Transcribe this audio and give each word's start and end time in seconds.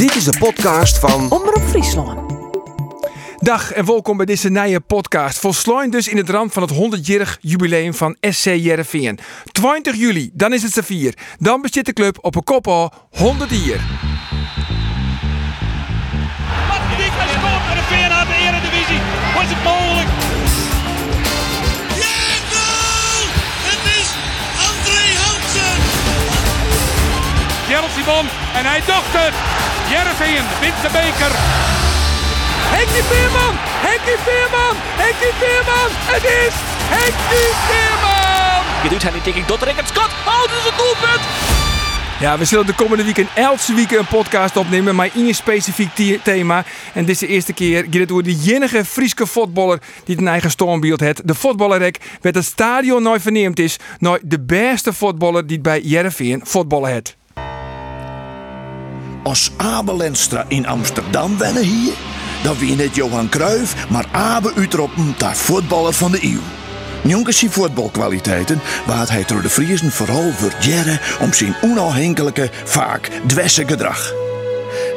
Dit 0.00 0.16
is 0.16 0.24
de 0.24 0.38
podcast 0.38 0.98
van 0.98 1.30
Omroep 1.30 1.62
Friesland. 1.68 2.32
Dag 3.36 3.72
en 3.72 3.84
welkom 3.84 4.16
bij 4.16 4.26
deze 4.26 4.50
nieuwe 4.50 4.80
podcast. 4.80 5.38
Volsluin 5.38 5.90
dus 5.90 6.08
in 6.08 6.16
het 6.16 6.30
rand 6.30 6.52
van 6.52 6.62
het 6.62 6.72
100-jarig 6.72 7.38
jubileum 7.40 7.94
van 7.94 8.16
SC 8.20 8.44
Jereveen. 8.44 9.18
20 9.52 9.94
juli, 9.94 10.30
dan 10.32 10.52
is 10.52 10.62
het 10.62 10.72
z'n 10.72 10.82
vier. 10.82 11.14
Dan 11.38 11.62
bestaat 11.62 11.84
de 11.84 11.92
club 11.92 12.18
op 12.20 12.34
een 12.34 12.44
kop 12.44 12.66
al 12.66 12.92
100 13.10 13.50
jaar. 13.50 13.80
Magnifiek 16.68 17.12
gescoord 17.20 17.62
voor 17.66 17.76
de 17.76 17.82
Feyenoord 17.88 18.26
de 18.26 18.34
Eredivisie. 18.46 19.00
Was 19.34 19.48
het 19.52 19.62
mogelijk? 19.64 20.08
Ja, 22.04 22.20
goal! 22.52 23.22
Het 23.70 23.82
is 23.98 24.08
André 24.68 25.06
Hansen! 25.22 25.78
Gerald 27.66 27.92
Simon 27.96 28.26
en 28.54 28.64
hij 28.64 28.82
docht 28.86 29.12
het. 29.12 29.69
Jereveen 29.90 30.44
wint 30.60 30.78
de 30.84 30.90
beker. 30.98 31.32
Henkie 32.76 33.02
Veerman! 33.10 33.54
Henkie 33.86 34.18
Veerman! 34.26 34.74
Henkie 35.02 35.34
Veerman! 35.40 35.90
Het 36.12 36.24
is 36.44 36.54
Henkie 36.94 37.50
Veerman! 37.66 38.82
Je 38.82 38.88
doet 38.88 39.02
hij 39.02 39.12
niet 39.12 39.24
denk 39.24 39.36
ik 39.36 39.46
tot 39.46 39.62
Rickert 39.62 39.88
Scott. 39.88 40.10
Oh, 40.26 40.40
dat 40.40 40.58
is 40.64 40.70
een 40.70 40.76
doelpunt. 40.76 41.20
Ja, 42.20 42.38
we 42.38 42.44
zullen 42.44 42.66
de 42.66 42.74
komende 42.74 43.04
week 43.04 43.18
en 43.18 43.28
elke 43.34 43.74
week 43.74 43.90
een 43.90 44.06
podcast 44.06 44.56
opnemen, 44.56 44.94
maar 44.94 45.08
in 45.14 45.26
een 45.26 45.34
specifiek 45.34 45.94
the- 45.94 46.20
thema. 46.22 46.64
En 46.94 47.04
dit 47.04 47.14
is 47.14 47.18
de 47.18 47.26
eerste 47.26 47.52
keer 47.52 47.82
gaat 47.82 47.94
het 47.94 48.10
over 48.12 48.24
de 48.24 48.34
jenige 48.34 48.84
Frieske 48.84 49.26
voetballer 49.26 49.78
die 50.04 50.18
een 50.18 50.28
eigen 50.28 50.50
stormbeeld 50.50 51.00
heeft. 51.00 51.28
De 51.28 51.34
voetballerrek 51.34 51.98
werd 52.20 52.34
het 52.34 52.44
stadion 52.44 53.02
nooit 53.02 53.22
verneemd 53.22 53.58
is 53.58 53.76
naar 53.98 54.18
de 54.22 54.40
beste 54.40 54.92
voetballer 54.92 55.46
die 55.46 55.54
het 55.56 55.64
bij 55.64 55.80
Jereveen 55.80 56.40
voetballen 56.44 56.90
heeft. 56.92 57.16
Als 59.22 59.50
Abel 59.56 60.02
Enstra 60.02 60.44
in 60.48 60.66
Amsterdam 60.66 61.38
wennen 61.38 61.62
hier, 61.62 61.92
dan 62.42 62.58
wie 62.58 62.76
net 62.76 62.94
Johan 62.94 63.28
Cruijff, 63.28 63.88
maar 63.88 64.06
Abe 64.12 64.52
Utroppen 64.56 65.14
daar 65.18 65.36
voetballer 65.36 65.92
van 65.92 66.10
de 66.10 66.18
eeuw. 66.22 66.40
Zijn 67.32 67.50
voetbalkwaliteiten 67.50 68.60
waard 68.86 69.08
hij 69.08 69.24
door 69.26 69.42
de 69.42 69.50
Friesen 69.50 69.92
vooral 69.92 70.32
voor 70.32 70.52
jaren 70.60 71.00
om 71.20 71.32
zijn 71.32 71.54
onafhankelijke, 71.60 72.50
vaak 72.64 73.10
dwesse 73.26 73.66
gedrag. 73.66 74.12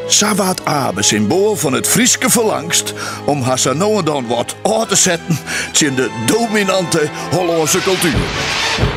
Savat 0.08 0.66
Abe, 0.66 1.02
symbool 1.02 1.56
van 1.56 1.74
het 1.74 1.88
Frieske 1.88 2.30
verlangst 2.30 2.94
om 3.26 3.42
haar 3.42 3.60
zo 3.60 3.74
nou 3.74 3.98
en 3.98 4.06
dan 4.06 4.28
wat 4.28 4.56
aan 4.64 4.88
te 4.88 4.96
zetten 4.96 5.38
in 5.80 5.96
de 5.96 6.10
dominante 6.26 7.10
Hollandse 7.32 7.80
cultuur. 7.82 8.93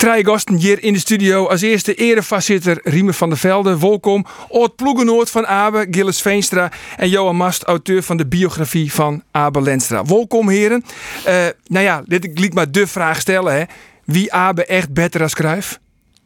Drie 0.00 0.24
gasten 0.24 0.56
hier 0.56 0.82
in 0.82 0.92
de 0.92 0.98
studio. 0.98 1.46
Als 1.46 1.60
eerste 1.60 1.94
erevoorzitter 1.94 2.80
Riemer 2.84 3.14
van 3.14 3.28
der 3.28 3.38
Velde. 3.38 3.78
Welkom. 3.78 4.26
Oud 4.50 4.76
ploegenoord 4.76 5.30
van 5.30 5.46
Abe, 5.46 5.86
Gilles 5.90 6.22
Veenstra. 6.22 6.70
En 6.96 7.08
Johan 7.08 7.36
Mast, 7.36 7.62
auteur 7.62 8.02
van 8.02 8.16
de 8.16 8.26
biografie 8.26 8.92
van 8.92 9.22
Abe 9.30 9.62
Lenstra. 9.62 10.04
Welkom 10.04 10.48
heren. 10.48 10.84
Eh, 11.24 11.46
nou 11.66 11.84
ja, 11.84 12.02
dit 12.06 12.38
liet 12.38 12.54
maar 12.54 12.70
de 12.70 12.86
vraag 12.86 13.20
stellen. 13.20 13.54
Hè. 13.54 13.64
Wie 14.04 14.32
Abe 14.32 14.64
echt 14.64 14.92
beter 14.92 15.22
als 15.22 15.34
Cruijff? 15.34 15.78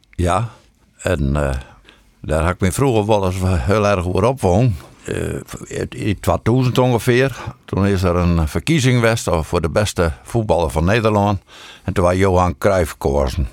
Ja, 0.09 0.49
en 0.97 1.35
eh, 1.35 1.55
daar 2.21 2.43
had 2.43 2.53
ik 2.53 2.59
me 2.59 2.71
vroeger 2.71 3.05
wel 3.05 3.25
eens 3.25 3.35
heel 3.41 3.87
erg 3.87 4.03
voor 4.03 4.23
opgewogen. 4.23 4.75
Eh, 5.05 5.81
in 5.89 6.19
2000 6.19 6.77
ongeveer. 6.77 7.37
Toen 7.65 7.85
is 7.85 8.03
er 8.03 8.15
een 8.15 8.47
verkiezing 8.47 8.99
geweest 8.99 9.29
voor 9.31 9.61
de 9.61 9.69
beste 9.69 10.11
voetballer 10.23 10.69
van 10.69 10.85
Nederland. 10.85 11.41
En 11.83 11.93
toen 11.93 12.03
was 12.03 12.15
Johan 12.15 12.57
Cruijff 12.57 12.91
gekozen. 12.91 13.47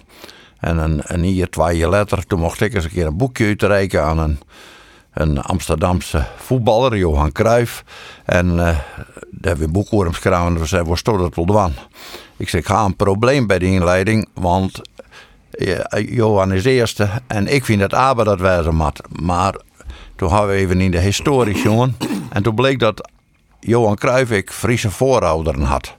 En 0.63 0.79
een, 0.79 1.01
een 1.03 1.23
hier, 1.23 1.51
twee 1.51 1.89
later, 1.89 2.27
toen 2.27 2.41
mocht 2.41 2.61
ik 2.61 2.75
eens 2.75 2.85
een 2.85 2.91
keer 2.91 3.07
een 3.07 3.17
boekje 3.17 3.47
uitreiken 3.47 4.03
aan 4.03 4.19
een, 4.19 4.39
een 5.13 5.41
Amsterdamse 5.41 6.27
voetballer, 6.37 6.97
Johan 6.97 7.33
Cruijff. 7.33 7.85
En 8.25 8.67
eh 8.67 8.79
daar 9.43 9.55
hebben 9.55 9.59
we 9.59 9.79
een 9.79 9.83
boek 9.83 9.93
over 9.93 10.05
hem 10.05 10.15
geschreven 10.15 10.47
en 10.47 10.83
we 10.83 10.89
waar 10.89 10.99
staat 10.99 11.19
dat 11.19 11.35
wel 11.35 11.45
dwan? 11.45 11.73
Ik 12.37 12.49
zeg, 12.49 12.61
ik 12.61 12.67
ga 12.67 12.85
een 12.85 12.97
probleem 12.97 13.47
bij 13.47 13.59
de 13.59 13.67
inleiding, 13.67 14.29
want 14.35 14.81
ja, 15.51 15.99
Johan 15.99 16.53
is 16.53 16.65
eerste 16.65 17.09
en 17.27 17.47
ik 17.47 17.65
vind 17.65 17.81
dat 17.81 17.95
Abe 17.95 18.25
dat 18.25 18.41
wijze 18.41 18.71
mat. 18.71 19.01
Maar 19.23 19.55
toen 20.17 20.31
gaan 20.31 20.47
we 20.47 20.53
even 20.53 20.81
in 20.81 20.91
de 20.91 20.99
historie 20.99 21.63
jongen. 21.63 21.97
En 22.31 22.43
toen 22.43 22.55
bleek 22.55 22.79
dat 22.79 23.11
Johan 23.61 23.97
Cruijff 23.97 24.31
ik 24.31 24.51
Friese 24.51 24.91
voorouderen 24.91 25.63
had. 25.63 25.97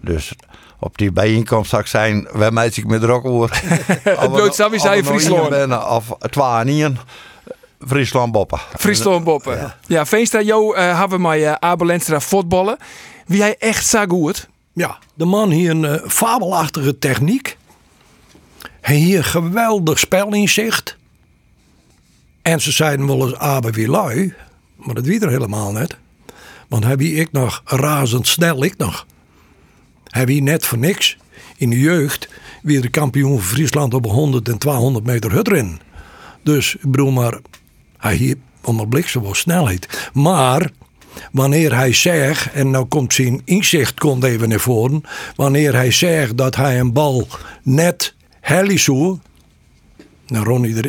Dus 0.00 0.34
op 0.82 0.98
die 0.98 1.12
bijeenkomst 1.12 1.70
zag 1.70 1.80
ik 1.80 1.86
zijn, 1.86 2.28
waar 2.32 2.52
meid 2.52 2.76
ik 2.76 2.86
met 2.86 3.02
rok 3.02 3.24
over. 3.24 3.62
bloot 4.30 4.54
Sammy 4.54 4.78
zei 4.78 5.04
Friesland. 5.04 5.48
Binnen, 5.48 5.90
of 5.90 6.16
twaalf 6.30 6.66
en 6.66 6.98
Friesland 7.86 8.32
boppen. 8.32 8.58
Friesland 8.78 9.24
Boppen. 9.24 9.74
Ja, 9.86 10.06
Veenstra, 10.06 10.40
jou 10.40 10.76
eh 10.76 10.98
hebben 10.98 11.16
we 11.16 11.22
mij 11.22 11.46
eh, 11.46 11.52
Abe 11.52 11.84
Lenstra 11.84 12.20
voetballen. 12.20 12.76
Wie 13.26 13.40
hij 13.40 13.56
echt 13.58 13.86
zo 13.86 14.04
goed. 14.06 14.48
Ja, 14.72 14.98
de 15.14 15.24
man 15.24 15.50
hier 15.50 15.70
een 15.70 15.84
eh, 15.84 16.08
fabelachtige 16.08 16.98
techniek. 16.98 17.56
Hij 18.80 18.96
hier 18.96 19.24
geweldig 19.24 19.98
spelinzicht. 19.98 20.96
En 22.42 22.60
ze 22.60 22.72
zeiden 22.72 23.06
wel 23.06 23.28
eens 23.28 23.38
Abe 23.38 23.70
wie 23.70 23.88
lui. 23.88 24.34
Maar 24.76 24.94
dat 24.94 25.06
wie 25.06 25.20
er 25.20 25.30
helemaal 25.30 25.72
net. 25.72 25.96
Want 26.68 26.84
hij 26.84 26.96
wie 26.96 27.14
ik 27.14 27.32
nog 27.32 27.62
razendsnel, 27.64 28.64
ik 28.64 28.76
nog. 28.76 29.06
Hij 30.12 30.26
wie 30.26 30.42
net 30.42 30.66
voor 30.66 30.78
niks. 30.78 31.16
In 31.56 31.70
de 31.70 31.78
jeugd 31.78 32.28
wie 32.62 32.80
de 32.80 32.88
kampioen 32.88 33.38
van 33.38 33.48
Friesland 33.48 33.94
op 33.94 34.06
100 34.06 34.48
en 34.48 34.58
200 34.58 35.04
meter 35.04 35.32
hutrennen. 35.32 35.80
Dus 36.42 36.74
ik 36.74 36.90
bedoel 36.90 37.10
maar, 37.10 37.38
hij 37.98 38.14
hier 38.14 38.36
onder 38.64 38.88
bliksem 38.88 39.34
snelheid. 39.34 40.10
Maar 40.12 40.70
wanneer 41.32 41.74
hij 41.74 41.92
zegt, 41.92 42.52
en 42.52 42.70
nou 42.70 42.84
komt 42.84 43.14
zijn 43.14 43.42
inzicht 43.44 43.98
komt 44.00 44.24
even 44.24 44.48
naar 44.48 44.60
voren. 44.60 45.02
Wanneer 45.36 45.74
hij 45.74 45.90
zegt 45.90 46.36
dat 46.36 46.56
hij 46.56 46.80
een 46.80 46.92
bal 46.92 47.26
net 47.62 48.14
helly 48.40 48.78
zou, 48.78 49.18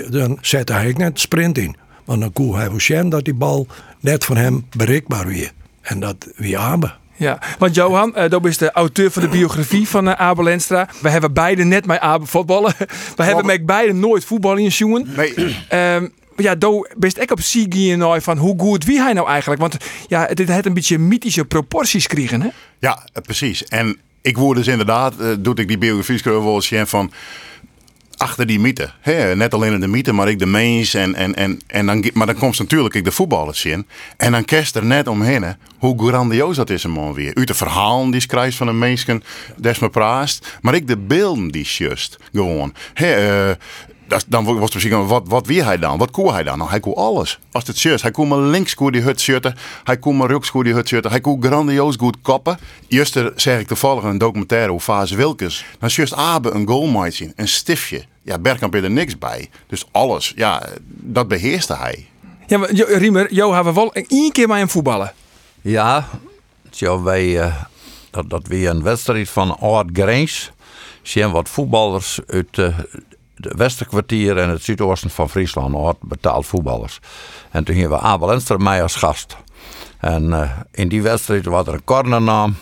dan, 0.10 0.38
zet 0.42 0.70
hij 0.70 0.94
net 0.98 1.20
sprint 1.20 1.58
in. 1.58 1.76
Want 2.06 2.22
dan 2.22 2.34
kon 2.34 2.56
hij 2.56 2.70
wel 2.88 3.10
dat 3.10 3.26
die 3.26 3.34
bal 3.34 3.68
net 4.00 4.26
van 4.26 4.38
hem 4.38 4.66
bereikbaar 4.78 5.28
weer. 5.28 5.52
En 5.82 6.00
dat 6.00 6.28
wie 6.36 6.58
Abe. 6.58 6.94
Ja, 7.16 7.40
want 7.58 7.76
Johan, 7.76 8.16
dat 8.30 8.46
is 8.46 8.58
de 8.58 8.72
auteur 8.72 9.12
van 9.12 9.22
de 9.22 9.30
biografie 9.30 9.88
van 9.88 10.08
eh, 10.08 10.14
Abe 10.22 10.44
Lenstra. 10.44 10.90
We 11.02 11.10
hebben 11.10 11.34
beide 11.34 11.64
net 11.64 11.86
met 11.86 12.00
Abe 12.00 12.26
voetballen. 12.26 12.74
We 13.16 13.24
hebben 13.24 13.46
met 13.46 13.66
beide 13.66 13.94
nooit 13.94 14.26
voetballen 14.26 14.64
in 14.64 14.68
jongen. 14.70 15.10
Nee. 15.16 15.34
Ehm, 15.70 16.08
ja, 16.38 16.56
do 16.56 16.86
best 16.98 17.18
ik 17.18 17.32
op 17.32 17.40
Sigi 17.40 17.98
van 18.20 18.38
hoe 18.38 18.60
goed 18.60 18.86
wie 18.86 19.02
hij 19.02 19.14
nou 19.14 19.28
eigenlijk. 19.28 19.62
Want 19.62 19.78
ja, 20.08 20.26
het 20.26 20.48
het 20.48 20.66
een 20.66 20.74
beetje 20.74 21.00
mythische 21.00 21.46
proporties 21.46 22.08
kregen, 22.08 22.42
hè? 22.42 22.48
Ja, 22.80 23.08
eh, 23.14 23.22
precies. 23.24 23.66
En 23.66 23.98
ik 24.22 24.38
word 24.38 24.58
dus 24.58 24.68
inderdaad, 24.68 25.20
eh, 25.20 25.28
doe 25.40 25.56
ik 25.56 25.68
die 25.68 25.78
biografie 25.78 26.18
schrijven 26.18 26.44
wel 26.44 26.56
eens 26.56 26.90
van 26.90 27.12
achter 28.24 28.46
die 28.46 28.60
mythe. 28.60 28.90
Hè, 29.00 29.36
net 29.36 29.54
alleen 29.54 29.80
de 29.80 29.88
mythe, 29.88 30.12
maar 30.12 30.30
ik 30.30 30.40
de 30.40 30.46
mens. 30.46 30.94
En, 30.94 31.16
en, 31.16 31.36
en, 31.36 31.60
en 31.68 31.86
dan, 31.86 32.10
maar 32.14 32.26
dan 32.26 32.36
komt 32.36 32.60
natuurlijk 32.60 32.96
ik 32.96 33.04
de 33.04 33.12
voetballers 33.12 33.66
in. 33.66 33.88
En 34.18 34.32
dan 34.32 34.46
kerst 34.46 34.76
er 34.76 34.86
net 34.86 35.08
omheen 35.08 35.56
hoe 35.78 36.08
grandioos 36.08 36.56
dat 36.56 36.70
is 36.70 36.84
een 36.84 36.92
man 36.92 37.14
weer. 37.14 37.36
Uit 37.36 37.48
de 37.48 37.54
verhalen 37.54 38.12
die 38.12 38.22
schrijft 38.22 38.58
van 38.58 38.68
een 38.68 38.78
mensen, 38.78 39.24
des 39.58 39.80
me 39.80 39.90
praast. 39.90 40.58
Maar 40.62 40.74
ik 40.74 40.88
de 40.88 40.98
beelden 40.98 41.52
die 41.52 41.66
just 41.66 42.18
gewoon. 42.34 42.74
Hè, 42.94 43.14
eh, 43.14 43.56
dat, 44.14 44.26
dan 44.28 44.44
was 44.44 44.64
het 44.64 44.74
misschien, 44.74 45.08
wat, 45.08 45.24
wat 45.28 45.48
wie 45.48 45.64
hij 45.64 45.78
dan? 45.78 45.98
Wat 45.98 46.12
koe 46.12 46.32
hij 46.32 46.44
dan? 46.44 46.58
Nou, 46.58 46.70
hij 46.70 46.80
koe 46.80 46.96
alles. 46.96 47.40
Als 47.52 47.68
het 47.68 47.78
shirt, 47.78 48.02
hij 48.02 48.12
kon 48.12 48.28
maar 48.28 48.40
links 48.40 48.74
koe 48.74 48.92
die 48.92 49.02
hut 49.02 49.22
shirten. 49.22 49.56
Hij 49.84 49.98
kon 49.98 50.18
maar 50.18 50.30
rechts 50.30 50.52
koe 50.52 50.64
die 50.64 50.74
hut 50.74 50.88
shirten. 50.88 51.12
Hij 51.12 51.22
kon 51.22 51.44
grandioos 51.44 51.96
goed 51.96 52.18
koppen. 52.22 52.58
Eerst 52.88 53.20
zeg 53.36 53.60
ik 53.60 53.68
toevallig 53.68 54.04
in 54.04 54.10
een 54.10 54.18
documentaire 54.18 54.72
hoe 54.72 54.80
Fase 54.80 55.16
Wilkes. 55.16 55.66
Dan 55.80 55.90
just 55.90 56.14
Abe 56.14 56.52
een 56.52 56.68
goalmite 56.68 57.16
zien, 57.16 57.34
een 57.36 57.48
stiftje. 57.48 58.04
Ja, 58.22 58.40
Bergkamp 58.40 58.74
heeft 58.74 58.86
er 58.86 58.92
niks 58.92 59.18
bij. 59.18 59.50
Dus 59.68 59.86
alles, 59.92 60.34
ja, 60.36 60.64
dat 60.88 61.28
beheerste 61.28 61.76
hij. 61.76 62.08
Ja, 62.48 62.58
maar 62.58 62.72
Riemer, 62.72 63.34
Jo 63.34 63.54
hebben 63.54 63.74
we 63.74 63.80
wel 63.80 63.94
één 63.94 64.32
keer 64.32 64.48
bij 64.48 64.58
hem 64.58 64.70
voetballen. 64.70 65.14
Ja, 65.62 66.08
zo 66.72 67.04
wij, 67.04 67.40
eh, 67.40 67.56
dat, 68.12 68.30
dat 68.30 68.48
weer 68.48 68.70
een 68.70 68.84
wedstrijd 68.84 69.30
van 69.30 69.60
Oud 69.60 69.90
Grijns. 69.94 70.52
Zien 71.02 71.32
wat 71.32 71.50
voetballers 71.50 72.20
uit 72.28 72.58
eh, 72.58 72.78
de 73.36 73.54
Westerkwartier 73.58 74.38
en 74.38 74.50
het 74.50 74.64
zuidoosten 74.64 75.10
van 75.10 75.30
Friesland. 75.30 75.76
Oud 75.76 75.98
betaald 76.02 76.46
voetballers. 76.46 77.00
En 77.52 77.64
toen 77.64 77.76
gingen 77.76 77.90
we 77.90 78.00
Abel 78.00 78.32
Enster 78.32 78.60
mij 78.62 78.82
als 78.82 78.96
gast. 78.96 79.38
En 80.00 80.34
eh, 80.34 80.50
in 80.72 80.88
die 80.88 81.02
wedstrijd 81.02 81.46
was 81.46 81.68
er 81.68 81.74
een 81.74 81.84
cornernaam. 81.84 82.56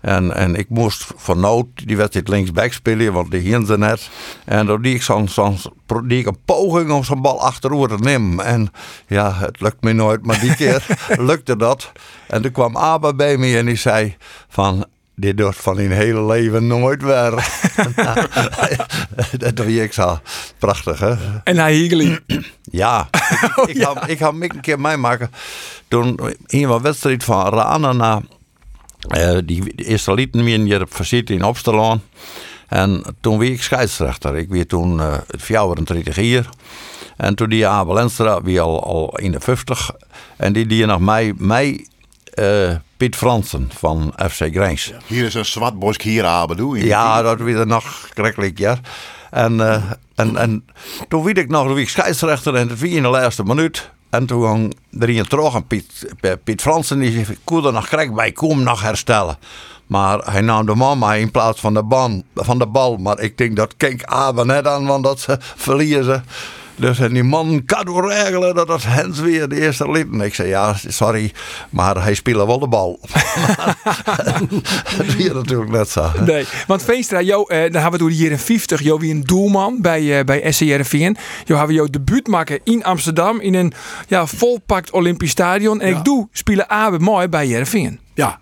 En, 0.00 0.34
en 0.34 0.54
ik 0.54 0.68
moest 0.68 1.06
van 1.16 1.40
nood 1.40 1.66
die 1.74 1.96
wedstrijd 1.96 2.28
linksback 2.28 2.72
spelen, 2.72 3.12
want 3.12 3.30
die 3.30 3.40
hielden 3.40 3.66
ze 3.66 3.78
net. 3.78 4.10
En 4.44 4.66
toen 4.66 4.82
deed 4.82 4.94
ik, 4.94 5.02
zo'n, 5.02 5.28
zo'n, 5.28 5.58
deed 6.04 6.18
ik 6.18 6.26
een 6.26 6.44
poging 6.44 6.90
om 6.90 7.04
zo'n 7.04 7.22
bal 7.22 7.40
achterover 7.40 7.96
te 7.96 8.02
nemen. 8.02 8.44
En 8.44 8.72
ja, 9.06 9.34
het 9.34 9.60
lukt 9.60 9.82
me 9.82 9.92
nooit, 9.92 10.26
maar 10.26 10.40
die 10.40 10.54
keer 10.54 10.86
lukte 11.30 11.56
dat. 11.56 11.92
En 12.26 12.42
toen 12.42 12.52
kwam 12.52 12.76
Abe 12.76 13.14
bij 13.14 13.36
me 13.36 13.56
en 13.56 13.66
die 13.66 13.76
zei 13.76 14.16
van... 14.48 14.86
dit 15.18 15.36
doet 15.36 15.56
van 15.56 15.78
in 15.78 15.90
hele 15.90 16.26
leven 16.26 16.66
nooit 16.66 17.02
weer. 17.02 17.30
dat 19.38 19.56
doe 19.56 19.82
ik 19.82 19.92
zo 19.92 20.18
prachtig, 20.58 20.98
hè? 20.98 21.14
En 21.44 21.58
hij 21.58 21.74
hiegelen. 21.74 22.20
Ja, 22.70 23.08
ik, 23.10 23.68
ik, 23.68 23.82
Ga, 23.82 24.06
ik 24.06 24.18
ga 24.18 24.30
hem 24.30 24.42
een 24.42 24.60
keer 24.60 24.80
meemaken. 24.80 25.30
Toen 25.88 26.20
in 26.46 26.68
een 26.68 26.82
wedstrijd 26.82 27.24
van 27.24 27.48
Rana 27.48 27.92
na 27.92 28.22
eh, 29.08 29.38
die 29.44 29.72
eerste 29.74 30.14
lieten 30.14 30.44
weer 30.44 30.58
hier 30.58 30.82
op 30.82 30.94
visite 30.94 31.34
in 31.34 31.44
Opstelaan. 31.44 32.02
En 32.68 33.02
toen 33.20 33.38
wie 33.38 33.52
ik 33.52 33.62
scheidsrechter. 33.62 34.36
Ik 34.36 34.48
weer 34.48 34.66
toen 34.66 34.98
uh, 34.98 35.14
34 35.26 36.16
jaar. 36.16 36.48
En 37.16 37.34
toen 37.34 37.48
die 37.48 37.66
Abel 37.66 37.94
Lenstra, 37.94 38.42
wie 38.42 38.60
al, 38.60 38.84
al 38.84 39.18
51. 39.18 39.90
En 40.36 40.52
die 40.52 40.66
die 40.66 40.86
nog 40.86 41.00
mij, 41.00 41.32
mij 41.36 41.86
eh, 42.34 42.74
Piet 42.98 43.16
Fransen 43.16 43.70
van 43.74 44.12
FC 44.30 44.48
Grijns. 44.52 44.92
Hier 45.06 45.24
is 45.24 45.34
een 45.34 45.44
zwartbosk 45.44 46.02
hier, 46.02 46.24
Abe, 46.24 46.54
doe 46.54 46.78
je? 46.78 46.84
Ja, 46.84 47.22
dat 47.22 47.40
weer 47.40 47.66
nog 47.66 48.08
krekelijk, 48.14 48.58
ja. 48.58 48.78
En, 49.30 49.60
eh, 49.60 49.82
en, 50.14 50.36
en 50.36 50.64
toen 51.08 51.24
weet 51.24 51.38
ik 51.38 51.48
nog, 51.48 51.66
wie 51.66 51.82
ik 51.82 51.88
scheidsrechter 51.88 52.54
en 52.54 52.76
wie 52.76 52.90
in 52.90 53.02
de 53.02 53.08
laatste 53.08 53.42
minuut. 53.42 53.90
En 54.10 54.26
toen 54.26 54.42
ging 54.46 54.74
er 55.02 55.08
een 55.18 55.28
terug 55.28 55.54
en 55.54 55.66
Piet, 55.66 56.14
Piet 56.44 56.60
Fransen 56.60 56.98
die 56.98 57.12
zei, 57.12 57.26
ik 57.28 57.38
kon 57.44 57.66
er 57.66 57.72
nog 57.72 57.88
krek 57.88 58.14
bij, 58.14 58.32
kom 58.32 58.62
nog 58.62 58.82
herstellen. 58.82 59.38
Maar 59.86 60.18
hij 60.18 60.40
nam 60.40 60.66
de 60.66 60.74
mama 60.74 61.14
in 61.14 61.30
plaats 61.30 61.60
van 61.60 61.74
de, 61.74 61.82
ban, 61.82 62.24
van 62.34 62.58
de 62.58 62.66
bal. 62.66 62.96
Maar 62.96 63.20
ik 63.20 63.38
denk 63.38 63.56
dat 63.56 63.76
keek 63.76 64.04
Abe 64.04 64.44
net 64.44 64.66
aan, 64.66 64.86
want 64.86 65.04
dat 65.04 65.20
ze 65.20 65.36
verliezen. 65.40 66.24
Dus 66.78 66.98
en 66.98 67.12
die 67.12 67.22
man 67.22 67.62
kan 67.64 67.84
door 67.84 68.08
regelen 68.12 68.54
dat 68.54 68.68
het 68.68 68.84
Hens 68.84 69.20
weer 69.20 69.48
de 69.48 69.60
eerste 69.60 69.90
liet. 69.90 70.06
En 70.12 70.20
ik 70.20 70.34
zei, 70.34 70.48
ja, 70.48 70.76
sorry, 70.86 71.32
maar 71.70 72.02
hij 72.02 72.14
speelde 72.14 72.46
wel 72.46 72.58
de 72.58 72.68
bal. 72.68 72.98
dat 74.96 75.06
is 75.18 75.32
natuurlijk 75.32 75.70
net 75.70 75.88
zo. 75.88 76.10
hè. 76.14 76.24
Nee, 76.24 76.44
want 76.66 76.82
Veenstra, 76.82 77.20
jou, 77.22 77.52
eh, 77.52 77.60
dan 77.72 77.72
hebben 77.82 77.90
we 77.92 77.98
door 77.98 78.08
de 78.08 78.16
jaren 78.16 78.38
50, 78.38 78.82
jou 78.82 79.00
wie 79.00 79.14
een 79.14 79.20
doelman 79.22 79.80
bij, 79.80 80.18
eh, 80.18 80.24
bij 80.24 80.52
SCRVN. 80.52 80.96
Jou 80.96 81.16
hebben 81.58 81.66
we 81.66 81.72
jouw 81.72 81.86
debuut 81.86 82.26
maken 82.26 82.60
in 82.64 82.84
Amsterdam 82.84 83.40
in 83.40 83.54
een 83.54 83.72
ja, 84.08 84.26
volpakt 84.26 84.90
Olympisch 84.90 85.30
stadion. 85.30 85.80
En 85.80 85.90
Ja. 85.90 85.96
ik 85.98 86.04
doe 86.04 86.28
spelen 86.32 86.68
Abe 86.70 86.98
mooi 86.98 87.28
bij 87.28 87.46
Jereveen. 87.46 88.00
Ja, 88.14 88.38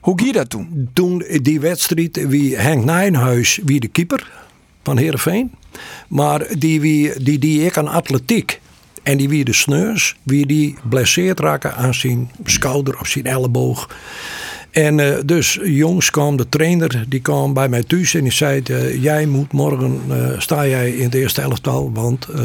Hoe 0.00 0.20
ging 0.20 0.32
dat 0.34 0.50
toen? 0.50 0.90
toen 0.92 1.24
die 1.42 1.60
wedstrijd, 1.60 2.26
wie 2.28 2.56
Henk 2.56 2.84
Nijnhuis, 2.84 3.60
wie 3.64 3.80
de 3.80 3.88
keeper 3.88 4.30
van 4.82 4.96
Heerenveen. 4.96 5.52
Maar 6.08 6.46
die, 6.58 6.80
wie, 6.80 7.22
die, 7.22 7.38
die 7.38 7.64
ik 7.64 7.76
aan 7.76 7.88
atletiek. 7.88 8.60
En 9.02 9.16
die 9.16 9.28
wie 9.28 9.44
de 9.44 9.52
sneurs, 9.52 10.16
wie 10.22 10.46
die 10.46 10.76
blesseerd 10.88 11.40
raken 11.40 11.74
aan 11.74 11.94
zijn 11.94 12.30
schouder 12.44 12.98
of 13.00 13.06
zijn 13.06 13.26
elleboog. 13.26 13.88
En 14.72 15.00
eh, 15.00 15.18
dus 15.24 15.58
jongs 15.62 16.10
kwam 16.10 16.36
de 16.36 16.48
trainer, 16.48 17.04
die 17.08 17.20
kwam 17.20 17.52
bij 17.54 17.68
mij 17.68 17.82
thuis 17.82 18.14
en 18.14 18.22
die 18.22 18.32
zei: 18.32 18.62
eh, 18.62 19.02
Jij 19.02 19.26
moet 19.26 19.52
morgen, 19.52 20.00
eh, 20.08 20.40
sta 20.40 20.66
jij 20.66 20.90
in 20.90 21.04
het 21.04 21.14
eerste 21.14 21.40
elftal, 21.40 21.90
want 21.94 22.26
eh 22.28 22.40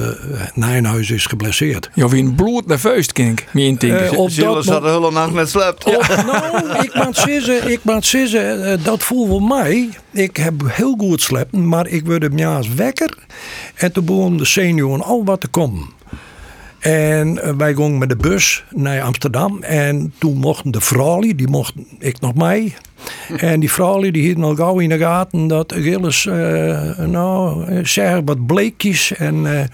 Nijnhuis 0.54 1.12
is 1.12 1.26
geblesseerd. 1.26 1.90
Jou 1.94 2.10
wie 2.10 2.24
een 2.24 2.36
bloed 2.36 2.68
nerveus. 2.68 3.08
Me 3.52 3.64
intinken. 3.64 4.06
Eh, 4.06 4.18
op 4.18 4.36
dat 4.36 4.64
ze 4.64 4.80
de 4.82 4.90
hele 4.90 5.12
nacht 5.12 5.34
net 5.34 5.50
slept? 5.50 5.84
Of, 5.98 6.26
nou, 6.26 6.84
ik 6.84 7.04
moet 7.04 7.18
zeggen, 7.18 7.72
ik 7.72 7.80
moet 7.84 8.06
zeggen 8.06 8.84
dat 8.84 9.04
voel 9.04 9.28
voor 9.28 9.44
mij. 9.44 9.90
Ik 10.12 10.38
heb 10.38 10.54
heel 10.66 10.96
goed 10.98 11.22
slepen, 11.22 11.68
maar 11.68 11.88
ik 11.88 12.06
werd 12.06 12.22
hem 12.22 12.38
juist 12.38 12.76
wekker. 12.76 13.18
En 13.76 13.92
toen 13.92 14.06
begon 14.06 14.38
de 14.38 14.46
senioren 14.46 15.04
al 15.04 15.26
wat 15.26 15.42
te 15.42 15.48
komen. 15.48 15.97
En 16.80 17.44
eh, 17.44 17.56
wij 17.56 17.74
gingen 17.74 17.98
met 17.98 18.10
de 18.10 18.16
bus 18.16 18.64
naar 18.76 19.02
Amsterdam. 19.02 19.64
En 19.64 20.14
toen 20.18 20.38
mochten 20.38 20.72
de 20.72 20.82
vrouwen, 20.82 21.38
die 21.38 21.48
mochten 21.48 21.88
ik 22.00 22.20
nog 22.20 22.36
mee. 22.36 22.76
En 23.38 23.60
die 23.60 23.72
vrouwen 23.72 24.14
die 24.14 24.22
hielden 24.22 24.44
al 24.44 24.56
gauw 24.56 24.80
in 24.80 24.90
de 24.90 24.98
gaten 24.98 25.48
dat 25.48 25.74
Gilles, 25.78 26.26
eh 26.26 26.98
nou, 26.98 27.66
eh, 27.66 27.86
zeg 27.86 28.22
wat 28.26 28.46
bleekjes. 28.46 29.14
En 29.16 29.60
eh, 29.60 29.66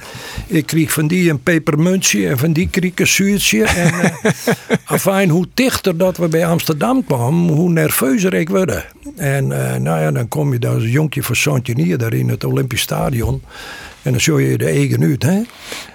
ik 0.47 0.65
kreeg 0.65 0.91
van 0.91 1.07
die 1.07 1.29
een 1.29 1.43
pepermuntje 1.43 2.27
en 2.27 2.37
van 2.37 2.53
die 2.53 2.69
kreeg 2.69 2.91
ik 2.91 2.99
een 2.99 3.07
zuurtje. 3.07 3.63
En 3.63 3.93
eh 3.93 4.33
afijn, 4.85 5.29
hoe 5.29 5.47
dichter 5.53 5.97
dat 5.97 6.17
we 6.17 6.27
bij 6.27 6.45
Amsterdam 6.45 7.05
kwamen, 7.05 7.53
hoe 7.53 7.69
nerveuzer 7.69 8.33
ik 8.33 8.49
werd. 8.49 8.85
En 9.15 9.47
nou 9.81 9.83
ja, 9.83 10.11
dan 10.11 10.27
kom 10.27 10.53
je 10.53 10.59
daar 10.59 10.73
als 10.73 10.91
jonkje 10.91 11.23
van 11.23 11.35
Santjenier 11.35 11.97
daar 11.97 12.13
in 12.13 12.29
het 12.29 12.43
Olympisch 12.43 12.81
Stadion. 12.81 13.41
En 14.01 14.11
dan 14.11 14.21
zou 14.21 14.43
je 14.43 14.57
de 14.57 14.65
eigen 14.65 15.03
uit, 15.03 15.23
hè? 15.23 15.41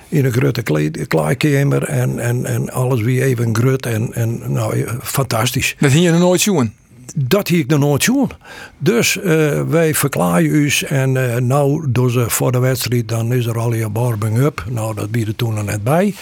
In 0.08 0.24
een 0.24 0.32
grote 0.32 0.62
klaarkamer 1.06 1.84
en, 1.84 2.18
en, 2.18 2.44
en 2.46 2.70
alles 2.70 3.00
weer 3.00 3.22
even 3.22 3.56
grut. 3.56 3.86
En, 3.86 4.14
en 4.14 4.52
nou, 4.52 4.86
fantastisch. 5.02 5.76
Dat 5.78 5.90
ging 5.90 6.04
je 6.04 6.10
nog 6.10 6.20
nooit 6.20 6.40
zien. 6.40 6.72
Dat 7.16 7.48
hier 7.48 7.58
ik 7.58 7.66
nog 7.66 7.78
nooit 7.78 8.02
zien. 8.04 8.30
Dus 8.78 9.18
eh, 9.18 9.62
wij 9.62 9.94
verklaren 9.94 10.44
u 10.44 10.70
en 10.88 11.34
eh, 11.34 11.40
nou 11.40 11.84
door 11.88 12.10
ze 12.10 12.30
voor 12.30 12.52
de 12.52 12.58
wedstrijd 12.58 13.08
dan 13.08 13.32
is 13.32 13.46
er 13.46 13.58
al 13.58 13.74
je 13.74 13.92
warming 13.92 14.38
up. 14.38 14.64
Nou 14.70 14.94
dat 14.94 15.10
bieden 15.10 15.36
toen 15.36 15.56
er 15.56 15.64
net 15.64 15.84
bij. 15.84 16.14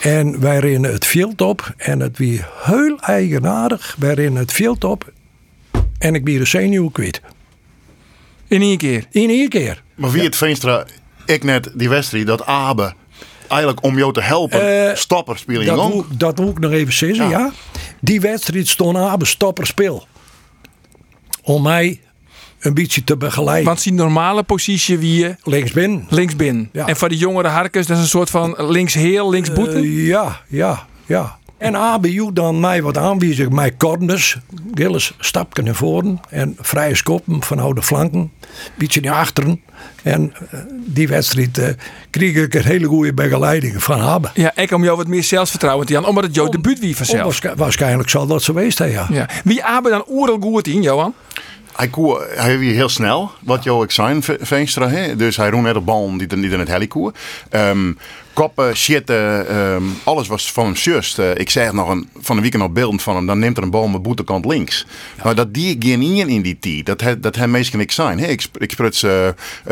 En 0.00 0.40
wij 0.40 0.58
rennen 0.58 0.92
het 0.92 1.06
veld 1.06 1.40
op 1.40 1.74
en 1.76 2.00
het 2.00 2.18
wie 2.18 2.40
heel 2.62 2.98
eigenaardig. 3.00 3.96
Wij 3.98 4.14
rennen 4.14 4.42
het 4.42 4.52
veld 4.52 4.84
op 4.84 5.12
en 5.98 6.14
ik 6.14 6.24
bied 6.24 6.38
de 6.38 6.44
zenuw 6.44 6.88
kwijt. 6.88 7.20
In 8.48 8.62
één 8.62 8.78
keer. 8.78 9.06
In 9.10 9.28
één 9.28 9.48
keer. 9.48 9.82
Maar 9.94 10.10
wie 10.10 10.22
het 10.22 10.36
Veenstra, 10.36 10.84
ik 11.26 11.44
net 11.44 11.70
die 11.74 11.88
wedstrijd, 11.88 12.26
dat 12.26 12.46
Abe, 12.46 12.92
eigenlijk 13.48 13.84
om 13.84 13.98
jou 13.98 14.12
te 14.12 14.22
helpen, 14.22 14.88
Eh, 14.88 14.94
stopper 14.96 15.38
spelen 15.38 15.66
Dat 15.66 16.04
dat 16.18 16.38
wil 16.38 16.48
ik 16.48 16.58
nog 16.58 16.70
even 16.72 16.92
zeggen, 16.92 17.28
Ja. 17.28 17.38
ja. 17.38 17.50
Die 18.00 18.20
wedstrijd 18.20 18.68
stond 18.68 18.96
aan 18.96 19.26
stopper 19.26 19.66
speel. 19.66 20.06
Om 21.42 21.62
mij 21.62 22.00
een 22.60 22.74
beetje 22.74 23.04
te 23.04 23.16
begeleiden. 23.16 23.64
Want 23.66 23.80
zijn 23.80 23.94
normale 23.94 24.42
positie 24.42 24.98
wie 24.98 25.18
je 25.18 25.36
Linksbinnen. 25.44 26.06
linksbin. 26.08 26.68
Ja. 26.72 26.86
En 26.86 26.96
voor 26.96 27.08
de 27.08 27.16
jongere 27.16 27.48
harkers, 27.48 27.86
dat 27.86 27.96
is 27.96 28.02
een 28.02 28.08
soort 28.08 28.30
van 28.30 28.54
linksheel, 28.58 29.30
linksboeten. 29.30 29.82
Eh, 29.82 30.06
ja, 30.06 30.40
ja, 30.48 30.86
ja. 31.06 31.38
En 31.62 31.74
ABU 31.76 32.30
dan 32.32 32.60
mij 32.60 32.82
wat 32.82 32.96
aanwijzen, 32.98 33.54
mij 33.54 33.76
corners. 33.76 34.38
Gilles 34.74 35.14
stapje 35.18 35.62
naar 35.62 35.74
voren 35.74 36.20
en 36.28 36.56
vrije 36.60 36.94
skoppen 36.94 37.42
van 37.42 37.58
oude 37.58 37.82
flanken. 37.82 38.30
Beetje 38.74 39.00
naar 39.00 39.14
achteren. 39.14 39.60
En 40.02 40.32
eh, 40.50 40.58
die 40.86 41.08
wedstrijd 41.08 41.58
eh, 41.58 41.68
kreeg 42.10 42.34
ik 42.34 42.54
een 42.54 42.62
hele 42.64 42.86
goede 42.86 43.14
begeleiding 43.14 43.82
van 43.82 44.00
Abe. 44.00 44.30
Ja, 44.34 44.52
ik 44.56 44.70
om 44.72 44.84
jou 44.84 44.96
wat 44.96 45.06
meer 45.06 45.22
zelfvertrouwen 45.24 45.86
te 45.86 45.96
aan, 45.96 46.06
omdat 46.06 46.24
het 46.24 46.34
jouw 46.34 46.48
debuut 46.48 46.78
wie 46.78 46.96
vanzelf. 46.96 47.40
Waarsch- 47.40 47.56
Waarschijnlijk 47.58 48.08
zal 48.10 48.26
dat 48.26 48.42
zo 48.42 48.52
geweest 48.52 48.76
zijn, 48.76 48.90
ja. 48.90 49.06
Ja. 49.10 49.28
Wie 49.44 49.64
Abe 49.64 49.90
dan 49.90 50.04
oerel 50.08 50.38
goed 50.40 50.66
in, 50.66 50.82
Johan? 50.82 51.14
Hij, 51.72 51.88
koe, 51.88 52.26
hij 52.34 52.56
heel 52.56 52.88
snel, 52.88 53.30
wat 53.40 53.64
jou 53.64 53.84
ik 53.84 53.90
zijn, 53.90 54.22
Ve- 54.22 54.38
Veenstra. 54.40 55.14
Dus 55.16 55.36
hij 55.36 55.50
roept 55.50 55.62
net 55.64 55.76
op 55.76 55.86
bal 55.86 56.16
die, 56.18 56.26
die 56.26 56.50
in 56.50 56.58
het 56.58 56.68
helicoer. 56.68 57.12
Ehm 57.50 57.92
koppen, 58.32 58.76
shitten, 58.76 59.48
ehm, 59.48 59.82
alles 60.04 60.28
was 60.28 60.52
van 60.52 60.64
hem 60.64 60.74
just. 60.74 61.18
Eh, 61.18 61.34
ik 61.34 61.50
zeg 61.50 61.72
nog 61.72 61.88
een, 61.88 62.08
van 62.20 62.36
een 62.36 62.42
weekend 62.42 62.62
op 62.62 62.74
beeld 62.74 63.02
van 63.02 63.16
hem, 63.16 63.26
dan 63.26 63.38
neemt 63.38 63.56
er 63.56 63.62
een 63.62 63.70
bal 63.70 63.88
met 63.88 64.02
boetekant 64.02 64.44
links. 64.44 64.86
Maar 65.24 65.34
dat 65.34 65.54
die 65.54 65.76
geen 65.78 66.02
in 66.02 66.28
in 66.28 66.42
die 66.42 66.58
tijd, 66.58 66.86
dat 66.86 67.22
dat 67.22 67.36
hij 67.36 67.48
meestal 67.48 67.78
niks 67.78 67.94
zijn. 67.94 68.18
Hè? 68.18 68.26
Ik, 68.26 68.44
ik 68.58 68.70
spruts 68.70 69.02
eh, 69.02 69.28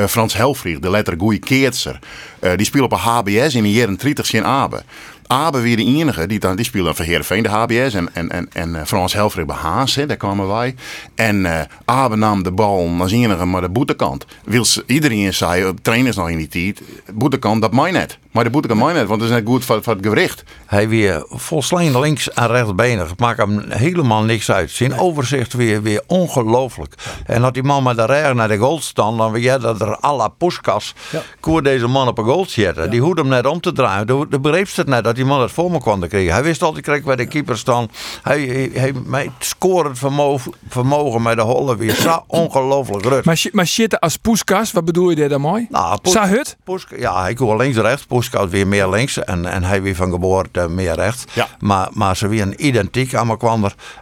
Frans 0.09 0.35
Helfrich, 0.35 0.79
de 0.79 0.91
letter 0.91 1.15
Goeie 1.19 1.39
Keertser. 1.39 1.99
Eh, 2.39 2.53
die 2.57 2.67
speelt 2.67 2.85
op 2.85 2.93
een 2.93 2.99
HBS 2.99 3.55
in 3.55 3.63
de 3.63 3.73
jaren 3.73 3.97
30 3.97 4.33
in 4.33 4.45
Abe. 4.45 4.83
Abe 5.31 5.61
weer 5.61 5.77
de 5.77 5.85
enige, 5.85 6.27
die, 6.27 6.39
dan, 6.39 6.57
die 6.57 6.65
speelde 6.65 6.95
voor 6.95 7.05
Heerenveen 7.05 7.43
de 7.43 7.49
HBS. 7.49 7.95
En, 7.95 8.15
en, 8.15 8.31
en, 8.31 8.49
en 8.53 8.75
eh, 8.77 8.85
Frans 8.85 9.13
Helfrich 9.13 9.47
bij 9.47 9.57
Haas, 9.57 9.95
hè, 9.95 10.07
daar 10.07 10.17
kwamen 10.17 10.49
wij. 10.49 10.75
En 11.15 11.47
eh 11.47 11.61
Abe 11.85 12.17
nam 12.17 12.43
de 12.43 12.53
bal 12.53 12.91
als 12.99 13.13
enige 13.13 13.45
maar 13.45 13.61
de 13.61 13.69
boetekant. 13.69 14.27
Wil 14.45 14.65
iedereen 14.87 15.35
zei, 15.35 15.67
op 15.67 15.79
trainers 15.83 16.17
nog 16.17 16.31
in 16.31 16.37
die 16.37 16.49
tijd, 16.49 16.83
boetekant, 17.15 17.63
dat 17.63 17.73
mij 17.73 17.91
net. 17.91 18.19
Maar 18.31 18.45
de 18.45 18.51
boetekant 18.51 18.81
mij 18.81 18.93
net, 18.93 19.07
want 19.07 19.21
dat 19.21 19.29
is 19.29 19.35
net 19.35 19.47
goed 19.47 19.65
voor, 19.65 19.83
voor 19.83 19.95
het 19.95 20.07
gewricht. 20.07 20.43
Hij 20.67 20.89
weer 20.89 21.25
volslijn 21.29 22.01
links 22.01 22.31
en 22.31 22.47
rechtsbenig. 22.47 23.11
Het 23.11 23.19
maakt 23.19 23.39
hem 23.39 23.65
helemaal 23.69 24.23
niks 24.23 24.51
uit. 24.51 24.71
Zijn 24.71 24.99
overzicht 24.99 25.53
weer, 25.53 25.83
weer 25.83 26.03
ongelooflijk. 26.07 26.95
En 27.27 27.43
dat 27.43 27.55
die 27.55 27.63
man 27.63 27.83
met 27.83 27.97
de 27.97 28.05
rij 28.05 28.33
naar 28.33 28.49
de 28.49 28.57
goal 28.57 28.81
stond, 28.81 29.19
dan 29.19 29.33
weet 29.33 29.43
je 29.43 29.59
dat 29.59 29.81
er 29.81 30.05
à 30.05 30.17
la 30.17 30.29
Puskas 30.29 30.95
Ja. 31.11 31.23
koer 31.41 31.63
deze 31.63 31.87
man 31.87 32.09
op 32.09 32.19
een 32.19 32.25
goal 32.25 32.45
zetten. 32.49 32.91
Die 32.91 33.01
hoed 33.01 33.19
hem 33.19 33.29
net 33.29 33.47
om 33.47 33.61
te 33.61 33.73
draaien. 33.73 34.07
De, 34.07 34.27
de 34.31 34.41
begreep 34.41 34.69
het 34.75 34.87
net 34.87 35.05
dat 35.05 35.19
die 35.21 35.29
man 35.29 35.41
het 35.41 35.53
voor 35.53 35.71
me 35.71 35.81
kwam 35.81 36.01
te 36.01 36.07
krijgen. 36.07 36.33
Hij 36.33 36.43
wist 36.43 36.63
altijd 36.63 36.85
kreeg 36.85 37.03
bij 37.03 37.17
de 37.17 37.27
keeper 37.27 37.59
staan. 37.59 37.91
Hij, 38.23 38.41
hij, 38.41 38.71
hij 38.73 38.93
met 39.05 39.29
scorend 39.39 39.99
vermogen, 39.99 40.53
vermogen 40.69 41.23
met 41.23 41.37
de 41.37 41.43
hollen 41.43 41.77
weer 41.77 41.95
zo 41.95 42.25
ongelooflijk 42.27 43.05
rust. 43.05 43.25
Maar, 43.25 43.43
maar 43.53 43.67
shit 43.67 44.01
als 44.01 44.17
poeskas, 44.17 44.73
wat 44.73 44.85
bedoel 44.85 45.11
je 45.11 45.17
daar 45.17 45.29
dan 45.29 45.41
mooi? 45.41 45.67
Nou, 45.71 45.99
Poes-? 46.01 46.57
Poesk- 46.65 46.99
ja, 46.99 47.23
hij 47.23 47.35
kon 47.35 47.57
links 47.57 47.77
rechts. 47.77 48.05
Poeskat 48.05 48.51
weer 48.51 48.67
meer 48.67 48.89
links. 48.89 49.19
En, 49.19 49.47
en 49.47 49.63
hij 49.63 49.83
weer 49.83 49.95
van 49.95 50.11
geboorte 50.11 50.69
meer 50.69 50.95
rechts. 50.95 51.25
Ja. 51.33 51.49
Maar, 51.59 51.89
maar 51.93 52.17
ze 52.17 52.29
weer 52.29 52.59
identiek 52.59 53.15
aan 53.15 53.29
elkaar. 53.29 53.49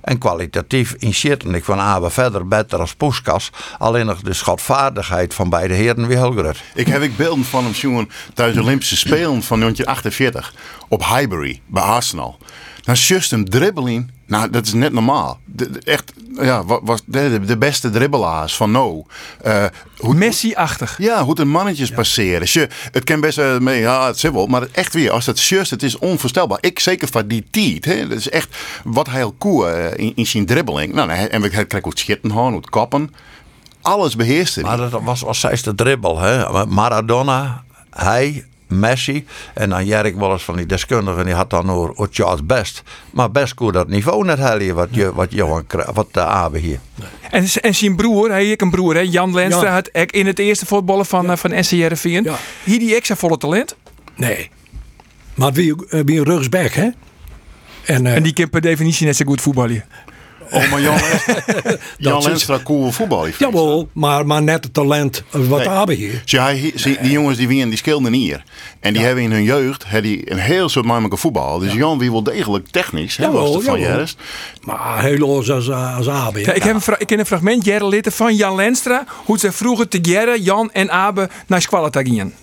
En 0.03 0.19
kwalitatief 0.19 0.95
in 0.99 1.15
shit. 1.15 1.45
En 1.45 1.55
ik 1.55 1.65
van 1.65 1.79
Abe 1.79 2.11
verder 2.11 2.49
beter 2.49 2.81
als 2.81 2.95
Poeskas. 2.95 3.51
Alleen 3.79 4.07
nog 4.07 4.21
de 4.21 4.33
schatvaardigheid 4.33 5.35
van 5.35 5.51
beide 5.51 5.75
heren 5.75 6.07
weer 6.07 6.19
heel 6.19 6.33
groot. 6.33 6.63
Ik 6.75 6.87
heb 6.87 7.03
ik 7.03 7.17
beelden 7.17 7.45
van 7.45 7.65
hem 7.65 7.75
zien 7.75 8.11
tijdens 8.35 8.59
de 8.59 8.63
Olympische 8.65 8.97
Spelen 8.97 9.43
van 9.43 9.61
1948 9.61 10.53
op 10.88 11.04
Highbury 11.04 11.61
bij 11.66 11.83
Arsenal. 11.83 12.38
Dan 12.83 12.95
just 12.95 13.33
een 13.33 13.45
dribbeling. 13.45 14.11
Nou, 14.26 14.50
dat 14.50 14.66
is 14.66 14.73
net 14.73 14.92
normaal. 14.92 15.38
De, 15.45 15.71
de- 15.71 15.80
echt, 15.85 16.12
ja, 16.40 16.64
wa- 16.64 16.80
was 16.83 17.00
de, 17.04 17.40
de 17.47 17.57
beste 17.59 17.90
dribbelaars 17.90 18.57
van 18.57 18.71
no. 18.71 19.07
Eh, 19.42 19.64
hoe, 19.99 20.14
Messi-achtig. 20.14 20.95
ja, 20.99 21.25
hoe 21.25 21.35
de 21.35 21.45
mannetjes 21.45 21.90
passeren. 21.90 22.49
Je, 22.50 22.68
het 22.92 23.04
kan 23.04 23.21
best 23.21 23.37
wel 23.37 23.61
mee, 23.61 23.80
ja, 23.80 24.07
het 24.07 24.18
zit 24.18 24.33
wel. 24.33 24.47
Maar 24.47 24.66
echt 24.73 24.95
weer, 24.95 25.11
als 25.11 25.26
het 25.26 25.40
just, 25.42 25.71
het 25.71 25.83
is 25.83 25.99
onvoorstelbaar. 25.99 26.59
Ik 26.61 26.78
zeker 26.78 27.09
van 27.09 27.26
die 27.26 27.47
tijd. 27.50 27.85
Hè, 27.85 28.09
dat 28.09 28.18
is 28.18 28.28
echt 28.30 28.57
wat 28.85 29.07
hij 29.09 29.25
al 29.25 29.35
koe 29.38 29.66
eh, 29.68 30.04
in, 30.07 30.12
in 30.14 30.26
zijn 30.26 30.47
dribbeling. 30.47 30.92
Nou, 30.95 31.11
hij- 31.11 31.28
en 31.28 31.40
we 31.42 31.49
krijgen 31.49 31.78
hoe 31.83 31.90
het 31.90 31.99
schitten 31.99 32.30
hoe 32.30 32.54
het 32.57 32.71
kappen. 32.71 33.14
Alles 33.83 34.16
beheerste. 34.16 34.61
Maar 34.61 34.76
dat 34.76 35.00
was 35.02 35.38
steeds 35.38 35.62
de 35.62 35.75
dribbel. 35.75 36.18
Hè? 36.18 36.66
Maradona, 36.66 37.64
hij, 37.90 38.45
Messi. 38.69 39.27
En 39.55 39.71
dan 39.71 39.87
Jerk 39.87 40.17
wel 40.19 40.33
eens 40.33 40.45
van 40.45 40.57
die 40.57 40.67
deskundigen. 40.67 41.25
Die 41.25 41.35
had 41.35 41.51
dan 41.51 41.71
over 41.71 42.03
het 42.03 42.15
Charles 42.15 42.47
Best. 42.47 42.83
Maar 43.11 43.31
best 43.31 43.55
kon 43.55 43.73
dat 43.73 43.89
niveau 43.89 44.25
net 44.25 44.39
halen. 44.39 44.75
Wat, 44.75 44.89
je, 44.91 45.15
wat 45.15 45.33
Johan 45.33 45.65
wat 45.93 46.09
de 46.13 46.21
Abe 46.25 46.59
hier. 46.59 46.79
En, 47.31 47.47
en 47.61 47.75
zijn 47.75 47.97
broer, 47.97 48.31
hij 48.31 48.45
heeft 48.45 48.63
een 48.63 48.71
broer, 48.71 48.95
hè, 48.95 49.01
Jan 49.01 49.35
Lenstra, 49.35 49.67
Ja. 49.67 49.73
had 49.73 49.89
in 50.11 50.27
het 50.27 50.39
eerste 50.39 50.67
voetballen 50.67 51.07
van, 51.07 51.31
eh, 51.31 51.37
van. 51.37 51.51
Ja. 51.53 52.37
Hier 52.65 52.79
die 52.79 52.95
extra 52.95 53.17
volle 53.17 53.37
talent. 53.37 53.77
Nee. 54.17 54.51
Maar 55.35 55.53
wie, 55.53 55.87
eh, 55.89 56.01
wie 56.05 56.19
een 56.19 56.25
rugsback, 56.25 56.73
hè? 56.73 56.89
En, 57.85 58.07
eh, 58.07 58.15
En 58.15 58.23
die 58.23 58.33
kan 58.33 58.51
per 58.51 58.61
definitie 58.61 59.07
net 59.07 59.17
zo 59.17 59.25
goed 59.25 59.41
voetballen. 59.41 59.85
Oh, 60.50 60.71
maar 60.71 60.81
Jan, 60.81 60.95
Lenstra- 61.00 61.76
Jan 61.99 62.23
Lenstra, 62.23 62.59
cool 62.64 62.93
voetbal. 62.93 63.26
Jawel, 63.38 63.88
maar, 63.93 64.26
maar 64.26 64.43
net 64.43 64.64
het 64.64 64.75
talent 64.75 65.23
wat 65.31 65.59
Nee. 65.59 65.69
Abe 65.69 65.95
hier. 65.95 66.23
Zie, 66.25 66.38
hij- 66.40 66.73
zie, 66.75 66.99
die 67.00 67.11
jongens 67.11 67.37
die 67.38 67.49
winnen, 67.49 67.69
die 67.69 67.78
skilden 67.78 68.12
hier. 68.12 68.43
En 68.81 68.93
die 68.93 69.02
hebben 69.02 69.25
in 69.25 69.31
hun 69.33 69.43
jeugd 69.43 69.85
hebben 69.87 70.11
die 70.11 70.31
een 70.31 70.38
heel 70.38 70.69
soort 70.69 70.85
makkelijke 70.85 71.17
voetbal. 71.17 71.59
Dus 71.59 71.73
Jan 71.73 71.99
wie 71.99 72.11
wel 72.11 72.23
degelijk 72.23 72.69
technisch. 72.69 73.17
Hè, 73.17 73.31
was 73.31 73.55
het 73.55 73.64
van. 73.64 73.81
Jerst. 73.81 74.19
Maar 74.61 75.02
heel 75.02 75.19
los 75.19 75.50
als, 75.50 75.69
eh, 75.69 75.97
als 75.97 76.09
Abe. 76.09 76.40
Ja, 76.40 76.52
ik, 76.52 76.62
heb 76.62 76.75
een 76.75 76.95
ik 76.99 77.07
ken 77.07 77.19
een 77.19 77.26
fragment 77.26 77.64
jaren 77.64 77.88
later 77.88 78.12
van 78.12 78.35
Jan 78.37 78.55
Lenstra. 78.55 79.05
Hoe 79.25 79.38
ze 79.38 79.52
vroeger 79.52 79.88
te 79.88 79.99
Gerre, 80.02 80.43
Jan 80.43 80.71
en 80.73 80.90
Abe 80.90 81.28
naar 81.47 81.62
Squalata 81.62 82.02
gingen. 82.02 82.35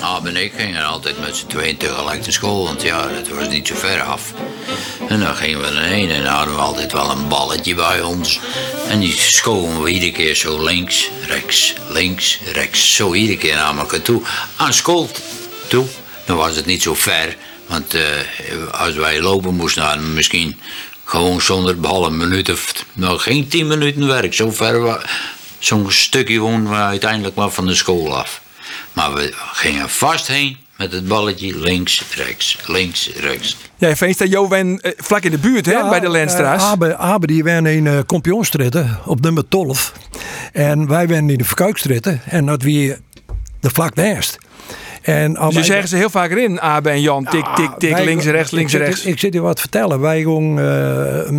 Abe 0.00 0.28
en 0.28 0.36
ik 0.36 0.52
gingen 0.56 0.84
altijd 0.84 1.20
met 1.20 1.36
z'n 1.36 1.46
tweeën 1.46 1.76
tegelijk 1.76 2.20
naar 2.22 2.32
school, 2.32 2.64
want 2.64 2.82
ja, 2.82 3.08
het 3.08 3.28
was 3.28 3.48
niet 3.48 3.66
zo 3.66 3.74
ver 3.74 4.02
af. 4.02 4.32
En 5.08 5.20
dan 5.20 5.36
gingen 5.36 5.60
we 5.60 5.66
erheen 5.66 6.10
en 6.10 6.22
dan 6.22 6.32
hadden 6.32 6.54
we 6.54 6.60
altijd 6.60 6.92
wel 6.92 7.10
een 7.10 7.28
balletje 7.28 7.74
bij 7.74 8.02
ons. 8.02 8.40
En 8.88 9.00
die 9.00 9.16
schoven 9.16 9.82
we 9.82 9.90
iedere 9.90 10.12
keer 10.12 10.34
zo 10.34 10.62
links, 10.62 11.10
rechts, 11.26 11.74
links, 11.88 12.40
rechts. 12.52 12.94
Zo 12.94 13.14
iedere 13.14 13.38
keer 13.38 13.54
naar 13.54 13.78
elkaar 13.78 14.02
toe. 14.02 14.22
Aan 14.56 14.72
school 14.72 15.10
toe. 15.68 15.86
Dan 16.24 16.36
was 16.36 16.56
het 16.56 16.66
niet 16.66 16.82
zo 16.82 16.94
ver, 16.94 17.36
want 17.66 17.94
eh, 17.94 18.02
als 18.70 18.94
wij 18.94 19.20
lopen 19.20 19.54
moesten, 19.54 20.00
we 20.00 20.06
misschien 20.06 20.60
gewoon 21.04 21.40
zonder 21.40 21.80
bal 21.80 22.06
een 22.06 22.16
minuut 22.16 22.50
of 22.50 22.84
nog 22.92 23.22
geen 23.22 23.48
tien 23.48 23.66
minuten 23.66 24.06
werk. 24.06 24.34
Zo 24.34 24.50
ver, 24.50 25.10
zo'n 25.58 25.92
stukje 25.92 26.38
woonden 26.38 26.70
we 26.70 26.76
uiteindelijk 26.76 27.34
maar 27.34 27.50
van 27.50 27.66
de 27.66 27.74
school 27.74 28.16
af. 28.16 28.40
Maar 28.96 29.14
we 29.14 29.32
gingen 29.52 29.88
vast 29.90 30.26
heen 30.26 30.56
met 30.76 30.92
het 30.92 31.08
balletje 31.08 31.58
links, 31.58 32.02
rechts, 32.14 32.58
links, 32.66 33.10
rechts. 33.16 33.56
Ja, 33.76 33.96
Veenstra, 33.96 34.26
Jo 34.26 34.48
wen 34.48 34.80
eh, 34.80 34.92
vlak 34.96 35.22
in 35.22 35.30
de 35.30 35.38
buurt 35.38 35.66
hè, 35.66 35.88
bij 35.88 36.00
de 36.00 36.10
Lenstra's. 36.10 36.62
eh, 36.62 36.68
Abe, 36.68 36.96
Abe 36.96 37.26
die 37.26 37.42
werden 37.42 37.72
in 37.72 37.84
uh, 37.84 37.98
kampioenstritten 38.06 38.98
op 39.04 39.20
nummer 39.20 39.48
12. 39.48 39.92
En 40.52 40.88
wij 40.88 41.06
werden 41.08 41.30
in 41.30 41.38
de 41.38 41.44
verkuikstritten. 41.44 42.20
En 42.24 42.46
dat 42.46 42.62
wie 42.62 42.96
de 43.60 43.70
vlak 43.70 43.94
naast. 43.94 44.38
En 45.06 45.32
dus 45.32 45.48
je 45.48 45.54
wij- 45.54 45.62
zeggen 45.62 45.88
ze 45.88 45.96
heel 45.96 46.10
vaak 46.10 46.30
erin, 46.30 46.60
Abe 46.60 46.90
en 46.90 47.00
Jan. 47.00 47.24
Tik, 47.24 47.46
tik, 47.54 47.70
tik, 47.78 47.92
Wij- 47.92 48.04
links, 48.04 48.24
rechts, 48.24 48.50
links, 48.50 48.72
ik 48.72 48.78
zit- 48.78 48.88
rechts. 48.88 49.04
Ik 49.04 49.18
zit 49.18 49.32
je 49.32 49.40
wat 49.40 49.60
vertellen. 49.60 50.00
Wij 50.00 50.22
gingen 50.22 50.56
uh, 50.58 51.30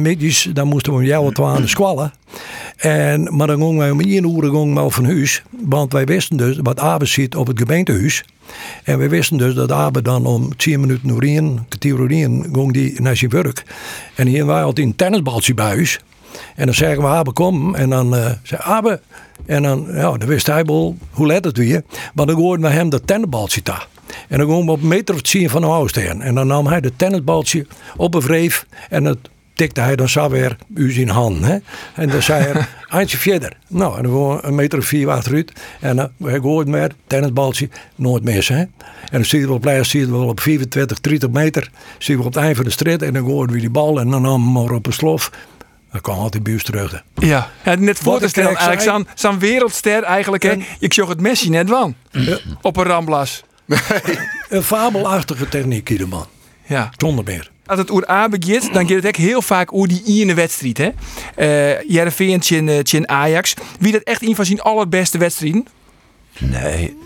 dan 0.53 0.67
moesten 0.67 0.93
we 0.93 0.99
om 0.99 1.05
jou 1.05 1.23
wat 1.23 1.39
aan 1.39 1.61
de 1.61 1.67
squallen. 1.67 2.13
En, 2.77 3.35
maar 3.35 3.47
dan 3.47 3.57
gingen 3.59 3.77
wij 3.77 3.91
om 3.91 3.99
één 4.01 4.29
uur 4.29 4.77
al 4.77 4.89
van 4.89 5.05
huis. 5.05 5.43
Want 5.49 5.93
wij 5.93 6.05
wisten 6.05 6.37
dus 6.37 6.57
wat 6.61 6.79
Abe 6.79 7.05
zit 7.05 7.35
op 7.35 7.47
het 7.47 7.59
gemeentehuis. 7.59 8.23
En 8.83 8.99
we 8.99 9.07
wisten 9.09 9.37
dus 9.37 9.53
dat 9.53 9.71
Abe 9.71 10.01
dan 10.01 10.25
om 10.25 10.55
10 10.57 10.79
minuten 10.79 11.09
uur 11.09 11.23
een 11.23 11.65
kwartier 11.67 11.99
uur 11.99 12.09
ging 12.53 12.73
die 12.73 13.01
naar 13.01 13.17
zijn 13.17 13.31
werk. 13.31 13.63
En 14.15 14.27
hier 14.27 14.45
wij 14.45 14.63
altijd 14.63 14.87
een 14.87 14.95
tennisbaltje 14.95 15.53
bij 15.53 15.65
huis. 15.65 15.99
En 16.55 16.65
dan 16.65 16.75
zeggen 16.75 17.01
we 17.01 17.07
Abe 17.07 17.31
kom. 17.31 17.75
En 17.75 17.89
dan 17.89 18.15
uh, 18.15 18.31
zei 18.43 18.61
Abe. 18.63 18.99
En 19.45 19.63
dan, 19.63 19.87
ja, 19.91 20.17
dan 20.17 20.27
wist 20.27 20.47
hij 20.47 20.63
wel 20.63 20.97
hoe 21.11 21.27
let 21.27 21.45
het 21.45 21.57
weer. 21.57 21.83
Maar 22.13 22.25
dan 22.25 22.35
hoorden 22.35 22.65
we 22.65 22.75
hem 22.75 22.89
dat 22.89 23.07
tennisbaltje 23.07 23.61
daar. 23.63 23.87
En 24.27 24.37
dan 24.37 24.47
we 24.47 24.71
op 24.71 24.81
een 24.81 24.87
meter 24.87 25.15
of 25.15 25.21
tien 25.21 25.49
van 25.49 25.61
de 25.61 25.67
huis 25.67 25.89
staan. 25.89 26.21
En 26.21 26.35
dan 26.35 26.47
nam 26.47 26.67
hij 26.67 26.79
het 26.81 26.97
tennisbaltje 26.97 27.65
op 27.97 28.13
een 28.13 28.21
wreef. 28.21 28.65
En 28.89 29.03
dat 29.03 29.17
tikte 29.57 29.81
hij 29.81 29.95
dan 29.95 30.09
zo 30.09 30.29
weer 30.29 30.57
u 30.75 30.91
zijn 30.91 31.09
hand. 31.09 31.45
Hè? 31.45 31.57
En 31.95 32.09
dan 32.09 32.21
zei 32.23 32.43
hij, 32.43 32.65
eindje 32.99 33.17
verder. 33.17 33.57
Nou, 33.67 33.97
en 33.97 34.03
dan 34.03 34.11
gewoon 34.11 34.39
een 34.41 34.55
meter 34.55 34.79
of 34.79 34.85
vier 34.85 35.09
achteruit. 35.09 35.51
En 35.79 35.95
dan 35.95 36.09
uh, 36.17 36.39
hoorde 36.39 36.71
meer, 36.71 36.91
tennisbaltje, 37.07 37.69
nooit 37.95 38.23
mis. 38.23 38.47
Hè? 38.47 38.59
En 38.59 38.69
dan 39.11 39.25
zie 39.25 39.39
je 39.39 39.45
wel 39.45 39.55
op 39.55 39.63
lijst, 39.63 39.91
zie 39.91 39.99
je 39.99 40.11
wel 40.11 40.27
op 40.27 40.39
24, 40.39 41.01
30 41.01 41.29
meter. 41.29 41.69
Zie 41.97 42.13
je 42.13 42.19
op 42.19 42.25
het 42.25 42.35
eind 42.35 42.55
van 42.55 42.65
de 42.65 42.71
strijd. 42.71 43.01
En 43.01 43.13
dan 43.13 43.23
hoorden 43.23 43.55
we 43.55 43.61
die 43.61 43.69
bal. 43.69 43.99
En 43.99 44.09
dan 44.09 44.21
nam 44.21 44.43
hem 44.43 44.51
maar 44.51 44.71
op 44.71 44.85
een 44.85 44.93
slof. 44.93 45.31
Dan 45.91 46.01
kwam 46.01 46.17
altijd 46.17 46.43
buurt 46.43 46.65
terug. 46.65 47.03
Ja, 47.15 47.49
ja 47.63 47.75
net 47.75 47.97
voor 47.97 48.11
Wat 48.11 48.21
te 48.21 48.27
stellen, 48.27 48.55
eigenlijk 48.55 48.81
zo'n 48.81 49.07
zo'n 49.15 49.39
wereldster 49.39 50.03
eigenlijk. 50.03 50.43
Hè. 50.43 50.55
Ik 50.79 50.93
zag 50.93 51.07
het 51.07 51.21
Messi 51.21 51.49
net 51.49 51.69
van. 51.69 51.95
Op 52.61 52.77
een 52.77 52.83
ramblas. 52.83 53.43
Een 54.49 54.63
fabelachtige 54.63 55.49
techniek, 55.49 55.89
ieder 55.89 56.07
man. 56.07 56.25
Ja. 56.65 56.89
Zonder 56.97 57.23
meer. 57.25 57.51
Als 57.65 57.79
het 57.79 57.89
oer 57.89 58.09
A 58.09 58.29
begint, 58.29 58.73
dan 58.73 58.87
gaat 58.87 58.95
het 58.95 59.07
ook 59.07 59.15
heel 59.15 59.41
vaak 59.41 59.73
over 59.73 59.87
die 59.87 60.03
ene 60.05 60.33
wedstrijd. 60.33 60.77
hè. 60.77 60.89
Uh, 61.37 61.81
Jereveen 61.89 62.39
tegen 62.39 63.09
Ajax. 63.09 63.53
Wie 63.79 63.91
dat 63.91 64.01
echt 64.01 64.21
een 64.21 64.35
van 64.35 64.45
zijn 64.45 64.61
allerbeste 64.61 65.17
wedstrijden? 65.17 65.67
Nee, 66.39 66.97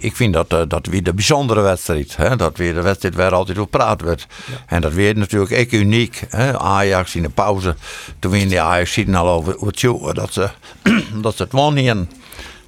ik 0.00 0.16
vind 0.16 0.32
dat, 0.32 0.52
uh, 0.52 0.60
dat 0.68 0.86
weer 0.86 1.02
de 1.02 1.14
bijzondere 1.14 1.60
wedstrijd. 1.60 2.16
Hè? 2.16 2.36
Dat 2.36 2.56
weer 2.56 2.74
de 2.74 2.82
wedstrijd 2.82 3.14
waar 3.14 3.34
altijd 3.34 3.58
op 3.58 3.70
praat 3.70 4.00
werd. 4.00 4.26
Ja. 4.50 4.56
En 4.66 4.80
dat 4.80 4.92
weer 4.92 5.16
natuurlijk 5.16 5.50
echt 5.50 5.72
uniek. 5.72 6.22
Hè? 6.28 6.58
Ajax 6.58 7.14
in 7.14 7.22
de 7.22 7.28
pauze. 7.28 7.74
Toen 8.18 8.30
wien 8.30 8.48
die 8.48 8.60
Ajax 8.60 8.92
al 9.14 9.28
over 9.28 9.56
over 9.56 10.14
dat 10.14 10.32
ze, 10.32 10.48
dat 11.22 11.36
ze 11.36 11.42
het 11.42 11.52
wonnen. 11.52 12.10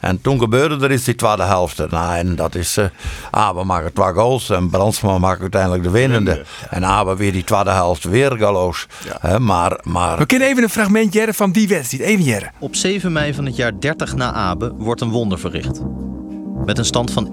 En 0.00 0.20
toen 0.20 0.38
gebeurde 0.38 0.84
er 0.84 0.92
iets 0.92 1.04
die 1.04 1.14
tweede 1.14 1.42
helft. 1.42 1.90
Nou, 1.90 2.16
en 2.16 2.36
dat 2.36 2.54
is. 2.54 2.78
Uh, 2.78 2.84
Abe 3.30 3.64
maakt 3.64 3.94
twee 3.94 4.12
goals. 4.12 4.50
En 4.50 4.70
Brandsma 4.70 5.18
maakt 5.18 5.40
uiteindelijk 5.40 5.82
de 5.82 5.90
winnende. 5.90 6.30
Ja. 6.30 6.70
En 6.70 6.84
Abe 6.84 7.16
weer 7.16 7.32
die 7.32 7.44
tweede 7.44 7.70
helft 7.70 8.04
weer 8.04 8.36
galoos. 8.36 8.86
Ja. 9.22 9.38
maar, 9.38 9.80
maar... 9.82 10.18
We 10.18 10.26
kunnen 10.26 10.48
even 10.48 10.62
een 10.62 10.68
fragment 10.68 11.12
jaren 11.12 11.34
van 11.34 11.50
die 11.50 11.68
wedstrijd. 11.68 12.02
Even 12.02 12.24
jaren. 12.24 12.52
Op 12.58 12.74
7 12.76 13.12
mei 13.12 13.34
van 13.34 13.46
het 13.46 13.56
jaar 13.56 13.80
30 13.80 14.14
na 14.14 14.32
Abe 14.32 14.72
wordt 14.76 15.00
een 15.00 15.10
wonder 15.10 15.38
verricht. 15.38 15.80
Met 16.64 16.78
een 16.78 16.84
stand 16.84 17.10
van 17.10 17.26
1-5 17.26 17.28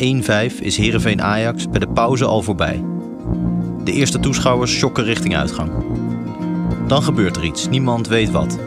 is 0.59 0.77
Heerenveen 0.77 1.21
Ajax 1.21 1.69
bij 1.69 1.79
de 1.79 1.87
pauze 1.87 2.25
al 2.25 2.41
voorbij. 2.41 2.83
De 3.83 3.91
eerste 3.91 4.19
toeschouwers 4.19 4.77
schokken 4.77 5.03
richting 5.03 5.37
uitgang. 5.37 5.71
Dan 6.87 7.03
gebeurt 7.03 7.37
er 7.37 7.43
iets, 7.43 7.67
niemand 7.67 8.07
weet 8.07 8.31
wat. 8.31 8.59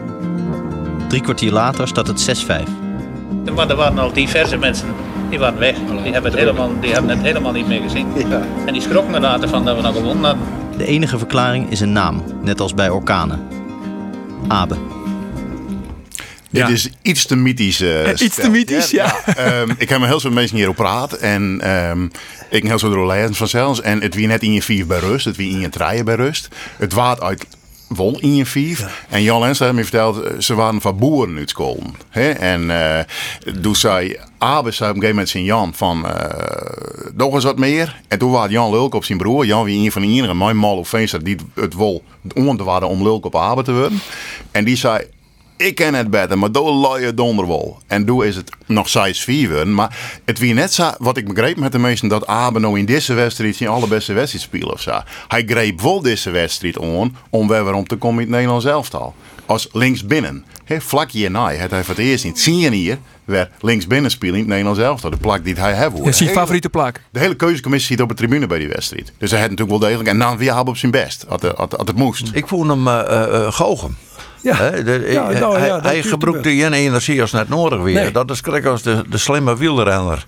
Drie 1.08 1.22
kwartier 1.22 1.52
later 1.52 1.88
staat 1.88 2.06
het 2.06 2.46
6-5. 2.46 2.87
Maar 3.54 3.70
er 3.70 3.76
waren 3.76 3.98
al 3.98 4.12
diverse 4.12 4.56
mensen 4.56 4.88
die 5.30 5.38
waren 5.38 5.58
weg. 5.58 5.76
Die 6.02 6.12
hebben 6.12 6.30
het 6.30 6.40
helemaal, 6.40 6.70
die 6.80 6.92
hebben 6.92 7.10
het 7.10 7.22
helemaal 7.22 7.52
niet 7.52 7.66
meer 7.66 7.80
gezien. 7.80 8.06
Ja. 8.28 8.42
En 8.66 8.72
die 8.72 8.82
schrokken 8.82 9.14
er 9.14 9.20
later 9.20 9.48
van 9.48 9.64
dat 9.64 9.76
we 9.76 9.82
nog 9.82 9.94
gewonnen 9.94 10.24
hadden. 10.24 10.44
De 10.76 10.86
enige 10.86 11.18
verklaring 11.18 11.70
is 11.70 11.80
een 11.80 11.92
naam, 11.92 12.22
net 12.42 12.60
als 12.60 12.74
bij 12.74 12.88
orkanen. 12.88 13.46
Abe. 14.48 14.76
Dit 16.50 16.68
is 16.68 16.88
iets 17.02 17.26
te 17.26 17.36
mythisch. 17.36 17.80
Uh, 17.80 18.08
iets 18.08 18.34
te 18.34 18.50
mythisch, 18.50 18.90
ja. 18.90 19.14
ja. 19.36 19.60
um, 19.60 19.74
ik 19.78 19.88
heb 19.88 19.98
met 19.98 20.08
heel 20.08 20.20
veel 20.20 20.30
mensen 20.30 20.56
hierop 20.56 20.76
praten. 20.76 21.20
En 21.20 21.70
um, 21.70 22.10
ik 22.50 22.62
heb 22.62 22.78
heel 22.78 22.78
veel 22.78 23.06
lezen 23.06 23.34
vanzelfs. 23.34 23.80
En 23.80 24.02
het 24.02 24.14
wie 24.14 24.26
net 24.26 24.42
in 24.42 24.52
je 24.52 24.62
vier 24.62 24.86
bij 24.86 24.98
rust. 24.98 25.24
Het 25.24 25.36
wie 25.36 25.50
in 25.50 25.60
je 25.60 25.68
treien 25.68 26.04
bij 26.04 26.14
rust. 26.14 26.48
Het 26.76 26.92
waard 26.92 27.20
uit 27.20 27.46
wol 27.88 28.18
in 28.20 28.36
je 28.36 28.46
vier. 28.46 28.78
Ja. 28.78 28.88
En 29.08 29.22
Jan 29.22 29.40
Lens 29.40 29.58
heeft 29.58 29.72
me 29.72 29.82
verteld, 29.82 30.44
ze 30.44 30.54
waren 30.54 30.80
van 30.80 30.98
boeren 30.98 31.36
uit 31.36 31.50
school. 31.50 31.82
He? 32.08 32.30
En 32.30 32.62
uh, 32.62 32.98
toen 33.62 33.76
zei 33.76 34.16
Abe 34.38 34.70
zei 34.70 34.90
op 34.90 34.96
een 34.96 35.02
gegeven 35.02 35.08
moment 35.08 35.28
zijn 35.28 35.44
Jan 35.44 35.74
van 35.74 36.06
uh, 36.06 36.12
nog 37.14 37.34
eens 37.34 37.44
wat 37.44 37.58
meer. 37.58 38.00
En 38.08 38.18
toen 38.18 38.30
was 38.30 38.50
Jan 38.50 38.70
Lulk 38.70 38.94
op 38.94 39.04
zijn 39.04 39.18
broer. 39.18 39.46
Jan 39.46 39.64
wie 39.64 39.84
een 39.84 39.92
van 39.92 40.02
de 40.02 40.08
enige 40.08 40.34
mijn 40.34 40.56
mal 40.56 40.76
op 40.76 40.86
feest 40.86 41.24
die 41.24 41.36
het 41.54 41.74
wol 41.74 42.02
onder 42.34 42.66
waren 42.66 42.88
om 42.88 43.02
Lulk 43.02 43.24
op 43.24 43.36
Abe 43.36 43.62
te 43.62 43.72
worden. 43.72 44.00
En 44.50 44.64
die 44.64 44.76
zei, 44.76 45.04
ik 45.58 45.74
ken 45.74 45.94
het 45.94 46.10
beter, 46.10 46.38
maar 46.38 46.52
doe 46.52 46.70
looie 46.72 47.14
donderwol. 47.14 47.78
En 47.86 48.04
doe 48.04 48.26
is 48.26 48.36
het 48.36 48.50
nog 48.66 48.88
size 48.88 49.22
4 49.22 49.48
worden. 49.48 49.74
Maar 49.74 50.20
het 50.24 50.38
wie 50.38 50.54
net 50.54 50.72
zo, 50.72 50.90
wat 50.98 51.16
ik 51.16 51.34
begreep 51.34 51.56
met 51.56 51.72
de 51.72 51.78
meesten, 51.78 52.08
dat 52.08 52.26
Abe 52.26 52.58
nou 52.58 52.78
in 52.78 52.84
deze 52.84 53.14
wedstrijd 53.14 53.56
zijn 53.56 53.68
allerbeste 53.70 54.12
wedstrijd 54.12 54.44
spelen 54.44 54.72
of 54.72 54.80
zo. 54.80 55.00
Hij 55.28 55.42
greep 55.46 55.80
wel 55.80 56.02
deze 56.02 56.30
wedstrijd 56.30 56.80
aan 56.80 57.16
om 57.30 57.48
weer 57.48 57.72
om 57.74 57.86
te 57.86 57.96
komen 57.96 58.18
in 58.18 58.26
het 58.26 58.30
Nederlands 58.30 58.64
elftal. 58.64 59.14
Als 59.46 59.68
linksbinnen. 59.72 60.44
He, 60.64 60.80
vlak 60.80 61.10
hierna, 61.10 61.50
het 61.50 61.70
hij 61.70 61.84
voor 61.84 61.94
het 61.94 62.04
eerst 62.04 62.24
niet. 62.24 62.40
Zie 62.40 62.56
je 62.58 62.70
hier, 62.70 62.98
weer 63.24 63.50
linksbinnen 63.60 64.10
spelen 64.10 64.34
in 64.34 64.40
het 64.40 64.48
Nederlands 64.48 64.80
elftal. 64.80 65.10
De 65.10 65.16
plak 65.16 65.44
die 65.44 65.54
hij 65.54 65.74
heeft. 65.74 65.96
Dat 65.96 66.06
is 66.06 66.18
je 66.18 66.24
Hele- 66.24 66.36
favoriete 66.36 66.68
plak. 66.68 67.00
de 67.10 67.18
hele 67.18 67.34
keuzecommissie 67.36 67.96
zit 67.96 68.00
op 68.00 68.08
de 68.08 68.14
tribune 68.14 68.46
bij 68.46 68.58
die 68.58 68.68
wedstrijd. 68.68 69.12
Dus 69.18 69.30
hij 69.30 69.40
had 69.40 69.50
natuurlijk 69.50 69.78
wel 69.78 69.88
degelijk. 69.88 70.08
En 70.10 70.18
dan 70.18 70.36
weer 70.36 70.66
op 70.66 70.76
zijn 70.76 70.92
best, 70.92 71.24
als 71.28 71.42
het, 71.86 71.96
moest. 71.96 72.30
Ik 72.32 72.46
voel 72.46 72.68
hem 72.68 72.86
uh, 72.86 73.02
uh. 73.32 73.84
Ja. 74.42 74.54
Hè, 74.56 74.82
de- 74.84 75.08
Ja, 75.10 75.30
nou 75.30 75.58
hij 75.58 76.02
gebruikte 76.02 76.50
geen 76.56 76.72
energie 76.72 77.20
als 77.20 77.32
net 77.32 77.48
nodig 77.48 77.80
weer. 77.82 77.94
Nee. 77.94 78.10
Dat 78.12 78.30
is 78.30 78.40
gelijk 78.40 78.64
als 78.64 78.82
de, 78.82 79.02
de 79.08 79.18
slimme 79.18 79.56
wielrenner. 79.56 80.24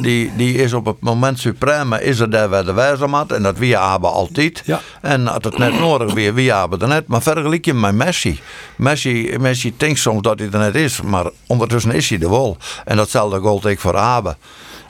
Die, 0.00 0.32
die 0.36 0.54
is 0.54 0.72
op 0.72 0.86
het 0.86 1.00
moment 1.00 1.38
supreme, 1.38 2.02
is 2.04 2.18
er 2.20 2.30
daar 2.30 2.48
waar 2.48 2.64
de 2.64 2.72
wijze 2.72 3.06
mat. 3.06 3.32
En 3.32 3.42
dat 3.42 3.58
wie 3.58 3.78
hebben 3.78 4.12
altijd. 4.12 4.62
Ja. 4.64 4.80
En 5.00 5.28
als 5.28 5.44
het 5.44 5.58
net 5.58 5.78
nodig 5.80 6.12
weer, 6.14 6.34
wie 6.34 6.52
hebben 6.52 6.80
er 6.80 6.88
net. 6.88 7.06
Maar 7.06 7.22
vergelijk 7.22 7.64
je 7.64 7.74
met 7.74 7.94
Messi. 7.94 8.40
Messi. 8.76 9.36
Messi 9.40 9.74
denkt 9.76 9.98
soms 9.98 10.22
dat 10.22 10.38
hij 10.38 10.48
er 10.52 10.58
net 10.58 10.74
is. 10.74 11.00
Maar 11.02 11.26
ondertussen 11.46 11.92
is 11.92 12.10
hij 12.10 12.18
er 12.20 12.30
wel. 12.30 12.56
En 12.84 12.96
datzelfde 12.96 13.38
gold 13.38 13.66
ik 13.66 13.80
voor 13.80 13.96
Abe. 13.96 14.36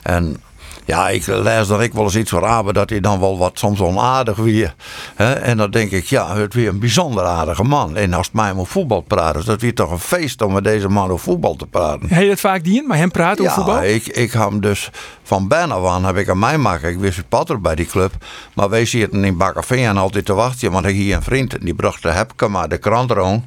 En 0.01 0.37
ja, 0.85 1.09
ik 1.09 1.27
lees 1.27 1.67
dan 1.67 1.81
ik 1.81 1.93
wel 1.93 2.03
eens 2.03 2.15
iets 2.15 2.29
voor 2.29 2.45
Abe 2.45 2.73
dat 2.73 2.89
hij 2.89 2.99
dan 2.99 3.19
wel 3.19 3.37
wat 3.37 3.59
soms 3.59 3.81
onaardig 3.81 4.35
weer. 4.37 4.75
Hè? 5.15 5.33
En 5.33 5.57
dan 5.57 5.71
denk 5.71 5.91
ik, 5.91 6.05
ja, 6.05 6.35
het 6.35 6.53
weer 6.53 6.67
een 6.67 6.79
bijzonder 6.79 7.23
aardige 7.23 7.63
man. 7.63 7.95
En 7.95 8.13
als 8.13 8.25
het 8.25 8.35
mij 8.35 8.51
om 8.51 8.65
voetbal 8.65 9.01
praat, 9.01 9.35
is 9.35 9.45
dat 9.45 9.61
weer 9.61 9.75
toch 9.75 9.91
een 9.91 9.99
feest 9.99 10.41
om 10.41 10.53
met 10.53 10.63
deze 10.63 10.89
man 10.89 11.09
over 11.09 11.19
voetbal 11.19 11.55
te 11.55 11.65
praten. 11.65 12.09
Heb 12.09 12.21
je 12.21 12.27
dat 12.27 12.39
vaak 12.39 12.63
dien, 12.63 12.87
maar 12.87 12.97
hem 12.97 13.11
praten 13.11 13.43
over 13.43 13.55
voetbal? 13.55 13.83
ik, 13.83 14.07
ik 14.07 14.31
heb 14.31 14.49
hem 14.49 14.61
dus 14.61 14.89
van 15.23 15.47
bijna 15.47 15.75
aan 15.75 16.05
heb 16.05 16.17
ik 16.17 16.29
aan 16.29 16.39
mij 16.39 16.57
maken. 16.57 16.89
Ik 16.89 16.99
wist 16.99 17.15
supporter 17.15 17.61
bij 17.61 17.75
die 17.75 17.85
club. 17.85 18.13
Maar 18.53 18.69
wij 18.69 18.85
zitten 18.85 19.23
in 19.23 19.37
Bakkerveen 19.37 19.85
en 19.85 19.97
altijd 19.97 20.25
te 20.25 20.33
wachten. 20.33 20.71
Want 20.71 20.85
ik 20.85 20.95
hier 20.95 21.15
een 21.15 21.23
vriend, 21.23 21.53
en 21.57 21.65
die 21.65 21.75
bracht 21.75 22.01
de 22.01 22.11
Hepke 22.11 22.47
maar 22.47 22.69
de 22.69 22.77
krant 22.77 23.09
erom. 23.09 23.43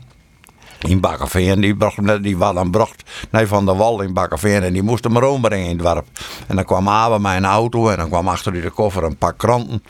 In 0.88 1.00
Bakkerveen, 1.00 1.61
die, 1.61 1.76
bracht, 1.76 2.23
die 2.23 2.38
dan 2.38 2.71
bracht 2.71 3.03
naar 3.31 3.47
Van 3.47 3.67
der 3.67 3.76
Wal 3.76 4.00
in 4.00 4.12
Bakkerveen 4.12 4.62
en 4.62 4.73
die 4.73 4.83
moest 4.83 5.05
hem 5.05 5.17
erom 5.17 5.41
brengen 5.41 5.69
in 5.69 5.76
het 5.76 5.87
dorp. 5.87 6.07
En 6.47 6.57
dan 6.57 6.64
kwam 6.64 6.88
Abe 6.88 7.19
met 7.19 7.37
een 7.37 7.45
auto 7.45 7.88
en 7.88 7.97
dan 7.97 8.09
kwam 8.09 8.29
achter 8.29 8.53
die 8.53 8.62
de 8.62 8.71
koffer 8.71 9.03
een 9.05 9.17
pak 9.17 9.38
kranten. 9.38 9.83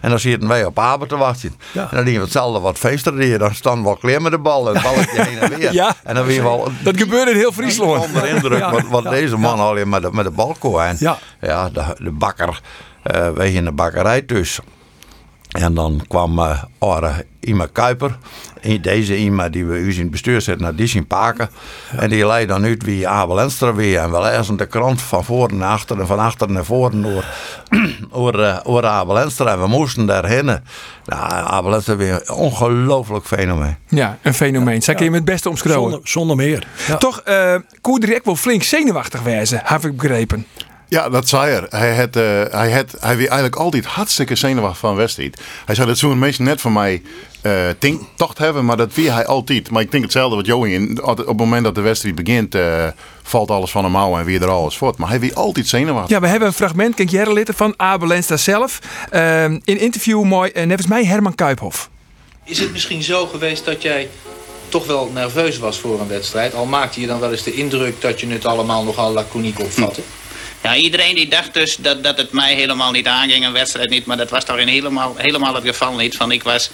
En 0.00 0.10
dan 0.10 0.18
zitten 0.18 0.48
wij 0.48 0.64
op 0.64 0.78
Abe 0.78 1.06
te 1.06 1.16
wachten. 1.16 1.54
Ja. 1.72 1.82
En 1.90 1.96
dan 1.96 2.04
doen 2.04 2.14
we 2.14 2.20
hetzelfde 2.20 2.60
wat 2.60 2.78
feesten 2.78 3.18
hier. 3.20 3.38
Dan 3.38 3.54
staan 3.54 3.78
we 3.78 3.84
wel 3.84 3.96
kleer 3.96 4.22
met 4.22 4.32
de 4.32 4.38
bal 4.38 4.68
en 4.68 4.74
het 4.74 4.82
balletje 4.82 5.22
heen 5.22 5.38
en 5.38 5.58
weer. 5.58 5.72
Ja. 5.82 5.94
En 6.04 6.14
dan 6.14 6.24
weer 6.26 6.42
wel 6.42 6.68
Dat 6.82 6.96
gebeurde 6.96 7.30
in 7.30 7.36
heel 7.36 7.52
Friesland. 7.52 8.04
onder 8.04 8.26
indruk 8.28 8.58
Ja. 8.58 8.82
wat, 8.90 9.04
deze 9.04 9.36
man 9.36 9.58
al 9.58 9.84
met 9.86 10.02
de, 10.02 10.08
met 10.12 10.24
de 10.24 10.30
bal 10.30 10.56
kon. 10.58 10.82
En 10.82 10.96
Ja. 10.98 11.18
ja, 11.40 11.68
de, 11.70 11.84
de 11.98 12.10
bakker, 12.10 12.60
eh 13.02 13.30
wij 13.30 13.52
in 13.52 13.64
de 13.64 13.72
bakkerij 13.72 14.26
dus. 14.26 14.60
En 15.52 15.74
dan 15.74 16.00
kwam 16.08 16.38
eh 16.38 16.62
Ore 16.78 17.26
Ima 17.40 17.66
Kuiper. 17.72 18.18
Deze 18.80 19.16
Ima 19.16 19.48
die 19.48 19.64
we 19.64 19.78
u 19.78 19.92
in 19.92 20.00
het 20.00 20.10
bestuur 20.10 20.40
zetten, 20.40 20.64
naar 20.64 20.74
die 20.74 20.86
zien 20.86 21.06
paken. 21.06 21.50
En 21.96 22.08
die 22.08 22.26
leidt 22.26 22.48
dan 22.48 22.64
uit 22.64 22.84
wie 22.84 23.08
Abel 23.08 23.40
Enstra 23.40 23.74
weer. 23.74 23.98
En 23.98 24.10
we 24.10 24.20
lezen 24.20 24.56
de 24.56 24.66
krant 24.66 25.02
van 25.02 25.24
voor 25.24 25.54
naar 25.54 25.70
achter 25.70 26.00
en 26.00 26.06
van 26.06 26.18
achter 26.18 26.50
naar 26.50 26.64
voren 26.64 27.02
door, 27.02 27.24
door, 28.12 28.42
eh, 28.42 28.58
door 28.64 28.86
Abel 28.86 29.18
Enstra. 29.20 29.52
En 29.52 29.60
we 29.60 29.66
moesten 29.66 30.06
daarheen. 30.06 30.44
Nou, 30.44 30.60
Abel 31.30 31.74
Enstra 31.74 31.96
weer 31.96 32.14
een 32.14 32.34
ongelooflijk 32.34 33.26
fenomeen. 33.26 33.76
Ja, 33.88 34.18
een 34.22 34.34
fenomeen. 34.34 34.82
Zij 34.82 34.94
kun 34.94 35.04
je 35.04 35.10
met 35.10 35.20
het 35.20 35.28
beste 35.30 35.48
omschrijven. 35.48 35.82
Zonder, 35.82 36.00
zonder 36.02 36.36
meer. 36.36 36.66
Ja. 36.86 36.96
Toch, 36.96 37.20
eh 37.20 37.54
kon 37.80 38.00
direct 38.00 38.24
wel 38.24 38.36
flink 38.36 38.62
zenuwachtig 38.62 39.22
wezen, 39.22 39.60
heb 39.64 39.84
ik 39.84 39.96
begrepen. 39.96 40.46
Ja, 40.92 41.08
dat 41.08 41.28
zei 41.28 41.54
er. 41.54 41.66
Hij 41.70 41.96
had, 41.96 42.16
eh, 42.16 42.22
hij 42.50 42.72
had, 42.72 42.94
hij 43.00 43.16
weer 43.16 43.28
eigenlijk 43.28 43.56
altijd 43.56 43.84
hartstikke 43.84 44.34
zenuwachtig 44.34 44.78
van 44.78 44.94
wedstrijd. 44.94 45.40
Hij 45.64 45.74
zou 45.74 45.88
dat 45.88 45.98
zo'n 45.98 46.18
meestal 46.18 46.44
net 46.44 46.60
van 46.60 46.72
mij 46.72 47.02
eh 47.40 47.68
denk, 47.78 48.02
tocht 48.16 48.38
hebben, 48.38 48.64
maar 48.64 48.76
dat 48.76 48.94
wie 48.94 49.10
hij 49.10 49.26
altijd. 49.26 49.70
Maar 49.70 49.82
ik 49.82 49.90
denk 49.90 50.02
hetzelfde 50.02 50.36
wat 50.36 50.46
Joey 50.46 50.70
in. 50.70 51.02
Op 51.04 51.16
het 51.16 51.36
moment 51.36 51.64
dat 51.64 51.74
de 51.74 51.80
wedstrijd 51.80 52.14
begint, 52.14 52.54
eh, 52.54 52.86
valt 53.22 53.50
alles 53.50 53.70
van 53.70 53.82
hem 53.82 53.92
mouw 53.92 54.18
en 54.18 54.24
weer 54.24 54.42
er 54.42 54.48
alles 54.48 54.76
voort. 54.76 54.98
Maar 54.98 55.08
hij 55.08 55.20
weer 55.20 55.34
altijd 55.34 55.68
zenuwachtig. 55.68 56.10
Ja, 56.10 56.20
we 56.20 56.26
hebben 56.26 56.48
een 56.48 56.54
fragment, 56.54 56.94
kijk 56.94 57.10
jij 57.10 57.32
litten 57.32 57.54
van 57.54 57.74
Abel 57.76 58.08
Lenstra 58.08 58.36
zelf. 58.36 58.78
in 59.64 59.78
interview 59.78 60.22
mooi, 60.22 60.50
en 60.50 60.68
nevens 60.68 60.86
mij 60.86 61.04
Herman 61.04 61.34
Kuiphof. 61.34 61.90
Is 62.44 62.58
het 62.58 62.72
misschien 62.72 63.02
zo 63.02 63.26
geweest 63.26 63.64
dat 63.64 63.82
jij 63.82 64.08
toch 64.68 64.86
wel 64.86 65.10
nerveus 65.14 65.58
was 65.58 65.78
voor 65.78 66.00
een 66.00 66.08
wedstrijd? 66.08 66.54
Al 66.54 66.66
maakte 66.66 67.00
je 67.00 67.06
dan 67.06 67.20
wel 67.20 67.30
eens 67.30 67.42
de 67.42 67.54
indruk 67.54 68.00
dat 68.00 68.20
je 68.20 68.26
het 68.26 68.46
allemaal 68.46 68.84
nogal 68.84 69.12
laconiek 69.12 69.60
opvatte? 69.60 70.00
Ja, 70.62 70.76
iedereen 70.76 71.14
die 71.14 71.28
dacht 71.28 71.54
dus 71.54 71.76
dat, 71.76 72.04
dat 72.04 72.16
het 72.16 72.32
mij 72.32 72.54
helemaal 72.54 72.90
niet 72.90 73.06
aanging, 73.06 73.44
een 73.44 73.52
wedstrijd 73.52 73.90
niet. 73.90 74.06
Maar 74.06 74.16
dat 74.16 74.30
was 74.30 74.44
toch 74.44 74.56
helemaal, 74.56 75.14
helemaal 75.16 75.54
het 75.54 75.64
geval 75.64 75.96
niet. 75.96 76.16
Van 76.16 76.32
ik 76.32 76.42
was, 76.42 76.70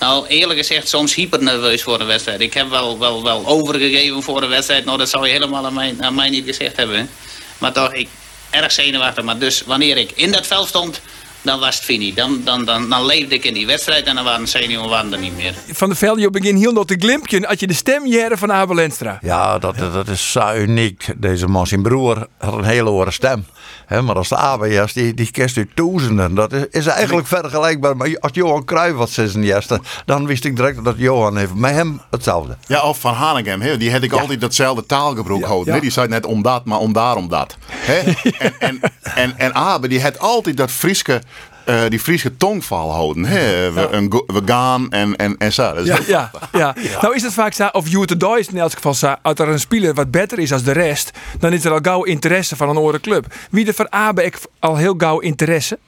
nou 0.00 0.26
eerlijk 0.26 0.58
gezegd, 0.58 0.88
soms 0.88 1.14
hyper 1.14 1.42
nerveus 1.42 1.82
voor 1.82 2.00
een 2.00 2.06
wedstrijd. 2.06 2.40
Ik 2.40 2.54
heb 2.54 2.68
wel, 2.68 2.98
wel, 2.98 3.22
wel 3.22 3.46
overgegeven 3.46 4.22
voor 4.22 4.42
een 4.42 4.48
wedstrijd. 4.48 4.84
Nou, 4.84 4.98
dat 4.98 5.08
zou 5.08 5.26
je 5.26 5.32
helemaal 5.32 5.66
aan 5.66 5.74
mij, 5.74 5.94
aan 6.00 6.14
mij 6.14 6.30
niet 6.30 6.44
gezegd 6.44 6.76
hebben. 6.76 7.10
Maar 7.58 7.72
toch, 7.72 7.92
ik 7.92 8.08
erg 8.50 8.72
zenuwachtig. 8.72 9.24
Maar 9.24 9.38
dus 9.38 9.62
wanneer 9.62 9.96
ik 9.96 10.10
in 10.14 10.32
dat 10.32 10.46
veld 10.46 10.68
stond, 10.68 11.00
dan 11.44 11.60
was 11.60 11.74
het 11.74 11.84
fini. 11.84 12.14
Dan, 12.14 12.40
dan, 12.44 12.64
dan, 12.64 12.88
dan 12.88 13.06
leefde 13.06 13.34
ik 13.34 13.44
in 13.44 13.54
die 13.54 13.66
wedstrijd 13.66 14.04
en 14.06 14.14
dan 14.14 14.24
waren 14.24 14.48
zenuwen 14.48 14.88
waren 14.88 15.12
er 15.12 15.18
niet 15.18 15.36
meer. 15.36 15.54
Van 15.72 15.88
de 15.88 15.94
Velde, 15.94 16.20
je 16.20 16.30
begin 16.30 16.56
heel 16.56 16.72
nog 16.72 16.86
te 16.86 16.96
glimpje 16.98 17.48
als 17.48 17.60
je 17.60 17.66
de 17.66 17.74
stem 17.74 18.06
jaren 18.06 18.38
van 18.38 18.52
Abel 18.52 18.74
Lenstra. 18.74 19.18
Ja, 19.22 19.58
dat, 19.58 19.78
dat 19.78 20.08
is 20.08 20.32
zo 20.32 20.54
uniek. 20.54 21.06
Deze 21.16 21.46
man, 21.46 21.66
zijn 21.66 21.82
broer, 21.82 22.26
had 22.38 22.52
een 22.54 22.64
hele 22.64 22.90
hoge 22.90 23.10
stem. 23.10 23.46
Hè, 23.86 24.02
maar 24.02 24.14
als 24.16 24.28
de 24.28 24.36
ABS, 24.36 24.92
die, 24.92 25.14
die 25.14 25.30
kent 25.30 25.56
u 25.56 25.70
duizenden. 25.74 26.34
Dat 26.34 26.52
is, 26.52 26.64
is 26.70 26.86
eigenlijk 26.86 27.26
vergelijkbaar. 27.26 27.96
Maar 27.96 28.16
als 28.20 28.32
Johan 28.34 28.64
Cruijff 28.64 28.96
was 28.96 29.12
zijn 29.12 29.42
eerste, 29.44 29.80
dan 30.04 30.26
wist 30.26 30.44
ik 30.44 30.56
direct 30.56 30.84
dat 30.84 30.94
Johan 30.98 31.36
heeft 31.36 31.54
met 31.54 31.70
hem 31.70 32.00
hetzelfde. 32.10 32.56
Ja, 32.66 32.82
of 32.82 32.98
van 33.00 33.14
Hanegem. 33.14 33.60
hè, 33.60 33.76
Die 33.76 33.92
had 33.92 34.02
ik 34.02 34.12
altijd 34.12 34.40
datzelfde 34.40 34.86
taalgebruik 34.86 35.44
houden. 35.44 35.74
ja. 35.74 35.80
Die 35.80 35.90
zei 35.90 36.08
net 36.08 36.26
om 36.26 36.42
dat, 36.42 36.64
maar 36.64 36.78
om 36.78 36.92
daarom 36.92 37.28
dat. 37.28 37.56
hè. 37.68 38.00
En, 38.38 38.54
en, 38.58 38.80
en, 39.14 39.38
en 39.38 39.54
Abe, 39.54 39.88
die 39.88 40.02
had 40.02 40.18
altijd 40.18 40.56
dat 40.56 40.70
Frieske, 40.70 41.22
eh, 41.64 41.80
die 41.88 41.98
Frieske 42.00 42.36
tongval 42.36 42.92
houden. 42.92 43.24
hè. 43.24 43.72
We, 43.72 43.88
een 43.90 44.12
go- 44.12 44.24
we 44.26 44.42
gaan 44.44 44.90
en, 44.90 45.16
en, 45.16 45.36
en 45.38 45.52
zo. 45.52 45.74
Ja, 45.84 45.98
ja, 46.06 46.30
ja. 46.52 46.74
Nou 47.00 47.14
is 47.14 47.22
het 47.22 47.32
vaak 47.32 47.52
zo, 47.52 47.66
of 47.72 47.88
you 47.88 48.06
to 48.06 48.34
is 48.34 48.48
in 48.48 48.58
elk 48.58 48.72
geval 48.72 48.94
zo, 48.94 49.14
als 49.22 49.38
er 49.38 49.48
een 49.48 49.60
speler 49.60 49.94
wat 49.94 50.10
beter 50.10 50.38
is 50.38 50.52
als 50.52 50.62
de 50.62 50.72
rest, 50.72 51.10
dan 51.38 51.52
is 51.52 51.64
er 51.64 51.72
al 51.72 51.78
gauw 51.82 52.02
interesse 52.02 52.56
van 52.56 52.68
een 52.68 52.76
andere 52.76 53.00
club. 53.00 53.26
Wie 53.50 53.66
er 53.66 53.74
van 53.74 53.92
Abe 53.92 54.24
ik 54.24 54.38
al 54.60 54.76
heel 54.76 54.94
gauw 54.98 55.18
interesse? 55.18 55.78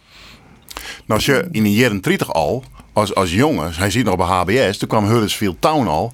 Nou, 0.77 1.21
als 1.21 1.27
je 1.27 1.49
in 1.51 1.63
de 1.63 1.73
jaren 1.73 2.01
30 2.01 2.33
al, 2.33 2.65
als, 2.93 3.15
als 3.15 3.33
jongen, 3.33 3.73
hij 3.75 3.91
ziet 3.91 4.05
nog 4.05 4.17
bij 4.17 4.27
HBS, 4.27 4.79
toen 4.79 4.89
kwam 4.89 5.05
Huddersfield 5.07 5.61
Town 5.61 5.87
al, 5.87 6.13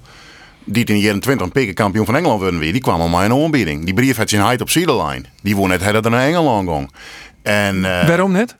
die 0.65 0.85
in 0.85 0.93
de 0.95 1.01
jaren 1.01 1.19
20 1.19 1.45
een 1.45 1.51
pekenkampioen 1.51 2.05
van 2.05 2.15
Engeland 2.15 2.41
werden 2.41 2.59
weer, 2.59 2.71
die 2.71 2.81
kwam 2.81 3.01
al 3.01 3.07
maar 3.07 3.25
in 3.25 3.31
een 3.31 3.43
aanbieding. 3.43 3.85
Die 3.85 3.93
brief 3.93 4.17
had 4.17 4.29
zijn 4.29 4.41
height 4.41 4.61
op 4.61 4.69
Cedar 4.69 5.21
Die 5.41 5.55
won 5.55 5.69
net 5.69 5.93
dat 5.93 6.05
er 6.05 6.11
naar 6.11 6.25
Engeland 6.27 6.69
ging. 6.69 6.91
En, 7.41 7.85
eh, 7.85 8.07
Waarom 8.07 8.31
net? 8.31 8.55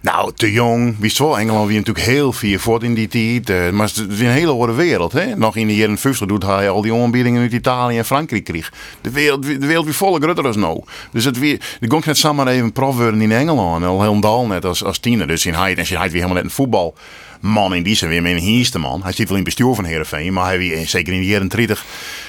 Nou, 0.00 0.32
te 0.34 0.52
jong. 0.52 0.96
Wie 0.98 1.10
wel, 1.10 1.38
Engeland 1.38 1.68
wie 1.68 1.76
natuurlijk 1.78 2.06
heel 2.06 2.32
vier 2.32 2.60
voort 2.60 2.82
in 2.82 2.94
die 2.94 3.08
tijd. 3.08 3.50
eh, 3.50 3.70
maar 3.72 3.86
het 3.86 3.96
is 3.96 4.20
een 4.20 4.26
hele 4.26 4.50
andere 4.50 4.74
wereld. 4.74 5.12
Hè? 5.12 5.36
Nog 5.36 5.56
in 5.56 5.66
de 5.66 5.76
jaren 5.76 5.98
50 5.98 6.26
doet 6.26 6.42
hij 6.42 6.70
al 6.70 6.82
die 6.82 6.94
aanbiedingen 6.94 7.42
uit 7.42 7.52
Italië 7.52 7.98
en 7.98 8.04
Frankrijk 8.04 8.44
kreeg. 8.44 8.72
De 9.00 9.10
wereld, 9.10 9.42
de 9.42 9.66
wereld 9.66 9.84
wie 9.84 9.94
volle 9.94 10.20
groter 10.20 10.46
als 10.46 10.56
nou. 10.56 10.82
Dus 11.12 11.24
het 11.24 11.38
weer, 11.38 11.76
de 11.80 11.86
ging 11.88 12.04
net 12.04 12.18
samen 12.18 12.48
even 12.48 12.72
prof 12.72 12.96
worden 12.96 13.20
in 13.20 13.32
Engeland. 13.32 13.84
Al 13.84 14.02
helemaal 14.02 14.46
net 14.46 14.64
als, 14.64 14.84
als 14.84 14.98
tiener. 14.98 15.26
Dus 15.26 15.46
in 15.46 15.54
hij 15.54 15.76
en 15.76 15.86
hij 15.86 16.10
weer 16.10 16.12
helemaal 16.12 16.34
net 16.34 16.44
een 16.44 16.50
voetbal. 16.50 16.94
Man 17.40 17.74
in 17.74 17.82
die 17.82 17.94
zin 17.94 18.08
weer 18.08 18.26
een 18.26 18.36
hierste 18.36 18.78
man. 18.78 19.02
Hij 19.02 19.12
zit 19.12 19.28
wel 19.28 19.38
in 19.38 19.44
bestuur 19.44 19.74
van 19.74 19.84
Heerenveen. 19.84 20.32
Maar 20.32 20.44
hij 20.44 20.58
weer, 20.58 20.86
zeker 20.86 21.12
in 21.12 21.20
de 21.20 21.26
jaren 21.26 21.48
30. 21.48 21.84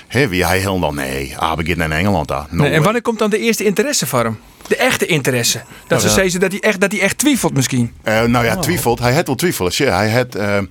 Wie 0.10 0.46
hij 0.46 0.58
helemaal 0.58 0.94
nee. 0.94 1.38
Abe 1.38 1.66
gaat 1.66 1.78
naar 1.78 1.92
Engeland 1.92 2.28
daar. 2.28 2.46
No 2.50 2.64
Nee, 2.64 2.72
en 2.72 2.84
wanneer 2.84 3.02
komt 3.02 3.20
dan 3.20 3.30
de 3.30 3.40
eerste 3.40 3.64
interesse 3.64 4.08
voor 4.08 4.24
hem? 4.24 4.40
De 4.68 4.76
echte 4.76 5.06
interesse. 5.06 5.62
Dat 5.88 6.02
ze 6.02 6.08
ja. 6.08 6.14
zeggen 6.14 6.40
dat 6.40 6.52
hij, 6.52 6.60
echt, 6.60 6.82
dat 6.82 6.92
hij 6.92 7.02
echt 7.02 7.18
twijfelt 7.18 7.54
misschien. 7.54 7.94
Eh, 8.04 8.24
nou 8.24 8.46
ja, 8.46 8.56
twijfelt. 8.56 9.00
Hij 9.00 9.14
had 9.14 9.28
wel 9.28 9.36
twijfels. 9.36 9.78
Ja, 9.78 9.96
hij 9.96 10.12
had 10.12 10.36
eh, 10.36 10.58
eh, 10.58 10.64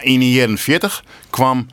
in 0.00 0.18
de 0.18 0.30
jaren 0.30 0.58
40 0.58 1.04
kwam, 1.30 1.66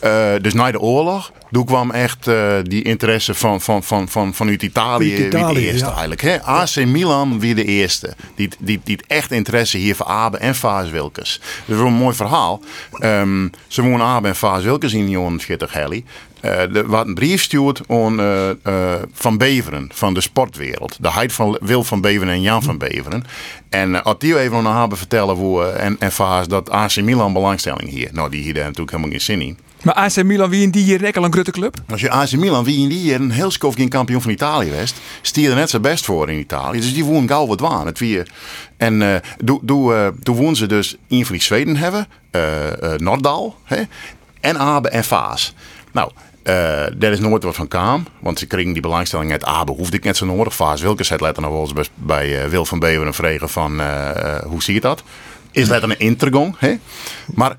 eh, 0.00 0.32
dus 0.40 0.54
na 0.54 0.70
de 0.70 0.80
oorlog, 0.80 1.32
toen 1.50 1.64
kwam 1.64 1.90
echt 1.90 2.26
eh, 2.26 2.56
die 2.62 2.82
interesse 2.82 3.34
van, 3.34 3.60
van, 3.60 3.82
van, 3.82 4.08
van, 4.08 4.34
vanuit 4.34 4.62
Italië, 4.62 5.16
Uit 5.16 5.26
Italië, 5.26 5.54
wie 5.54 5.54
de 5.54 5.70
eerste 5.70 5.84
ja. 5.84 5.90
eigenlijk. 5.90 6.20
Hè? 6.20 6.42
AC 6.42 6.84
Milan 6.84 7.40
wie 7.40 7.54
de 7.54 7.64
eerste. 7.64 8.14
Die, 8.34 8.48
die, 8.58 8.80
die 8.84 8.98
echt 9.06 9.32
interesse 9.32 9.76
hier 9.76 9.96
voor 9.96 10.06
Abe 10.06 10.38
en 10.38 10.54
Vaas 10.54 10.90
Wilkes. 10.90 11.40
Dat 11.40 11.76
is 11.76 11.82
wel 11.82 11.86
een 11.86 11.98
mooi 11.98 12.14
verhaal. 12.16 12.60
Ehm, 12.92 13.48
ze 13.66 13.82
wonen 13.82 14.06
Abe 14.06 14.28
en 14.28 14.36
Vaas 14.36 14.62
Wilkes 14.62 14.92
in 14.92 15.04
de 15.04 15.10
jaren 15.10 15.40
40 15.40 15.72
Helly. 15.72 16.04
Eh, 16.40 16.76
er 16.76 16.86
was 16.86 17.06
een 17.06 17.14
brief 17.14 17.42
stuurt 17.42 17.80
aan 17.88 18.20
eh, 18.20 18.50
eh, 18.50 19.02
Van 19.12 19.38
Beveren 19.38 19.90
van 19.94 20.14
de 20.14 20.20
sportwereld. 20.20 20.96
De 21.00 21.12
heid 21.12 21.32
van 21.32 21.58
Wil 21.60 21.84
van 21.84 22.00
Beveren 22.00 22.28
en 22.28 22.42
Jan 22.42 22.62
van 22.62 22.78
Beveren. 22.78 23.24
En 23.70 23.90
uh, 23.90 24.02
als 24.02 24.18
die 24.18 24.38
even 24.38 24.66
aan 24.66 24.80
hebben 24.80 24.98
vertellen 24.98 25.34
hoe, 25.34 25.64
eh, 25.64 25.84
en, 25.84 25.96
en 25.98 26.10
dat 26.48 26.70
AC 26.70 27.00
Milan 27.00 27.32
belangstelling 27.32 27.88
hier. 27.88 28.08
Nou, 28.12 28.30
die 28.30 28.42
hier 28.42 28.54
natuurlijk 28.54 28.90
helemaal 28.90 29.10
geen 29.10 29.20
zin 29.20 29.40
in. 29.40 29.58
Maar 29.82 29.94
AC 29.94 30.22
Milan, 30.22 30.50
wie 30.50 30.62
in 30.62 30.70
die 30.70 30.84
hier 30.84 31.16
al 31.16 31.24
een 31.24 31.32
grote 31.32 31.50
club? 31.50 31.76
Als 31.90 32.00
je 32.00 32.10
AC 32.10 32.32
Milan, 32.32 32.64
wie 32.64 32.82
in 32.82 32.88
die 32.88 33.02
jaar 33.02 33.20
een 33.20 33.30
heel 33.30 33.50
skof 33.50 33.74
geen 33.74 33.88
kampioen 33.88 34.22
van 34.22 34.30
Italië 34.30 34.70
was, 34.80 34.94
stier 35.22 35.50
er 35.50 35.56
net 35.56 35.70
zijn 35.70 35.82
best 35.82 36.04
voor 36.04 36.30
in 36.30 36.38
Italië. 36.38 36.80
Dus 36.80 36.94
die 36.94 37.04
woon 37.04 37.28
gauw 37.28 37.46
wat 37.46 37.60
waan. 37.60 37.86
Het 37.86 38.00
en 38.76 39.02
eh 39.02 39.14
toen 39.44 39.92
eh, 39.92 40.06
toen 40.22 40.36
woon 40.36 40.56
ze 40.56 40.66
dus 40.66 40.96
een 41.08 41.26
van 41.26 41.34
die 41.34 41.44
Zweden 41.44 41.76
hebben, 41.76 42.06
eh 42.30 42.92
eh 42.92 42.98
Nordaal, 42.98 43.56
hè, 43.64 43.82
en 44.40 44.58
Abe 44.58 44.88
en 44.88 45.04
Vaas. 45.04 45.54
Nou, 45.92 46.10
eh 46.50 46.86
daar 46.96 47.12
is 47.12 47.20
nooit 47.20 47.42
wat 47.42 47.54
van 47.54 47.68
kwam, 47.68 48.06
want 48.20 48.38
ze 48.38 48.46
kregen 48.46 48.72
die 48.72 48.82
belangstelling 48.82 49.32
uit 49.32 49.44
Abe, 49.44 49.72
hoefde 49.72 49.96
ik 49.96 50.04
net 50.04 50.16
zo 50.16 50.26
nodig. 50.26 50.54
Vaas 50.54 50.80
Wilkes 50.80 51.08
het 51.08 51.20
letter 51.20 51.42
nog 51.42 51.52
wel 51.52 51.60
eens 51.60 51.72
bij, 51.72 51.86
bij 51.94 52.42
eh, 52.42 52.48
Wil 52.48 52.64
van 52.64 52.78
Beveren 52.78 53.14
vregen 53.14 53.48
van 53.48 53.80
eh, 53.80 54.38
hoe 54.42 54.62
zie 54.62 54.74
je 54.74 54.80
dat? 54.80 55.02
Is 55.50 55.68
letter 55.68 55.90
een 55.90 55.98
intergong? 55.98 56.56
Maar 57.34 57.54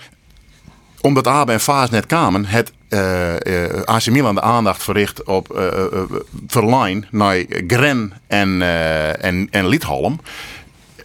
omdat 1.01 1.27
Abe 1.27 1.51
en 1.51 1.61
Vaas 1.61 1.89
net 1.89 2.05
kwamen, 2.05 2.45
het 2.45 2.71
eh 2.89 3.65
eh 3.65 3.83
AC 3.83 4.09
Milan 4.09 4.35
de 4.35 4.41
aandacht 4.41 4.83
verricht 4.83 5.23
op 5.23 5.55
eh, 5.55 5.67
eh, 5.67 6.01
verlijn 6.47 7.07
naar 7.11 7.43
Gren 7.67 8.13
en, 8.27 8.61
en, 9.21 9.47
en 9.51 9.67
Liedholm. 9.67 10.19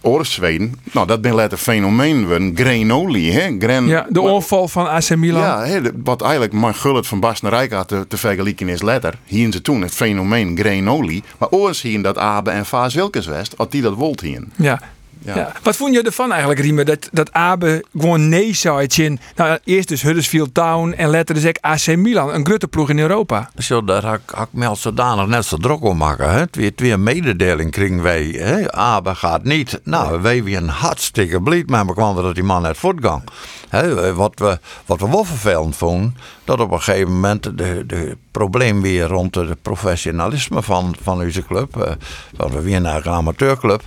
Oors 0.07 0.31
Zweden, 0.33 0.73
nou 0.91 1.07
dat 1.07 1.21
ben 1.21 1.33
later 1.33 1.57
fenomeen 1.57 2.27
worden. 2.27 2.51
Grenoli, 2.55 3.31
hè? 3.31 3.55
Gren, 3.59 3.87
Ja, 3.87 4.05
de 4.09 4.21
onval 4.21 4.67
van 4.67 4.87
AC 4.89 5.15
Milan. 5.15 5.41
ja, 5.41 5.81
wat 6.03 6.21
eigenlijk 6.21 6.53
maar 6.53 6.73
Gullit 6.73 7.07
van 7.07 7.19
Bas 7.19 7.41
naar 7.41 7.51
Rijk 7.51 7.71
had 7.71 7.87
te, 7.87 8.05
te 8.07 8.17
vergelijken 8.17 8.69
is 8.69 8.81
letter. 8.81 9.13
Hier 9.25 9.51
ze 9.51 9.61
toen 9.61 9.81
het 9.81 9.93
fenomeen 9.93 10.57
Grenoli. 10.57 11.23
Maar 11.37 11.49
oors 11.49 11.81
hier 11.81 12.01
dat 12.01 12.17
Abe 12.17 12.49
en 12.49 12.65
Vaas 12.65 12.93
Wilkes 12.93 13.25
west, 13.25 13.53
had 13.57 13.71
die 13.71 13.81
dat 13.81 13.93
wolt 13.93 14.21
hier. 14.21 14.43
Ja. 14.55 14.81
Ja. 15.27 15.35
Ja. 15.35 15.51
Wat 15.63 15.75
vond 15.75 15.93
je 15.93 16.01
ervan 16.01 16.29
eigenlijk, 16.31 16.59
Riemer? 16.59 16.85
Dat, 16.85 17.09
dat 17.11 17.31
Abe 17.33 17.83
gewoon 17.97 18.29
nee 18.29 18.53
zei 18.53 18.87
in. 18.95 19.19
Nou, 19.35 19.59
eerst 19.63 19.87
dus 19.87 20.01
Huddersfield 20.01 20.53
Town 20.53 20.91
en 20.91 21.09
later 21.09 21.35
dus 21.35 21.45
ook 21.45 21.57
AC 21.61 21.95
Milan. 21.95 22.33
Een 22.33 22.45
grote 22.45 22.67
ploeg 22.67 22.89
in 22.89 22.99
Europa. 22.99 23.49
Zo, 23.57 23.83
daar 23.83 24.05
had 24.05 24.15
ik- 24.15 24.29
had 24.35 24.47
ik 24.51 24.59
me 24.59 24.65
al 24.67 24.75
zodanig 24.75 25.27
net 25.27 25.45
zo 25.45 25.57
druk 25.57 25.81
om 25.83 25.97
maken. 25.97 26.29
Hè. 26.31 26.47
Twee, 26.47 26.75
twee 26.75 26.97
mededeling 26.97 27.71
kregen 27.71 28.01
wij. 28.01 28.23
Hè. 28.25 28.71
Abe 28.73 29.15
gaat 29.15 29.43
niet. 29.43 29.79
Nou, 29.83 30.21
wij 30.21 30.43
weer 30.43 30.57
een 30.57 30.69
hartstikke 30.69 31.41
blied 31.41 31.69
met 31.69 31.85
me 31.85 31.93
kwam 31.93 32.15
dat 32.15 32.35
die 32.35 32.43
man 32.43 32.61
net 32.61 32.77
voortgang. 32.77 33.23
Hè, 33.69 34.13
wat, 34.13 34.31
we, 34.39 34.59
wat 34.85 34.99
we 34.99 35.09
wel 35.09 35.23
vervelend 35.23 35.75
vonden, 35.75 36.17
dat 36.43 36.59
op 36.59 36.71
een 36.71 36.81
gegeven 36.81 37.13
moment 37.13 37.43
de, 37.43 37.83
de 37.87 38.17
probleem 38.31 38.81
weer 38.81 39.07
rond 39.07 39.35
het 39.35 39.61
professionalisme 39.61 40.61
van, 40.63 40.95
van 41.01 41.21
onze 41.21 41.45
club. 41.45 41.81
eh, 41.81 41.91
want 42.35 42.53
we 42.53 42.61
weer 42.61 42.81
naar 42.81 43.05
een 43.05 43.13
amateurclub. 43.13 43.81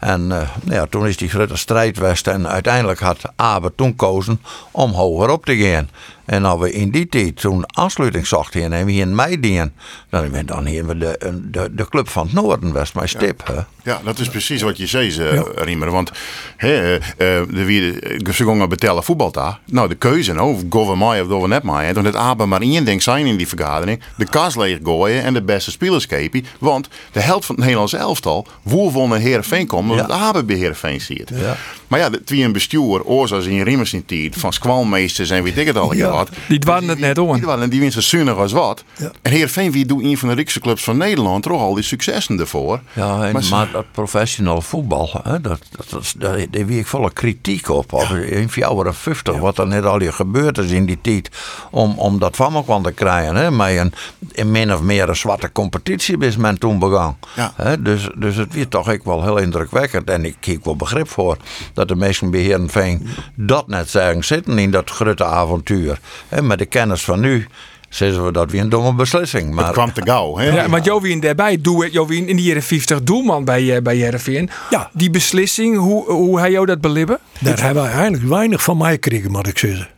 En 0.00 0.32
eh, 0.32 0.48
nou 0.62 0.74
ja, 0.74 0.86
toen 0.86 1.06
is 1.06 1.16
die 1.16 1.28
grote 1.28 1.56
strijd 1.56 1.98
en 2.26 2.48
uiteindelijk 2.48 3.00
had 3.00 3.32
Abe 3.36 3.72
toen 3.74 3.96
kozen 3.96 4.40
om 4.70 4.90
hoger 4.90 5.30
op 5.30 5.44
te 5.44 5.56
gaan. 5.56 5.88
En 6.30 6.44
als 6.44 6.60
we 6.60 6.72
in 6.72 6.90
die 6.90 7.08
tijd 7.08 7.40
toen 7.40 7.76
aansluiting 7.76 8.26
zochten 8.26 8.72
en 8.72 8.84
we 8.84 8.92
hier 8.92 9.00
in 9.00 9.14
mei 9.14 9.40
dienen, 9.40 9.72
dan 10.10 10.30
dan 10.44 10.66
hier 10.66 10.98
de, 10.98 11.40
de, 11.50 11.74
de 11.74 11.88
club 11.88 12.08
van 12.08 12.24
het 12.24 12.32
Noorden 12.32 12.72
West, 12.72 12.94
mijn 12.94 13.08
stip. 13.08 13.46
Hè? 13.46 13.60
Ja, 13.82 14.00
dat 14.04 14.18
is 14.18 14.28
precies 14.28 14.62
wat 14.62 14.76
je 14.76 14.86
zei, 14.86 15.16
eh, 15.18 15.40
Riemer. 15.54 15.90
Want 15.90 16.10
hè, 16.56 16.72
eh, 16.72 16.94
eh, 16.94 17.48
de 17.50 17.64
wie 17.64 17.92
ze 18.32 18.44
gingen 18.44 18.68
betellen 18.68 19.04
voetbal 19.04 19.32
daar. 19.32 19.58
Nou, 19.64 19.88
de 19.88 19.94
keuze, 19.94 20.32
nou, 20.32 20.54
of 20.54 20.62
gaan 20.70 20.86
we 20.86 20.96
mij 20.96 21.20
of 21.20 21.28
gaan 21.28 21.40
we 21.40 21.48
net 21.48 21.62
mij. 21.62 21.92
Toen 21.92 22.04
het 22.04 22.16
Abe 22.16 22.46
maar 22.46 22.60
één 22.60 22.84
ding 22.84 23.02
zijn 23.02 23.26
in 23.26 23.36
die 23.36 23.48
vergadering. 23.48 24.02
De 24.16 24.24
kas 24.24 24.56
leeg 24.56 24.78
gooien 24.82 25.22
en 25.22 25.34
de 25.34 25.42
beste 25.42 25.70
spelers 25.70 26.06
kepen. 26.06 26.44
Want 26.58 26.88
de 27.12 27.20
helft 27.20 27.46
van 27.46 27.54
het 27.54 27.64
Nederlands 27.64 27.92
elftal, 27.92 28.46
woe 28.62 28.92
won 28.92 29.08
naar 29.08 29.18
Heerenveen 29.18 29.66
komen, 29.66 29.90
omdat 29.90 30.10
Abe 30.10 30.44
bij 30.44 30.56
Heerenveen 30.56 31.00
ziet. 31.00 31.30
Ja. 31.34 31.56
Maar 31.88 31.98
ja, 31.98 32.10
het 32.10 32.30
wie 32.30 32.44
een 32.44 32.52
bestuur, 32.52 33.04
oorzaak 33.04 33.42
in 33.42 33.62
Riemers 33.62 33.92
in 33.92 34.04
tijd, 34.04 34.36
van 34.36 34.52
squalmeesters 34.52 35.30
en 35.30 35.42
weet 35.42 35.58
ik 35.58 35.66
het 35.66 35.76
al 35.76 35.94
Ja. 35.94 36.19
Wat. 36.20 36.36
Die 36.48 36.58
dwarren 36.58 36.88
het 36.88 36.98
net 36.98 37.18
om. 37.18 37.34
Die 37.34 37.44
waren 37.46 37.70
die 37.70 37.80
winsten 37.80 38.02
zuinig 38.02 38.36
als 38.36 38.52
wat. 38.52 38.84
En 39.22 39.32
Heerenveen 39.32 39.72
wie 39.72 39.86
doet 39.86 40.02
een 40.02 40.18
van 40.18 40.28
de 40.28 40.34
rijkste 40.34 40.60
clubs 40.60 40.84
van 40.84 40.96
Nederland, 40.96 41.42
toch 41.42 41.60
al 41.60 41.74
die 41.74 41.84
successen 41.84 42.40
ervoor. 42.40 42.80
Ja, 42.92 43.24
en, 43.24 43.32
Maar 43.32 43.44
maar, 43.50 43.70
dat 43.72 43.84
professional 43.92 44.60
voetbal, 44.60 45.20
hè, 45.22 45.40
dat, 45.40 45.60
dat, 45.90 46.14
daar, 46.18 46.46
wie 46.50 46.78
ik 46.78 46.86
volle 46.86 47.12
kritiek 47.12 47.68
op. 47.68 47.92
Of 47.92 48.10
in 48.10 48.48
54, 48.48 49.38
wat 49.38 49.58
er 49.58 49.66
net 49.66 49.84
al 49.84 50.00
hier 50.00 50.12
gebeurd 50.12 50.58
is 50.58 50.70
in 50.70 50.86
die 50.86 50.98
tijd, 51.00 51.30
om, 51.70 51.98
om 51.98 52.18
dat 52.18 52.36
van 52.36 52.52
me 52.52 52.64
kwam 52.64 52.82
te 52.82 52.92
krijgen. 52.92 53.36
Hè, 53.36 53.50
met 53.50 53.76
een, 53.76 53.92
in 54.32 54.50
min 54.50 54.72
of 54.72 54.80
meer 54.80 55.08
een 55.08 55.16
zwarte 55.16 55.52
competitie 55.52 56.18
is 56.18 56.36
men 56.36 56.58
toen 56.58 56.78
begaan. 56.78 57.18
Ja. 57.36 57.52
Hè, 57.56 57.82
dus, 57.82 58.08
dus 58.16 58.36
het 58.36 58.54
werd 58.54 58.70
toch 58.70 58.90
ook 58.90 59.04
wel 59.04 59.22
heel 59.22 59.36
indrukwekkend. 59.36 60.10
En 60.10 60.24
ik 60.24 60.36
kijk 60.40 60.64
wel 60.64 60.76
begrip 60.76 61.08
voor 61.08 61.36
dat 61.74 61.88
de 61.88 61.96
meesten 61.96 62.30
bij 62.30 62.40
Heerenveen 62.40 63.08
dat 63.34 63.68
net 63.68 63.90
zeggen 63.90 64.24
zitten 64.24 64.58
in 64.58 64.70
dat 64.70 64.90
grote 64.90 65.24
avontuur. 65.24 66.00
Hè, 66.28 66.42
met 66.42 66.58
de 66.58 66.66
kennis 66.66 67.04
van 67.04 67.20
nu 67.20 67.46
zeggen 67.88 68.24
we 68.24 68.32
dat 68.32 68.50
weer 68.50 68.60
een 68.60 68.68
domme 68.68 68.94
beslissing. 68.94 69.54
Maar 69.54 69.64
Het 69.64 69.72
kwam 69.72 69.92
te 69.92 70.02
gauw. 70.04 70.36
Hè? 70.36 70.48
Ja, 70.48 70.68
maar 70.68 70.80
Jovien 70.82 71.20
daarbij, 71.20 71.58
Jovien 71.90 72.28
in 72.28 72.36
die 72.36 72.44
jaren 72.44 72.62
50 72.62 73.02
doelman 73.02 73.44
bij, 73.44 73.76
eh, 73.76 73.82
bij 73.82 73.96
Heerenveen. 73.96 74.50
Ja. 74.70 74.90
Die 74.92 75.10
beslissing, 75.10 75.76
hoe, 75.76 76.10
hoe 76.10 76.38
hij 76.38 76.50
jou 76.50 76.66
dat 76.66 76.80
belibben? 76.80 77.18
Daar 77.38 77.62
hebben 77.62 77.82
wij 77.82 77.92
eigenlijk 77.92 78.24
weinig 78.24 78.62
van 78.62 78.76
mij 78.76 78.92
gekregen, 78.92 79.30
moet 79.30 79.46
ik 79.46 79.58
zeggen. 79.58 79.88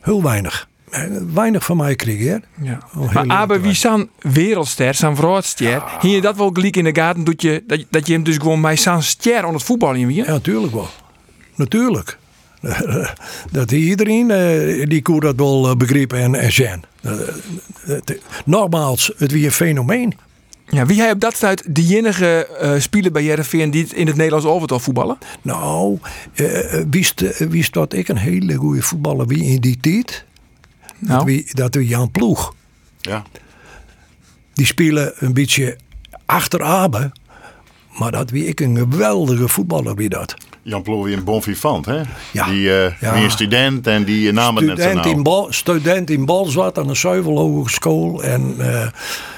Heel 0.00 0.22
weinig. 0.22 0.68
Eh, 0.90 1.02
Weinig 1.34 1.64
van 1.64 1.76
mij 1.76 1.88
gekregen, 1.90 2.26
hè? 2.26 2.66
Ja. 2.68 2.78
Oh, 2.96 3.10
heel 3.10 3.24
maar 3.24 3.60
wie 3.60 3.74
zijn 3.74 4.08
wereldster, 4.20 4.94
zijn 4.94 5.16
grootster, 5.16 5.82
hier 6.00 6.14
je 6.14 6.20
dat 6.20 6.36
wel 6.36 6.50
gelijk 6.52 6.76
in 6.76 6.84
de 6.84 6.94
gaten, 6.94 7.24
doet 7.24 7.42
je, 7.42 7.64
dat, 7.66 7.84
dat 7.90 8.06
je 8.06 8.12
hem 8.12 8.22
dus 8.22 8.36
gewoon 8.36 8.60
bij 8.60 8.76
zijn 8.76 9.02
ster 9.02 9.44
aan 9.44 9.54
het 9.54 9.62
voetballen 9.62 9.96
in 9.96 10.06
wie? 10.06 10.16
Ja, 10.16 10.30
natuurlijk 10.30 10.72
wel. 10.72 10.88
Natuurlijk. 11.54 12.18
dat 13.52 13.72
iedereen 13.72 14.30
eh, 14.30 14.86
die 14.88 15.02
koer 15.02 15.20
dat 15.20 15.36
wel 15.36 15.68
eh, 15.68 15.76
begrepen 15.76 16.18
en, 16.18 16.34
en 16.34 16.52
zijn. 16.52 16.82
Eh, 17.02 17.12
het- 17.80 18.18
Nogmaals, 18.44 19.12
het 19.16 19.32
wie 19.32 19.44
een 19.44 19.52
fenomeen. 19.52 20.14
Ja, 20.68 20.86
wie 20.86 21.00
hij 21.00 21.10
op 21.10 21.20
dat 21.20 21.34
stuit 21.34 21.62
de 21.76 21.96
enige 21.96 22.46
eh 22.46 22.80
speler 22.80 23.12
bij 23.12 23.22
Heerenveen 23.22 23.70
die 23.70 23.86
in 23.94 24.06
het 24.06 24.16
Nederlands 24.16 24.46
overtal 24.46 24.78
voetballen? 24.80 25.18
Nou, 25.42 25.98
eh, 26.34 26.74
eh, 26.80 26.86
wist, 26.90 27.38
wist 27.48 27.72
dat 27.72 27.92
ik 27.92 28.08
een 28.08 28.16
hele 28.16 28.54
goede 28.54 28.82
voetballer 28.82 29.26
wie 29.26 29.44
in 29.44 29.60
die 29.60 29.76
tijd? 29.80 30.24
Nou. 30.98 31.16
Dat 31.18 31.24
wie, 31.26 31.46
dat 31.52 31.74
wie 31.74 31.86
Jan 31.88 32.10
Ploeg. 32.10 32.54
Ja. 33.00 33.24
Die 34.54 34.66
spelen 34.66 35.12
een 35.16 35.32
beetje 35.34 35.76
achter 36.26 36.62
Abe. 36.62 37.12
Maar 37.98 38.10
dat 38.12 38.30
wie 38.30 38.46
ik 38.46 38.60
een 38.60 38.76
geweldige 38.76 39.48
voetballer 39.48 39.94
wie 39.94 40.08
dat. 40.08 40.34
Jan 40.68 41.02
weer 41.02 41.16
een 41.16 41.24
bon 41.24 41.42
vivant, 41.42 41.86
hè? 41.86 42.00
Ja. 42.32 42.44
Die, 42.46 42.74
eh 42.84 42.92
Ja. 43.00 43.16
een 43.16 43.30
student 43.30 43.86
en 43.86 44.04
die 44.04 44.32
naam 44.32 44.56
het 44.56 44.64
net 44.66 44.76
zo 44.76 44.82
Student 44.82 45.06
in, 45.06 45.12
nauw. 45.14 45.22
Bal, 45.22 45.46
student 45.50 46.10
in 46.10 46.24
Balzwart 46.24 46.78
aan 46.78 46.86
de 46.86 46.94
Zuivel 46.94 47.38
Hogeschool. 47.38 48.22
En 48.22 48.54
eh, 48.58 48.86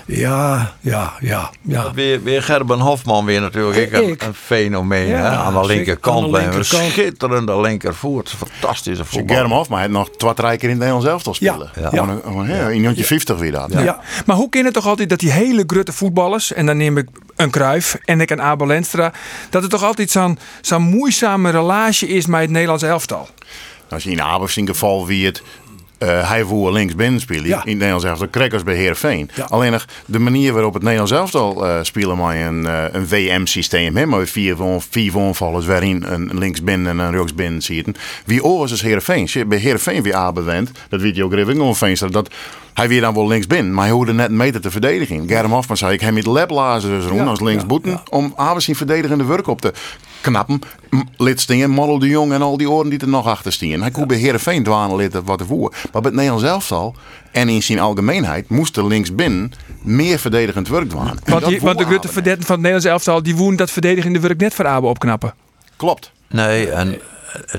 ja, 0.07 0.73
ja, 0.81 1.13
ja, 1.21 1.51
ja. 1.63 1.93
Weer, 1.95 2.23
weer 2.23 2.43
Gerben 2.43 2.79
Hofman 2.79 3.25
weer 3.25 3.41
natuurlijk 3.41 3.93
een, 3.93 4.09
Ik. 4.09 4.23
een 4.23 4.35
fenomeen 4.35 5.07
Ja, 5.07 5.17
hè, 5.17 5.29
aan 5.37 5.61
de 5.63 5.67
linkerkant. 5.67 6.35
Aan 6.37 6.51
de 6.51 6.57
Een 6.57 6.65
schitterende 6.65 7.61
linkervoet. 7.61 8.35
Fantastische 8.61 9.05
voetbal. 9.05 9.37
Germ 9.37 9.51
Hofman 9.51 9.79
heeft 9.79 9.91
nog 9.93 10.11
twee 10.11 10.35
drie 10.35 10.49
keer 10.57 10.63
in 10.63 10.69
het 10.69 10.79
Nederlands 10.79 11.07
elftal 11.07 11.35
spelen. 11.35 11.71
Ja. 11.81 11.89
Gewoon 11.89 12.09
een- 12.25 12.47
hè, 12.47 12.73
In 12.73 12.81
Jontje 12.81 13.05
50 13.05 13.39
weer 13.39 13.53
dat. 13.53 13.73
ja. 13.73 14.01
Maar 14.27 14.37
hoe 14.37 14.49
kan 14.49 14.65
het 14.65 14.75
toch 14.75 14.87
altijd 14.87 15.09
dat 15.09 15.19
die 15.21 15.31
hele 15.33 15.65
grote 15.67 15.93
voetballers, 15.93 16.53
en 16.53 16.67
dan 16.67 16.77
neem 16.77 16.97
ik 16.99 17.09
een 17.39 17.51
Cruijff 17.51 17.97
en 18.05 18.21
ik 18.21 18.31
een 18.31 18.43
Abel 18.43 18.67
Lenstra, 18.67 19.13
dat 19.51 19.63
het 19.63 19.71
toch 19.71 19.85
altijd 19.85 20.11
zo'n 20.11 20.39
zo'n 20.61 20.83
moeizame 20.83 21.51
relatie 21.51 22.09
is 22.09 22.27
met 22.27 22.41
het 22.41 22.51
Nederlands 22.51 22.83
elftal? 22.83 23.29
Als 23.91 24.05
je 24.05 24.11
in 24.11 24.23
Abers 24.23 24.57
in 24.57 24.67
geval 24.67 25.07
wie 25.07 25.27
het. 25.27 25.43
eh, 25.99 26.29
hij 26.29 26.45
voer 26.45 26.73
links 26.73 26.95
binnen 26.95 27.21
spelen 27.21 27.47
Ja. 27.47 27.55
in 27.55 27.59
het 27.59 27.67
Nederlands 27.67 28.05
elftal. 28.05 28.29
Krekkers 28.29 28.63
bij 28.63 28.75
Heerenveen. 28.75 29.31
Ja. 29.35 29.45
Alleen 29.45 29.73
nog 29.73 29.85
de 30.07 30.19
manier 30.19 30.53
waarop 30.53 30.73
het 30.75 30.83
Nederlands 30.83 31.13
elftal 31.13 31.67
eh 31.67 31.79
spelen 31.83 32.17
met 32.17 32.37
een, 32.37 32.67
eh, 32.67 32.85
een 32.93 33.09
WM-systeem. 33.09 33.93
Met 33.93 34.07
vier, 34.29 34.57
vier 34.91 35.21
aanvallers 35.21 35.67
waarin 35.67 36.05
een 36.09 36.39
links 36.39 36.63
binnen 36.63 36.91
en 36.91 36.99
een 37.07 37.13
rechts 37.17 37.35
binnen 37.35 37.63
zitten. 37.63 37.95
Wie 38.25 38.45
oors 38.45 38.73
is 38.73 38.83
Heerenveen. 38.83 39.29
Bij 39.47 39.59
Heerenveen 39.59 40.03
weer 40.03 40.15
Abe 40.15 40.43
went, 40.43 40.71
dat 40.89 41.01
weet 41.01 41.17
je 41.17 41.25
ook 41.25 41.33
Veenstra, 41.75 42.09
dat 42.09 42.31
hij 42.79 42.89
weer 42.89 43.01
dan 43.01 43.15
wel 43.15 43.27
links 43.29 43.47
binnen. 43.47 43.75
Maar 43.75 43.85
hij 43.85 43.93
hoorde 43.93 44.13
net 44.13 44.29
een 44.29 44.37
meter 44.37 44.61
te 44.61 44.71
verdedigen. 44.71 45.29
Germ 45.29 45.53
Hofman 45.53 45.77
zei 45.77 45.93
ik, 45.93 46.01
hij 46.01 46.13
met 46.13 46.27
leplazen 46.27 46.91
dus 46.91 47.05
rond 47.05 47.29
als 47.29 47.41
linksboeten. 47.41 48.01
Om 48.11 48.33
Abe 48.37 48.61
zijn 48.61 48.77
verdedigende 48.77 49.25
werk 49.25 49.47
op 49.47 49.61
te 49.61 49.73
knappen. 50.21 50.61
M- 50.91 51.01
Lid 51.17 51.41
Stingen, 51.41 51.71
Model 51.71 51.99
de 51.99 52.07
Jong 52.09 52.33
en 52.33 52.43
al 52.43 52.57
die 52.57 52.71
oren 52.71 52.91
die 52.91 52.99
er 52.99 53.09
nog 53.09 53.27
achter 53.27 53.53
staan. 53.53 53.81
Hij 53.81 53.91
kon 53.91 54.07
bij 54.07 54.17
Heerenveen 54.17 54.63
dwanen 54.63 54.97
lid 54.97 55.21
wat 55.25 55.41
ervoor. 55.41 55.71
Maar 55.71 56.03
bij 56.03 56.11
het 56.11 56.15
Nederlands 56.15 56.45
elftal 56.45 56.95
en 57.33 57.49
in 57.49 57.63
zijn 57.63 57.79
algemeenheid 57.79 58.49
moest 58.49 58.77
er 58.77 58.87
linksbinnen 58.87 59.53
meer 59.83 60.19
verdedigend 60.19 60.69
werk 60.69 60.89
dwaan. 60.89 61.09
En 61.09 61.31
Want, 61.31 61.41
dat 61.41 61.51
die, 61.51 61.61
want 61.61 61.79
de 61.79 61.85
Abe 61.85 62.09
verdetten 62.09 62.45
van 62.47 62.55
het 62.55 62.65
Nederlands 62.65 62.85
elftal, 62.87 63.23
die 63.23 63.37
woen 63.37 63.57
dat 63.57 63.71
verdedigende 63.71 64.21
werk 64.21 64.41
net 64.41 64.55
voor 64.55 64.67
Abel 64.67 64.89
opknappen. 64.89 65.35
Klopt. 65.77 66.13
Nee, 66.29 66.71
en 66.71 66.95
eh, 66.95 67.01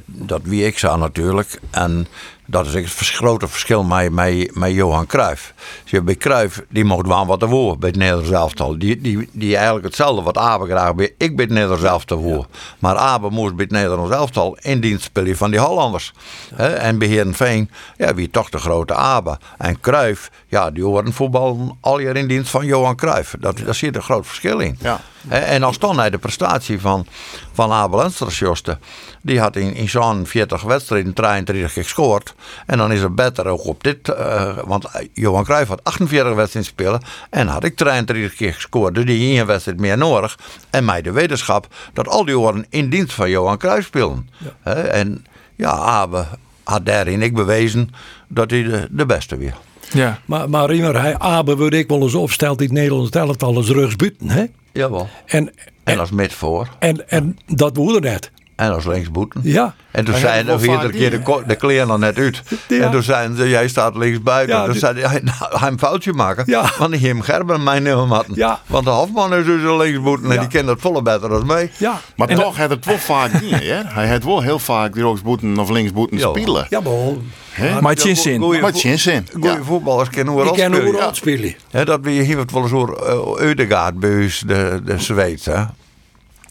dat 0.05 0.41
wie 0.43 0.65
ik 0.65 0.77
zou 0.79 0.99
natuurlijk. 0.99 1.59
En 1.71 2.07
dat 2.49 2.65
is 2.65 2.73
het 2.73 2.93
grote 2.97 3.47
verschil 3.47 3.83
met, 3.83 4.11
met, 4.11 4.55
met 4.55 4.71
Johan 4.71 5.05
Cruijff. 5.05 5.53
Dus 5.89 6.03
bij 6.03 6.15
Cruijff, 6.15 6.63
die 6.69 6.83
mocht 6.83 7.07
wel 7.07 7.25
wat 7.25 7.39
te 7.39 7.45
woord 7.45 7.79
bij 7.79 7.89
het 7.89 7.97
Nederlands 7.97 8.31
elftal. 8.31 8.79
Die, 8.79 9.01
die, 9.01 9.29
die 9.31 9.55
eigenlijk 9.55 9.85
hetzelfde 9.85 10.21
wat 10.21 10.37
Abe 10.37 10.65
graag 10.65 10.95
bij. 10.95 11.13
Ik 11.17 11.35
bij 11.35 11.45
het 11.45 11.53
Nederlands 11.53 11.83
elftal 11.83 12.17
woord. 12.17 12.47
Maar 12.79 12.95
Abe 12.95 13.29
moest 13.29 13.55
bij 13.55 13.63
het 13.63 13.73
Nederlands 13.73 14.11
elftal 14.11 14.57
in 14.61 14.79
dienst 14.79 15.03
spelen 15.03 15.37
van 15.37 15.51
die 15.51 15.59
Hollanders. 15.59 16.13
En 16.55 16.97
bij 16.97 17.07
Heerenveen, 17.07 17.69
ja, 17.97 18.13
wie 18.13 18.29
toch 18.29 18.49
de 18.49 18.57
grote 18.57 18.93
Abe. 18.93 19.37
En 19.57 19.79
Cruijff, 19.79 20.31
ja, 20.47 20.71
die 20.71 20.83
horen 20.83 21.13
voetbal 21.13 21.77
al 21.81 21.99
jaar 21.99 22.15
in 22.15 22.27
dienst 22.27 22.51
van 22.51 22.65
Johan 22.65 22.95
Cruijff. 22.95 23.35
Dat, 23.39 23.57
daar 23.57 23.75
zit 23.75 23.95
een 23.95 24.01
groot 24.01 24.27
verschil 24.27 24.59
in. 24.59 24.77
Ja. 24.81 25.01
En 25.27 25.63
als 25.63 25.79
dan 25.79 25.95
naar 25.95 26.11
de 26.11 26.17
prestatie 26.17 26.79
van, 26.79 27.07
van 27.53 27.71
Abel 27.71 28.03
Ensterschjoste. 28.03 28.77
Die 29.21 29.39
had 29.39 29.55
in, 29.55 29.73
in 29.73 29.89
zo'n 29.89 30.25
40 30.25 30.61
wedstrijden 30.61 31.13
33 31.13 31.73
gescoord. 31.73 32.33
En 32.65 32.77
dan 32.77 32.91
is 32.91 33.01
het 33.01 33.15
beter 33.15 33.45
ook 33.47 33.65
op 33.65 33.83
dit. 33.83 34.09
eh, 34.09 34.57
want 34.65 34.85
Johan 35.13 35.43
Cruijff 35.43 35.69
had 35.69 35.83
48 35.83 36.33
wedstrijden 36.33 36.71
spelen. 36.71 37.01
En 37.29 37.47
had 37.47 37.63
ik 37.63 37.75
33 37.75 38.35
keer 38.35 38.53
gescoord. 38.53 38.95
Dus 38.95 39.05
die 39.05 39.35
één 39.35 39.45
wedstrijd 39.45 39.79
meer 39.79 39.97
nodig. 39.97 40.37
En 40.69 40.85
mij 40.85 41.01
de 41.01 41.11
wetenschap 41.11 41.67
dat 41.93 42.07
al 42.07 42.25
die 42.25 42.39
oren 42.39 42.65
in 42.69 42.89
dienst 42.89 43.13
van 43.13 43.29
Johan 43.29 43.57
Cruijff 43.57 43.87
spelen. 43.87 44.29
Hè, 44.61 44.73
En 44.81 45.25
ja, 45.55 45.71
Abe 45.71 46.25
had 46.63 46.85
daarin 46.85 47.21
ik 47.21 47.33
bewezen 47.33 47.89
dat 48.27 48.49
hij 48.49 48.63
de, 48.63 48.87
de 48.91 49.05
beste 49.05 49.37
weer. 49.37 49.55
Ja. 49.93 50.19
Maar, 50.25 50.49
maar 50.49 50.69
Riemer, 50.69 51.01
hij 51.01 51.17
Abe 51.17 51.55
wordt 51.55 51.75
ik 51.75 51.87
wel 51.87 52.01
eens 52.01 52.13
opsteld 52.15 52.59
in 52.59 52.65
het 52.65 52.75
Nederlands 52.75 53.09
elftal 53.09 53.55
als 53.55 53.69
rugsbuiten, 53.69 54.29
hè? 54.29 54.45
Jawel. 54.71 55.09
En, 55.25 55.51
En 55.83 55.99
als 55.99 56.11
mid 56.11 56.33
voor. 56.33 56.67
en, 56.79 57.09
en 57.09 57.37
dat 57.45 57.75
woerde 57.75 57.99
net. 58.09 58.31
En 58.59 58.73
als 58.73 58.85
linksboeten. 58.85 59.41
Ja. 59.43 59.73
En 59.91 60.05
toen 60.05 60.13
Hij 60.13 60.21
zei 60.23 60.33
heeft 60.33 60.47
hij 60.47 60.57
wel 60.57 60.75
nog 60.75 60.83
iedere 60.91 61.19
keer 61.23 61.23
de, 61.25 61.43
de 61.47 61.55
kleren 61.55 61.89
er 61.89 61.99
net 61.99 62.17
uit. 62.17 62.41
Ja. 62.67 62.79
En 62.85 62.91
toen 62.91 63.03
zeiden 63.03 63.37
ze, 63.37 63.49
jij 63.49 63.67
staat 63.67 63.95
links 63.95 64.21
buiten. 64.21 64.55
Ja, 64.55 64.65
toen 64.65 64.75
zei 64.75 64.99
hij, 65.01 65.21
nou, 65.23 65.59
hij 65.59 65.67
een 65.67 65.79
foutje 65.79 66.13
maken. 66.13 66.43
Ja. 66.47 66.71
Want 66.77 66.91
die 66.91 67.07
hem 67.07 67.21
Gerben 67.21 67.63
mij 67.63 67.79
niet 67.79 68.05
matten. 68.07 68.35
Ja. 68.35 68.59
Want 68.67 68.83
de 68.85 68.89
Hofman 68.91 69.33
is 69.35 69.45
dus 69.45 69.61
een 69.61 69.77
linksboeten 69.77 70.25
en 70.29 70.33
Ja. 70.33 70.39
die 70.39 70.49
kent 70.49 70.67
dat 70.67 70.79
volle 70.79 71.01
beter 71.01 71.29
dan 71.29 71.45
mij. 71.45 71.71
Ja. 71.77 71.99
Maar 72.15 72.27
toch 72.27 72.57
had 72.57 72.69
het 72.69 72.85
wel 72.85 72.97
vaak 72.97 73.41
niet, 73.41 73.51
hè? 73.51 73.81
Hij 73.85 74.07
had 74.09 74.23
wel 74.23 74.41
heel 74.41 74.59
vaak 74.59 74.93
die 74.93 75.03
rechtsboeten 75.03 75.57
of 75.57 75.69
linksboeten 75.69 76.17
Ja. 76.17 76.27
spelen. 76.29 76.65
Jawel. 76.69 77.21
Hè? 77.51 77.81
Maar 77.81 77.91
het 77.91 78.05
is 78.05 78.21
zin. 78.21 78.41
Goeie 78.41 78.61
Maar 78.61 78.71
het 78.71 78.83
is 78.85 79.03
zin. 79.03 79.27
Goeie 79.33 79.51
Ja. 79.51 79.63
voetballers 79.63 80.09
kennen 80.09 80.33
Ik 80.37 80.43
wel 80.43 80.53
ken 80.53 80.73
spelen. 80.73 80.91
hoe 81.01 81.09
spelen. 81.15 81.55
Hè, 81.71 81.85
dat 81.85 81.99
we 82.01 82.09
hier 82.09 82.37
wat 82.37 82.51
wel 82.51 82.61
eens 82.61 82.71
hoor, 82.71 82.99
uh, 83.37 83.41
Eudegaard 83.45 84.01
de, 84.01 84.81
de 84.85 84.99
Zweed. 84.99 85.47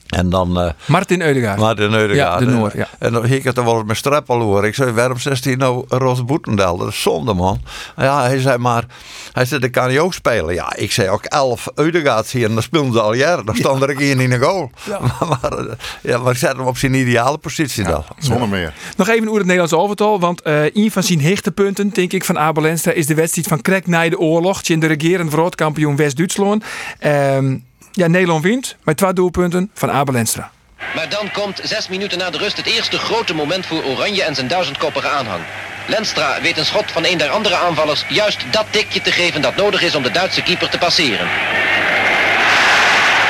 En 0.08 0.30
dan... 0.30 0.60
eh, 0.60 0.70
Martin 0.86 1.22
Eudegaard. 1.22 1.58
Martin 1.58 1.92
Eudegaard. 1.92 2.40
Ja, 2.40 2.46
de. 2.46 2.52
Noor, 2.52 2.76
ja. 2.76 2.88
En 2.98 3.12
dan 3.12 3.22
ging 3.22 3.34
ik 3.34 3.44
het 3.44 3.56
er 3.56 3.64
wel 3.64 3.74
eens 3.78 3.86
met 3.86 3.96
Streppel 3.96 4.40
hoor. 4.40 4.66
Ik 4.66 4.74
zei, 4.74 4.92
waarom 4.92 5.18
16 5.18 5.58
nou 5.58 5.84
Ros 5.88 6.24
Boetendel? 6.24 6.76
Dat 6.76 6.88
is 6.88 7.02
zonde 7.02 7.34
man. 7.34 7.60
Ja, 7.96 8.22
hij 8.22 8.38
zei 8.40 8.58
maar, 8.58 8.84
hij 9.32 9.44
zei, 9.44 9.60
dat 9.60 9.70
kan 9.70 9.92
je 9.92 10.00
ook 10.00 10.14
spelen. 10.14 10.54
Ja, 10.54 10.76
ik 10.76 10.92
zei 10.92 11.08
ook 11.08 11.24
11 11.24 11.68
Eudegaards 11.74 12.32
hier 12.32 12.44
en 12.48 12.54
dan 12.54 12.62
speelden 12.62 12.92
ze 12.92 13.00
al 13.00 13.12
jaren. 13.14 13.46
Dan 13.46 13.56
stond 13.56 13.82
er 13.82 13.90
een 13.90 13.96
keer 13.96 14.20
in 14.20 14.30
de 14.30 14.38
goal. 14.38 14.70
maar, 14.88 15.28
maar, 15.28 15.76
ja, 16.02 16.18
maar 16.18 16.32
ik 16.32 16.38
zette 16.38 16.56
hem 16.56 16.66
op 16.66 16.78
zijn 16.78 16.94
ideale 16.94 17.38
positie 17.38 17.84
dan. 17.84 18.04
Zonder 18.18 18.48
meer. 18.48 18.72
Nog 18.96 19.08
even 19.08 19.22
over 19.26 19.36
het 19.38 19.46
Nederlands 19.46 19.72
overtal. 19.74 20.20
Want 20.20 20.42
eh 20.42 20.74
een 20.74 20.90
van 20.90 21.02
zijn 21.02 21.20
hechtepunten, 21.20 21.88
denk 21.90 22.12
ik, 22.12 22.24
van 22.24 22.38
Abel 22.38 22.62
Lenstra... 22.62 22.92
is 22.92 23.06
de 23.06 23.14
wedstrijd 23.14 23.48
van 23.48 23.60
Krek 23.60 23.86
na 23.86 24.08
de 24.08 24.18
oorlog. 24.18 24.62
In 24.62 24.80
de 24.80 24.86
regerend 24.86 25.30
wereldkampioen 25.30 25.96
West-Duitsland. 25.96 26.64
Ehm, 26.98 27.56
ja, 27.92 28.06
Nederland 28.06 28.42
wint 28.42 28.76
met 28.84 28.96
twee 28.96 29.12
doelpunten 29.12 29.70
van 29.74 29.90
Abel 29.90 30.14
Lenstra. 30.14 30.50
Maar 30.94 31.08
dan 31.08 31.30
komt 31.32 31.60
zes 31.62 31.88
minuten 31.88 32.18
na 32.18 32.30
de 32.30 32.38
rust 32.38 32.56
het 32.56 32.66
eerste 32.66 32.98
grote 32.98 33.34
moment 33.34 33.66
voor 33.66 33.84
Oranje 33.84 34.22
en 34.22 34.34
zijn 34.34 34.48
duizendkoppige 34.48 35.08
aanhang. 35.08 35.42
Lenstra 35.86 36.40
weet 36.40 36.58
een 36.58 36.64
schot 36.64 36.92
van 36.92 37.04
een 37.04 37.18
der 37.18 37.30
andere 37.30 37.56
aanvallers 37.56 38.04
juist 38.08 38.44
dat 38.50 38.66
tikje 38.70 39.00
te 39.00 39.12
geven 39.12 39.40
dat 39.42 39.56
nodig 39.56 39.82
is 39.82 39.94
om 39.94 40.02
de 40.02 40.10
Duitse 40.10 40.42
keeper 40.42 40.68
te 40.68 40.78
passeren. 40.78 41.28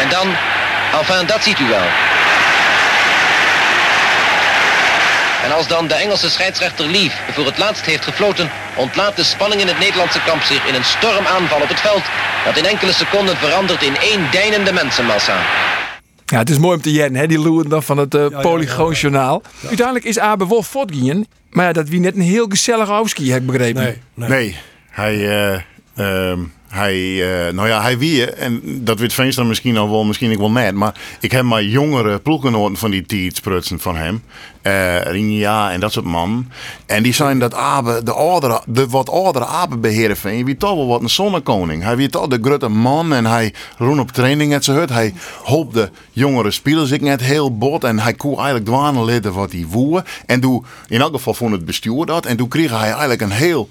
En 0.01 0.09
dan, 0.09 0.27
enfin 1.01 1.27
dat 1.27 1.43
ziet 1.43 1.59
u 1.59 1.69
wel. 1.69 2.08
Als 5.59 5.69
dan 5.69 5.89
de 5.89 5.95
Engelse 5.95 6.31
scheidsrechter 6.31 6.87
Leaf 6.91 7.21
voor 7.31 7.47
het 7.47 7.59
laatst 7.59 7.87
heeft 7.87 8.05
gefloten, 8.05 8.51
ontlaat 8.77 9.17
de 9.17 9.23
spanning 9.23 9.61
in 9.61 9.67
het 9.67 9.79
Nederlandse 9.79 10.21
kamp 10.27 10.43
zich 10.43 10.69
in 10.69 10.75
een 10.75 10.85
stormaanval 10.85 11.61
op 11.61 11.69
het 11.69 11.81
veld, 11.81 12.03
dat 12.45 12.57
in 12.57 12.65
enkele 12.65 12.93
seconden 12.93 13.37
verandert 13.37 13.83
in 13.83 13.97
één 13.97 14.31
deinende 14.31 14.73
mensenmassa. 14.73 15.39
Ja, 16.25 16.39
het 16.39 16.51
is 16.51 16.59
mooi 16.59 16.77
om 16.77 16.83
te 16.83 16.93
jennen, 16.93 17.21
hè, 17.21 17.27
die 17.27 17.39
loeren 17.39 17.71
dan 17.71 17.83
van 17.83 17.99
het 17.99 18.15
eh 18.15 18.41
Polygoonjournaal. 18.41 19.43
Uiteindelijk 19.67 20.07
is 20.07 20.19
Abe 20.19 20.45
Wolf 20.45 20.67
voortgingen. 20.67 21.27
Maar 21.51 21.65
ja, 21.67 21.73
dat 21.73 21.89
wie 21.89 22.01
net 22.01 22.15
een 22.15 22.21
heel 22.21 22.47
gezellig 22.49 22.91
afski, 22.91 23.33
heb 23.33 23.41
ik 23.41 23.47
begrepen. 23.47 23.83
Nee, 23.83 24.01
nee. 24.15 24.29
Nee, 24.29 24.57
hij, 24.91 25.15
eh, 25.29 25.61
ehm, 25.97 26.41
hij, 26.69 26.97
eh, 27.47 27.53
nou 27.53 27.69
ja, 27.69 27.83
hij 27.83 27.99
wie, 27.99 28.31
en 28.31 28.61
dat 28.85 28.99
weet 28.99 29.13
Veenstra 29.13 29.45
misschien 29.45 29.77
al 29.77 29.91
wel, 29.91 30.05
misschien 30.05 30.31
ik 30.31 30.39
wel 30.39 30.51
net, 30.51 30.75
maar 30.75 30.95
ik 31.21 31.33
heb 31.33 31.43
maar 31.43 31.63
jongere 31.63 32.19
ploeggenoten 32.19 32.77
van 32.77 32.91
die 32.91 33.07
tijd 33.07 33.37
sprutsen 33.37 33.81
van 33.81 33.97
hem. 33.97 34.23
eh 34.63 35.01
Rinja 35.01 35.71
en 35.73 35.81
dat 35.81 35.93
soort 35.93 36.05
man. 36.05 36.49
En 36.87 37.03
die 37.03 37.15
zijn 37.15 37.39
dat 37.39 37.55
Abe, 37.55 38.03
de, 38.05 38.13
oudere, 38.13 38.63
de 38.67 38.89
wat 38.89 39.11
oudere 39.11 39.47
Abe 39.47 39.77
bij 39.77 39.91
Heerenveen, 39.91 40.45
wie 40.45 40.57
toch 40.57 40.75
wel 40.75 40.87
wat 40.87 41.01
een 41.01 41.11
zonnekoning. 41.11 41.83
Hij 41.83 41.97
wie 41.97 42.09
toch 42.09 42.27
de 42.27 42.39
grote 42.43 42.69
man 42.69 43.13
en 43.13 43.27
hij 43.27 43.55
roen 43.79 44.01
op 44.01 44.11
training 44.11 44.51
net 44.51 44.65
zo 44.65 44.73
hut. 44.73 44.89
Hij 44.89 45.15
hoopt 45.43 45.75
de 45.75 45.91
jongere 46.11 46.51
spelers 46.51 46.91
ik 46.91 47.01
net 47.01 47.21
heel 47.21 47.59
bot 47.59 47.85
en 47.85 47.99
hij 47.99 48.15
kon 48.15 48.35
eigenlijk 48.35 48.65
dwanen 48.65 49.05
leden 49.05 49.33
wat 49.33 49.53
hij 49.53 49.67
woe. 49.69 50.05
En 50.27 50.41
toen, 50.41 50.65
in 50.89 51.01
elk 51.01 51.15
geval 51.15 51.35
vond 51.35 51.53
het 51.53 51.65
bestuur 51.65 52.07
dat, 52.07 52.27
en 52.27 52.37
toen 52.37 52.49
kreeg 52.49 52.71
hij 52.71 52.89
eigenlijk 52.89 53.21
een 53.21 53.31
heel, 53.31 53.69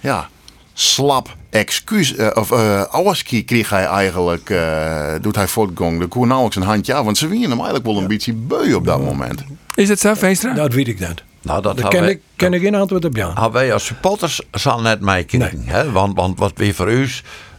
ja, 0.00 0.28
slap 0.74 1.38
excuus, 1.50 2.16
eh, 2.16 2.30
of 2.34 2.50
uh, 2.50 3.42
kreeg 3.46 3.70
hij 3.70 3.84
eigenlijk, 3.84 4.50
eh, 4.50 5.14
doet 5.20 5.36
hij 5.36 5.46
voortgang. 5.46 6.00
De 6.00 6.06
koer 6.06 6.26
nauwelijks 6.26 6.56
een 6.56 6.62
handje 6.66 6.94
af, 6.94 7.04
want 7.04 7.18
ze 7.18 7.26
winnen 7.28 7.48
hem 7.48 7.58
eigenlijk 7.58 7.86
wel 7.86 7.98
een 7.98 8.06
beetje 8.08 8.32
beu 8.32 8.74
op 8.74 8.86
dat 8.86 9.02
moment. 9.02 9.42
Is 9.74 9.88
het 9.88 10.00
zo, 10.00 10.14
Veenstra? 10.14 10.52
Dat 10.52 10.72
weet 10.72 10.88
ik 10.88 11.00
niet. 11.00 11.22
Nou, 11.42 11.62
dat 11.62 11.88
ken 11.88 12.00
wij- 12.00 12.10
ik, 12.10 12.20
ken 12.36 12.52
ik 12.52 12.60
geen 12.62 12.74
antwoord 12.74 13.04
op 13.04 13.16
ja. 13.16 13.26
Hadden 13.34 13.52
wij 13.52 13.72
als 13.72 13.84
supporters 13.84 14.40
zal 14.50 14.80
net 14.80 15.00
meekrijgen. 15.00 15.62
hè? 15.64 15.90
Want, 15.90 16.16
want 16.16 16.38
wat 16.38 16.52
weer 16.54 16.74
voor 16.74 16.90
u 16.92 17.08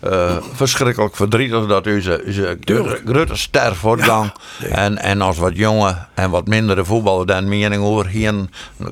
eh, 0.01 0.37
verschrikkelijk 0.53 1.15
verdrietig 1.15 1.67
dat 1.67 1.87
u 1.87 2.01
ze, 2.01 2.23
ze 2.29 2.57
grote 3.05 3.35
ster 3.35 3.75
voortgang. 3.75 4.31
en, 4.69 4.97
en 4.97 5.21
als 5.21 5.37
wat 5.37 5.57
jonge 5.57 5.97
en 6.13 6.29
wat 6.29 6.47
mindere 6.47 6.85
voetballer 6.85 7.25
dan 7.25 7.47
mening 7.47 7.81
hoor 7.81 8.05
hier. 8.05 8.19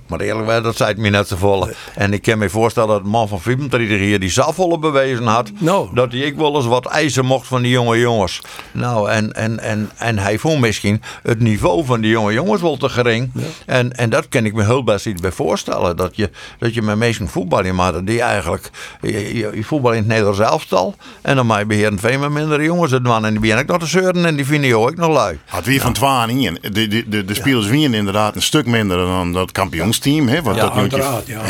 Maar 0.08 0.20
eerlijk 0.20 0.46
gezegd, 0.46 0.64
dat 0.64 0.76
zei 0.76 0.90
het 0.90 0.98
me 0.98 1.10
net 1.10 1.28
zo 1.28 1.36
volle. 1.36 1.74
En 1.96 2.14
ik 2.14 2.22
kan 2.22 2.38
me 2.38 2.50
voorstellen 2.50 2.90
dat 2.90 3.02
een 3.02 3.10
man 3.10 3.28
van 3.28 3.42
35 3.42 3.98
hier 3.98 4.20
die 4.20 4.30
zelf 4.30 4.80
bewezen 4.80 5.26
had. 5.26 5.52
Dat 5.94 6.12
hij 6.12 6.22
ik 6.22 6.36
wel 6.36 6.56
eens 6.56 6.66
wat 6.66 6.86
eisen 6.86 7.26
mocht 7.26 7.48
van 7.48 7.62
die 7.62 7.72
jonge 7.72 8.00
jongens. 8.00 8.42
Nou, 8.72 9.10
en, 9.10 9.34
en, 9.34 9.60
en, 9.60 9.90
en 9.98 10.18
hij 10.18 10.38
vond 10.38 10.60
misschien 10.60 11.02
het 11.24 11.40
niveau 11.40 11.86
van 11.86 12.02
die 12.02 12.12
jonge 12.12 12.34
jongens 12.34 12.62
wel 12.62 12.78
te 12.78 12.90
gering. 12.90 13.32
En, 13.66 13.96
en 13.96 14.10
dat 14.10 14.28
kan 14.28 14.46
ik 14.46 14.54
me 14.54 14.66
heel 14.66 14.84
best 14.84 15.06
iets 15.06 15.22
bij 15.22 15.32
voorstellen. 15.32 15.98
Dat 15.98 16.16
je, 16.16 16.30
dat 16.60 16.74
je 16.74 16.82
met 16.82 16.98
meesten 16.98 17.28
voetballen, 17.28 17.76
maar 17.76 18.04
die 18.04 18.22
eigenlijk. 18.22 18.70
Je, 19.02 19.38
je, 19.38 19.52
je 19.54 19.64
voetbal 19.64 19.92
in 19.92 19.98
het 19.98 20.08
Nederlands 20.08 20.40
elftal. 20.40 20.96
En 21.22 21.36
dan 21.36 21.48
mij 21.48 21.66
beheren 21.66 22.00
veel 22.00 22.20
met 22.20 22.30
mindere 22.30 22.64
jongens 22.64 22.92
het 22.92 23.04
man. 23.04 23.26
En 23.26 23.32
die 23.32 23.40
ben 23.40 23.58
ik 23.58 23.68
nog 23.68 23.80
te 23.80 23.86
zeuren 23.86 24.26
en 24.26 24.36
die 24.36 24.46
vinden 24.46 24.70
je 24.70 24.78
ook 24.78 24.96
nog 24.96 25.14
lui. 25.14 25.40
Had 25.46 25.66
weer 25.66 25.82
van 25.82 25.94
Twaan 25.94 26.30
in. 26.30 26.58
De, 26.62 26.88
de, 26.88 27.10
de, 27.10 27.26
de 27.26 27.34
spelers 27.34 27.68
winnen 27.68 27.94
inderdaad 27.94 28.36
een 28.36 28.42
stuk 28.42 28.66
minder 28.66 28.98
dan 28.98 29.34
dat 29.34 29.52
kampioensteam. 29.52 30.28
Hè, 30.28 30.42
wat 30.42 30.56
Ja, 30.56 30.62
dat 30.62 30.74
uiteraard, 30.74 31.28
ja. 31.28 31.42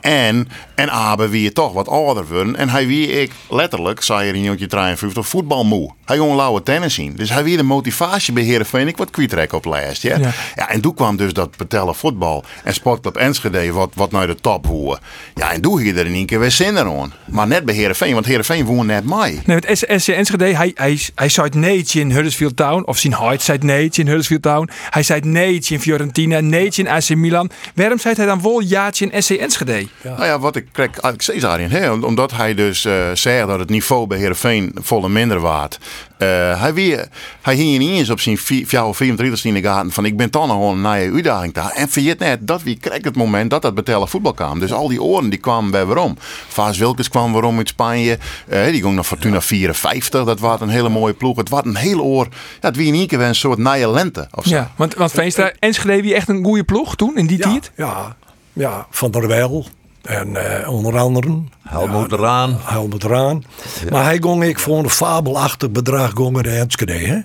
En, 0.00 0.48
en 0.78 0.90
Abe 0.90 1.28
wie 1.28 1.52
toch 1.52 1.72
wat 1.72 1.88
ouder 1.88 2.26
worden. 2.26 2.56
En 2.56 2.68
hij 2.68 2.86
wie 2.86 3.06
ik 3.06 3.32
letterlijk, 3.48 4.02
zei 4.02 4.26
je 4.26 4.32
in 4.32 4.42
jongetje 4.42 4.66
53, 4.66 5.28
voetbalmoe. 5.28 5.90
Hij 6.04 6.16
ging 6.16 6.34
lauwe 6.34 6.62
tennis 6.62 6.94
zien. 6.94 7.12
Dus 7.16 7.30
hij 7.30 7.44
wie 7.44 7.56
de 7.56 7.62
motivatie 7.62 8.32
bij 8.32 8.42
Heerenveen 8.42 8.88
ik 8.88 8.96
wat 8.96 9.10
kwijtrek 9.10 9.52
op 9.52 9.64
lijst. 9.64 10.02
Ja? 10.02 10.18
Ja. 10.18 10.32
Ja. 10.54 10.68
en 10.68 10.80
toen 10.80 10.94
kwam 10.94 11.16
dus 11.16 11.32
dat 11.32 11.56
betellen 11.56 11.94
voetbal 11.94 12.44
en 12.64 12.74
sportclub 12.74 13.16
Enschede 13.16 13.72
wat, 13.72 13.90
wat 13.94 14.10
naar 14.10 14.26
de 14.26 14.34
top 14.34 14.66
hoorde. 14.66 15.00
Ja, 15.34 15.52
en 15.52 15.60
toen 15.60 15.76
ging 15.76 15.88
je 15.88 16.00
er 16.00 16.06
in 16.06 16.14
één 16.14 16.26
keer 16.26 16.40
weer 16.40 16.50
zin 16.50 16.76
in 16.76 16.78
aan. 16.78 17.12
Maar 17.24 17.46
net 17.46 17.64
bij 17.64 17.74
Heerenveen, 17.74 18.14
want 18.14 18.26
Heerenveen 18.26 18.64
woont 18.64 18.86
net 18.86 19.04
mij. 19.04 19.40
Nee, 19.44 19.56
met 19.56 19.78
SC 19.96 20.08
Enschede, 20.08 20.44
hij, 20.44 20.70
hij, 20.74 20.98
hij 21.14 21.28
zei 21.28 21.46
het 21.46 21.54
neetje 21.54 22.00
in 22.00 22.10
Huddersfield 22.10 22.56
Town. 22.56 22.82
Of 22.86 22.98
zijn 22.98 23.12
huid 23.12 23.42
zei 23.42 23.58
het 23.58 23.66
neetje 23.66 24.00
in 24.00 24.06
Huddersfield 24.06 24.42
Town. 24.42 24.70
Hij 24.90 25.02
zei 25.02 25.18
het 25.18 25.28
neetje 25.28 25.74
in 25.74 25.80
Fiorentina, 25.80 26.40
neetje 26.40 26.82
in 26.82 26.88
AC 26.88 27.08
Milan. 27.08 27.50
Waarom 27.74 27.98
zei 27.98 28.14
hij 28.14 28.26
dan 28.26 28.42
wel 28.42 28.60
jaartje 28.60 29.06
in 29.06 29.22
SC 29.22 29.30
Enschede? 29.30 29.86
Nou 30.02 30.24
ja, 30.24 30.38
wat 30.38 30.56
ik 30.56 30.67
krijg 30.72 30.88
eigenlijk 30.90 31.22
steeds 31.22 31.42
daarin. 31.42 31.70
Hè? 31.70 31.90
om- 31.90 32.04
Omdat 32.04 32.32
hij 32.32 32.54
dus 32.54 32.84
eh 32.84 32.94
zegt 33.14 33.46
dat 33.46 33.58
het 33.58 33.70
niveau 33.70 34.06
bij 34.06 34.18
Heerenveen 34.18 34.72
volle 34.82 35.08
minder 35.08 35.40
waard. 35.40 35.78
Eh, 36.18 36.60
hij, 36.60 36.74
weer, 36.74 37.08
hij 37.42 37.54
hing 37.54 37.78
niet 37.78 37.90
eens 37.98 38.10
op 38.10 38.20
zijn 38.20 38.38
vi- 38.38 38.66
34 38.66 39.44
in 39.44 39.54
de 39.54 39.62
gaten 39.62 39.90
van 39.90 40.04
ik 40.04 40.16
ben 40.16 40.30
dan 40.30 40.48
nog 40.48 40.70
een 40.72 40.80
nieuwe 40.80 41.14
uitdaging 41.14 41.52
daar. 41.54 41.70
En 41.70 41.88
vergeet 41.88 42.18
net 42.18 42.46
dat 42.46 42.62
wie 42.62 42.78
krijgt 42.80 43.04
het 43.04 43.16
moment 43.16 43.50
dat 43.50 43.62
dat 43.62 43.74
betellen 43.74 44.08
voetbal 44.08 44.32
kwam. 44.32 44.58
Dus 44.60 44.72
al 44.72 44.88
die 44.88 45.02
oren 45.02 45.28
die 45.30 45.38
kwamen 45.38 45.70
bij 45.70 45.84
waarom. 45.84 46.16
Vaas 46.48 46.78
Wilkes 46.78 47.08
kwam 47.08 47.32
waarom 47.32 47.56
uit 47.58 47.68
Spanje. 47.68 48.18
Eh, 48.48 48.64
die 48.64 48.82
ging 48.82 48.94
naar 48.94 49.04
Fortuna 49.04 49.40
54. 49.40 50.24
Dat 50.24 50.40
was 50.40 50.60
een 50.60 50.68
hele 50.68 50.88
mooie 50.88 51.14
ploeg. 51.14 51.36
Het 51.36 51.48
was 51.48 51.64
een 51.64 51.76
hele 51.76 52.02
oor. 52.02 52.26
Ja, 52.60 52.66
het 52.68 52.76
wie 52.76 52.86
in 52.86 52.94
één 52.94 53.06
keer 53.06 53.20
een 53.20 53.34
soort 53.34 53.58
nieuwe 53.58 53.90
lente. 53.90 54.28
Of 54.34 54.44
zo. 54.44 54.54
Ja, 54.54 54.70
want, 54.76 54.94
want 54.94 55.10
Veenstra, 55.12 55.52
Enschede 55.58 56.02
wie 56.02 56.14
echt 56.14 56.28
een 56.28 56.44
goede 56.44 56.64
ploeg 56.64 56.96
toen, 56.96 57.16
in 57.16 57.26
die 57.26 57.38
tijd? 57.38 57.70
Ja, 57.76 58.16
Ja, 58.52 58.86
Van 58.90 59.10
der 59.10 59.26
Wel. 59.26 59.66
En 60.08 60.60
eh, 60.60 60.72
onder 60.72 60.98
andere... 60.98 61.42
Helmoet 61.62 62.12
Raan. 62.12 62.58
Helmut 62.64 63.04
Raan. 63.04 63.44
Maar 63.90 64.04
hij 64.04 64.18
ging 64.20 64.44
ik 64.44 64.58
voor 64.58 64.78
een 64.78 64.90
fabelachtig 64.90 65.70
bedrag 65.70 66.10
gongen 66.14 66.42
de 66.42 66.50
Enschede, 66.50 66.92
hè? 66.92 67.20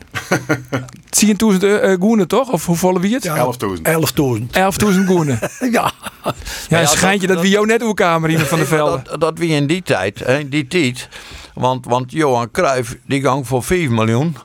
10.000 1.54 1.64
uh, 1.64 1.94
goenen 2.00 2.28
toch? 2.28 2.52
Of 2.52 2.66
hoeveel 2.66 3.00
wie 3.00 3.14
het? 3.14 3.28
11.000. 3.28 3.34
11.000. 3.34 4.94
11.000 4.94 5.06
goenen. 5.06 5.40
ja. 5.72 5.92
Ja, 6.70 6.82
een 6.82 6.88
schijntje 6.88 7.28
dat, 7.28 7.42
wie 7.42 7.52
jou 7.52 7.66
net 7.66 7.82
uw 7.82 7.94
kamer 7.94 8.30
in 8.30 8.40
van 8.40 8.60
de 8.60 8.66
velden. 8.76 9.04
Dat, 9.04 9.20
dat 9.20 9.38
wie 9.38 9.50
in 9.50 9.68
die 9.68 9.82
tijd, 9.84 10.20
hè, 10.20 10.38
in 10.40 10.50
die 10.50 10.68
tijd. 10.68 11.10
Want, 11.54 11.86
want 11.86 12.12
Johan 12.12 12.52
Cruijff, 12.52 12.96
die 13.06 13.22
gang 13.22 13.48
voor 13.48 13.64
5 13.64 13.90
miljoen. 13.90 14.36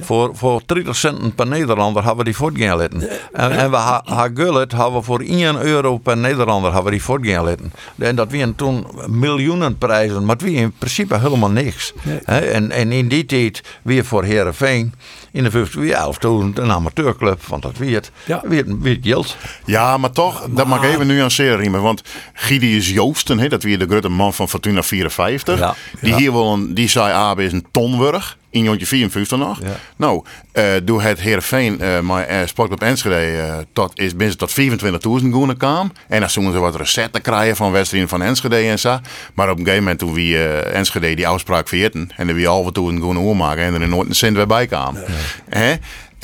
Voor, 0.00 0.30
voor 0.36 0.62
30 0.66 0.96
centen 0.96 1.34
per 1.34 1.46
Nederlander 1.46 2.02
hebben 2.04 2.18
we 2.18 2.24
die 2.24 2.36
voortgaan 2.36 2.78
laten. 2.78 3.08
En, 3.32 3.50
en 3.50 3.70
we 3.70 3.76
ha, 3.76 4.02
ha 4.04 4.28
Gullit 4.34 4.72
hebben 4.72 4.92
we 4.94 5.02
voor 5.02 5.20
1 5.20 5.60
euro 5.60 5.98
per 5.98 6.16
Nederlander 6.16 6.72
hebben 6.72 6.84
we 6.92 6.96
die 6.96 7.06
voortgaan 7.06 7.44
laten. 7.44 7.72
En 7.98 8.16
dat 8.16 8.32
waren 8.32 8.54
toen 8.54 8.86
miljoenen 9.06 9.78
prijzen, 9.78 10.24
maar 10.24 10.36
het 10.36 10.44
was 10.44 10.50
in 10.54 10.72
principe 10.78 11.18
helemaal 11.18 11.50
niks. 11.50 11.92
Hè, 12.24 12.38
En, 12.38 12.70
en 12.70 12.92
in 12.92 13.08
die 13.08 13.26
tijd 13.26 13.62
weer 13.82 14.04
voor 14.04 14.24
Herenveen 14.24 14.94
in 15.32 15.42
de 15.42 15.50
50 15.50 15.80
weer 15.80 15.96
11.000 15.96 16.54
een 16.54 16.70
amateurclub, 16.72 17.42
want 17.46 17.62
dat 17.62 17.76
weer 17.78 17.94
het, 17.94 18.10
weer, 18.42 18.64
weer 18.78 18.94
het 18.94 19.06
geld. 19.06 19.36
Ja, 19.64 19.96
maar 19.96 20.10
toch, 20.10 20.46
dat 20.50 20.66
mag 20.66 20.82
ik 20.82 20.90
even 20.90 21.06
nuanceren, 21.06 21.56
Riemen. 21.58 21.82
Want 21.82 22.02
Gideus 22.32 22.90
Joosten, 22.90 23.38
hè, 23.38 23.48
dat 23.48 23.62
weer 23.62 23.78
de 23.78 23.86
grote 23.86 24.08
man 24.08 24.34
van 24.34 24.48
Fortuna 24.48 24.82
54. 24.82 25.58
Ja. 25.58 25.74
Die 26.00 26.10
Ja. 26.10 26.16
hier 26.16 26.32
wel 26.32 26.52
een, 26.52 26.74
die 26.74 26.88
zei 26.88 27.12
Abe 27.12 27.44
is 27.44 27.52
een 27.52 27.66
tonwurg. 27.70 28.36
In 28.56 28.62
jontje 28.62 28.86
54 28.86 29.38
nog. 29.38 29.58
Nou, 29.96 30.24
eh 30.52 30.64
door 30.84 31.02
het 31.02 31.20
Heerenveen, 31.20 31.80
eh 31.80 32.00
maar 32.00 32.26
eh, 32.26 32.38
Sportclub 32.46 32.82
Enschede, 32.82 33.66
tot, 33.72 33.98
is 33.98 34.16
binnen 34.16 34.38
tot 34.38 34.50
24.000 34.50 35.30
goenen 35.30 35.56
kwam. 35.56 35.92
En 36.08 36.20
dan 36.20 36.30
zoeken 36.30 36.52
ze 36.52 36.58
wat 36.58 36.76
recepten 36.76 37.22
krijgen 37.22 37.56
van 37.56 37.72
wedstrijden 37.72 38.08
van 38.08 38.22
Enschede 38.22 38.56
en 38.56 38.78
zo. 38.78 38.98
Maar 39.34 39.50
op 39.50 39.58
een 39.58 39.64
gegeven 39.64 39.82
moment 39.82 39.98
toen 39.98 40.14
wie 40.14 40.48
Enschede 40.48 41.14
die 41.14 41.28
afspraak 41.28 41.68
veerten. 41.68 42.10
En 42.16 42.28
er 42.28 42.34
wie 42.34 42.46
halve 42.46 42.72
toen 42.72 43.00
goenen 43.00 43.22
oormaken 43.22 43.64
en 43.64 43.82
er 43.82 43.88
nooit 43.88 44.08
een 44.08 44.14
cent 44.14 44.36
weer 44.36 44.46
bij 44.46 44.66
kwam. 44.66 44.96
Hè? 45.48 45.74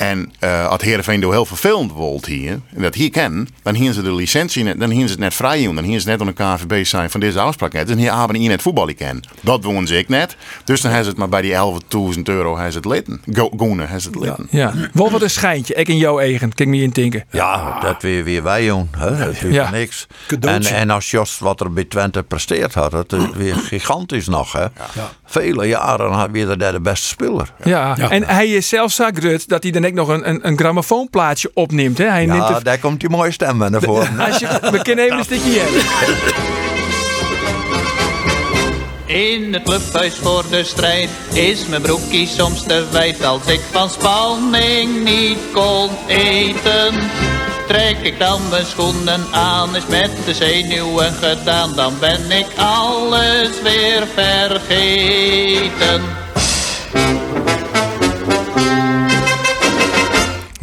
En 0.09 0.31
eh 0.39 0.67
als 0.67 0.81
Heerenveen 0.81 1.19
door 1.19 1.31
heel 1.31 1.45
vervelend 1.45 1.91
wordt 1.91 2.25
hier, 2.25 2.51
en 2.75 2.81
dat 2.81 2.95
hier 2.95 3.09
kennen, 3.09 3.47
dan 3.63 3.73
hier 3.75 3.93
ze 3.93 4.01
de 4.01 4.13
licentie 4.13 4.63
net, 4.63 4.79
dan 4.79 4.89
hier 4.89 5.05
ze 5.05 5.11
het 5.11 5.19
net 5.19 5.33
vrij 5.33 5.63
doen. 5.63 5.75
Dan 5.75 5.83
hier 5.83 5.99
ze 5.99 6.07
net 6.07 6.19
onder 6.19 6.35
de 6.35 6.43
KVB 6.43 6.85
zijn 6.85 7.09
van 7.09 7.19
deze 7.19 7.39
afspraak 7.39 7.73
net. 7.73 7.89
En 7.89 7.97
hier 7.97 8.17
hebben 8.17 8.35
hier 8.35 8.49
net 8.49 8.61
voetballen 8.61 8.95
kennen. 8.95 9.23
Dat 9.41 9.63
wonen 9.63 9.87
ze 9.87 9.97
ik 9.97 10.09
net. 10.09 10.35
Dus 10.63 10.81
dan 10.81 10.91
hebben 10.91 11.03
ze 11.03 11.09
het 11.09 11.19
maar 11.19 11.41
bij 11.41 11.41
die 11.41 11.53
11.000 12.15 12.21
euro 12.23 12.53
hebben 12.53 12.71
ze 12.71 12.77
het 12.77 12.87
litten. 12.87 13.21
Go, 13.33 13.51
goenen 13.57 13.79
hebben 13.85 14.01
ze 14.01 14.07
het 14.09 14.19
litten. 14.19 14.47
Ja, 14.49 14.73
wel 14.93 15.11
wat 15.11 15.21
een 15.21 15.29
schijntje. 15.29 15.73
Ik 15.73 15.87
en 15.87 15.97
jouw 15.97 16.19
eigen, 16.19 16.53
kijk 16.53 16.69
me 16.69 16.77
in 16.77 16.91
tinken. 16.91 17.23
Ja, 17.31 17.79
dat 17.79 18.01
weer, 18.01 18.23
weer 18.23 18.43
wij 18.43 18.67
doen. 18.67 18.89
Hè? 18.97 19.17
Dat 19.17 19.27
is 19.33 19.39
Ja. 19.41 19.69
niks. 19.69 20.07
En, 20.41 20.63
en 20.63 20.89
als 20.89 21.11
Jos 21.11 21.39
wat 21.39 21.59
er 21.59 21.73
bij 21.73 21.83
Twente 21.83 22.23
presteerd 22.23 22.73
had, 22.73 22.91
dat 22.91 23.13
is 23.13 23.23
weer 23.35 23.55
gigantisch 23.55 24.27
nog. 24.27 24.51
Hè? 24.51 24.65
Vele 25.25 25.67
jaren 25.67 26.11
had 26.11 26.29
weer 26.31 26.57
daar 26.57 26.71
de 26.71 26.81
beste 26.81 27.07
speler. 27.07 27.53
Ja. 27.63 27.97
en 28.09 28.23
hij 28.23 28.47
is 28.47 28.69
zelfs 28.69 28.95
zo 28.95 29.09
grut 29.13 29.47
dat 29.49 29.63
hij 29.63 29.71
dan 29.71 29.83
nog 29.93 30.07
een, 30.07 30.29
een, 30.29 30.47
een 30.47 30.57
grammofoonplaatje 30.57 31.51
opneemt. 31.53 31.97
Hè? 31.97 32.05
Hij 32.05 32.25
neemt 32.25 32.47
de, 32.47 32.63
daar 32.63 32.79
komt 32.79 32.99
die 32.99 33.09
mooie 33.09 33.31
stem 33.31 33.57
naar 33.57 33.81
voren. 33.81 34.19
als 34.19 34.39
je, 34.39 34.47
we 34.71 34.81
kunnen 34.81 35.05
even 35.05 35.17
een 35.17 35.23
stukje 35.23 35.49
hier. 35.49 35.67
In 39.05 39.53
het 39.53 39.63
clubhuis 39.63 40.15
voor 40.15 40.43
de 40.49 40.63
strijd 40.63 41.09
is 41.33 41.67
mijn 41.67 41.81
broekie 41.81 42.27
soms 42.27 42.63
te 42.63 42.85
wijd 42.91 43.25
als 43.25 43.45
ik 43.45 43.59
van 43.71 43.89
spanning 43.89 45.03
niet 45.03 45.37
kon 45.53 45.89
eten. 46.07 46.93
Trek 47.67 47.97
ik 48.01 48.19
dan 48.19 48.41
mijn 48.49 48.65
schoenen 48.65 49.21
aan, 49.31 49.75
is 49.75 49.87
met 49.87 50.11
de 50.25 50.33
zenuwen 50.33 51.13
gedaan, 51.13 51.73
dan 51.75 51.93
ben 51.99 52.31
ik 52.31 52.47
alles 52.57 53.61
weer 53.63 54.07
vergeten. 54.15 56.01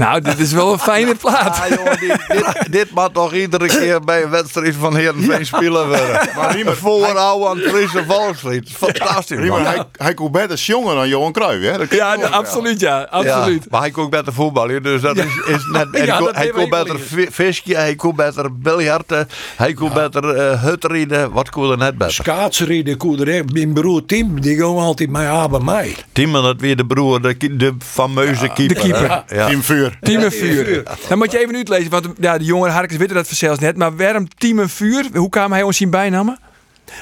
Nou, 0.01 0.21
dit 0.21 0.39
is 0.39 0.53
wel 0.53 0.73
een 0.73 0.79
fijne 0.93 1.15
plaat. 1.15 1.57
Ja, 1.57 1.77
jongen, 1.77 1.99
dit, 2.01 2.25
dit, 2.29 2.73
dit 2.73 2.91
mag 2.95 3.09
toch 3.13 3.33
iedere 3.33 3.67
keer 3.67 4.01
bij 4.01 4.23
een 4.23 4.31
wedstrijd 4.31 4.75
van 4.75 4.97
Heerenveen 4.97 5.47
spelen 5.47 5.87
worden. 5.89 6.29
Maar 6.37 6.55
Riemer, 6.55 6.77
Voorhouden 6.77 7.49
aan 7.49 7.71
Friese 7.71 8.05
Volkslied. 8.07 8.71
Fantastisch, 8.77 9.39
Riemer, 9.39 9.63
man. 9.63 9.73
hij, 9.73 9.85
hij 9.97 10.15
kon 10.15 10.33
beter 10.33 10.57
jongen 10.57 10.95
dan 10.95 11.09
Johan 11.09 11.33
Cruijff. 11.33 11.65
Hè? 11.65 11.79
Dat 11.79 11.95
Ja, 11.95 12.15
absoluut 12.15 12.81
ja. 12.81 13.07
Absoluut. 13.11 13.63
Ja, 13.63 13.69
maar 13.71 13.81
hij 13.81 13.91
kon 13.91 14.11
beter 14.11 14.33
voetballen, 14.33 14.83
dus 14.83 15.01
dat 15.01 15.17
is, 15.17 15.25
is 15.47 15.67
net. 15.73 15.89
Hij 16.01 16.07
Ja, 16.07 16.17
kon, 16.17 16.27
dat 16.27 16.35
hij 16.35 16.49
kon 16.49 16.69
beter 16.69 16.99
visje, 17.31 17.75
hij 17.75 17.95
kon 17.95 18.17
beter 18.17 18.59
biljarten, 18.59 19.29
hij 19.57 19.73
kon 19.73 19.93
beter 19.93 20.37
eh 20.37 20.63
hutrieden. 20.63 21.33
Wat 21.33 21.51
kon 21.51 21.71
er 21.71 21.79
net 21.79 21.99
beter? 21.99 22.15
Schaatsrieden, 22.15 22.97
koederij. 22.97 23.45
Mijn 23.53 23.73
broer 23.73 24.05
Tim, 24.05 24.41
die 24.41 24.57
ging 24.57 24.79
altijd 24.79 25.11
met 25.11 25.23
haar 25.23 25.49
bij 25.49 25.61
mij. 25.61 25.97
Tim, 26.13 26.33
dat 26.33 26.61
weer 26.61 26.77
de 26.77 26.87
broer, 26.87 27.23
de, 27.23 27.57
de 27.57 27.75
fameuze 27.79 28.49
keeper. 28.49 28.75
de 28.75 28.81
keeper. 28.81 29.25
hè? 29.27 29.37
Ja. 29.37 29.49
Team 30.01 30.31
Vuur. 30.31 30.31
Team 30.31 30.59
en 30.59 30.65
vuur. 30.67 30.83
Dan 31.09 31.19
moet 31.19 31.33
je 31.33 31.39
even 31.39 31.55
uitlezen, 31.55 31.91
want 31.91 32.09
ja, 32.21 32.39
de 32.39 32.45
jongere 32.45 32.73
Harkens 32.73 32.99
weten 32.99 33.15
dat 33.15 33.29
zelfs 33.29 33.61
net. 33.61 33.77
Maar 33.77 33.97
waarom 33.97 34.29
Team 34.39 34.59
en 34.59 34.69
vuur? 34.69 35.07
Hoe 35.13 35.29
kwam 35.29 35.53
hij 35.53 35.63
ons 35.63 35.77
zien 35.77 35.91
bijnamen? 35.91 36.39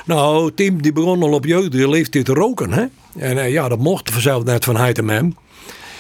Nou, 0.05 0.53
Tim 0.55 0.83
die 0.83 0.93
begon 0.93 1.23
al 1.23 1.33
op 1.33 1.45
jeugdige 1.45 1.89
leeftijd 1.89 2.25
te 2.25 2.33
roken. 2.33 2.73
Hè? 2.73 2.85
En 3.19 3.39
eh, 3.39 3.53
ja, 3.53 3.69
dat 3.69 3.79
mocht 3.79 4.11
vanzelf 4.11 4.45
net 4.45 4.65
van 4.65 4.77
hij 4.77 4.93
en 4.93 5.09
hem. 5.09 5.37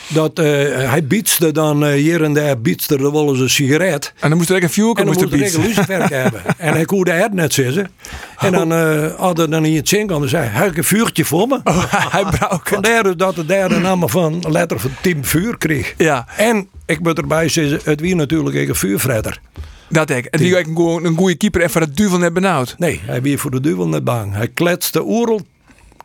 Dat, 0.08 0.38
eh, 0.38 0.44
hij 0.90 1.04
bietste 1.06 1.52
dan 1.52 1.84
eh, 1.84 1.92
hier 1.92 2.22
en 2.24 2.32
daar 2.32 2.60
bietste 2.60 2.94
er 2.96 3.12
wel 3.12 3.28
eens 3.28 3.40
een 3.40 3.50
sigaret. 3.50 4.12
En 4.20 4.28
dan 4.28 4.38
moest 4.38 4.50
er 4.50 4.62
een 4.62 4.70
vuur 4.70 4.88
En 4.88 4.94
dan 4.94 5.06
moest 5.06 5.20
er 5.20 5.32
een 5.32 6.08
hebben. 6.08 6.42
En 6.58 6.72
hij 6.72 6.84
koerde 6.84 7.10
het 7.12 7.32
net 7.32 7.52
zitten. 7.52 7.90
En 8.38 8.52
dan 8.52 8.72
eh 8.72 9.14
hadden 9.16 9.50
dan 9.50 9.64
hier 9.64 9.78
het 9.78 9.88
zingen 9.88 10.22
en 10.22 10.28
zei 10.28 10.46
hij, 10.46 10.70
een 10.74 10.84
vuurtje 10.84 11.24
voor 11.24 11.46
me? 11.48 11.60
hij 12.10 12.24
brouwt. 12.24 12.68
Vandaar 12.74 13.02
dus 13.02 13.16
dat 13.16 13.34
de 13.34 13.46
derde 13.46 13.78
naam 13.88 14.08
van 14.08 14.44
letter 14.48 14.80
van 14.80 14.90
Tim 15.02 15.24
Vuur 15.24 15.58
kreeg. 15.58 15.94
Ja, 15.96 16.26
En 16.36 16.68
ik 16.86 17.00
moet 17.00 17.18
erbij 17.18 17.48
zeggen, 17.48 17.80
het 17.84 18.00
wie 18.00 18.14
natuurlijk 18.14 18.68
een 18.68 18.74
vuurvretter. 18.74 19.40
dat 19.88 20.10
ik. 20.10 20.24
En 20.24 20.38
die 20.38 20.58
ook 20.58 20.66
een 20.66 20.74
goe- 20.76 21.04
een 21.04 21.16
goede 21.16 21.34
keeper 21.36 21.60
en 21.62 21.70
van 21.70 21.82
het 21.82 21.96
duvel 21.96 22.18
net 22.18 22.32
benauwd. 22.32 22.74
Nee, 22.78 23.00
hij 23.04 23.22
wie 23.22 23.38
voor 23.38 23.50
de 23.50 23.60
duivel 23.60 23.88
net 23.88 24.04
bang. 24.04 24.34
Hij 24.34 24.48
kletste 24.48 25.02
oerel, 25.06 25.40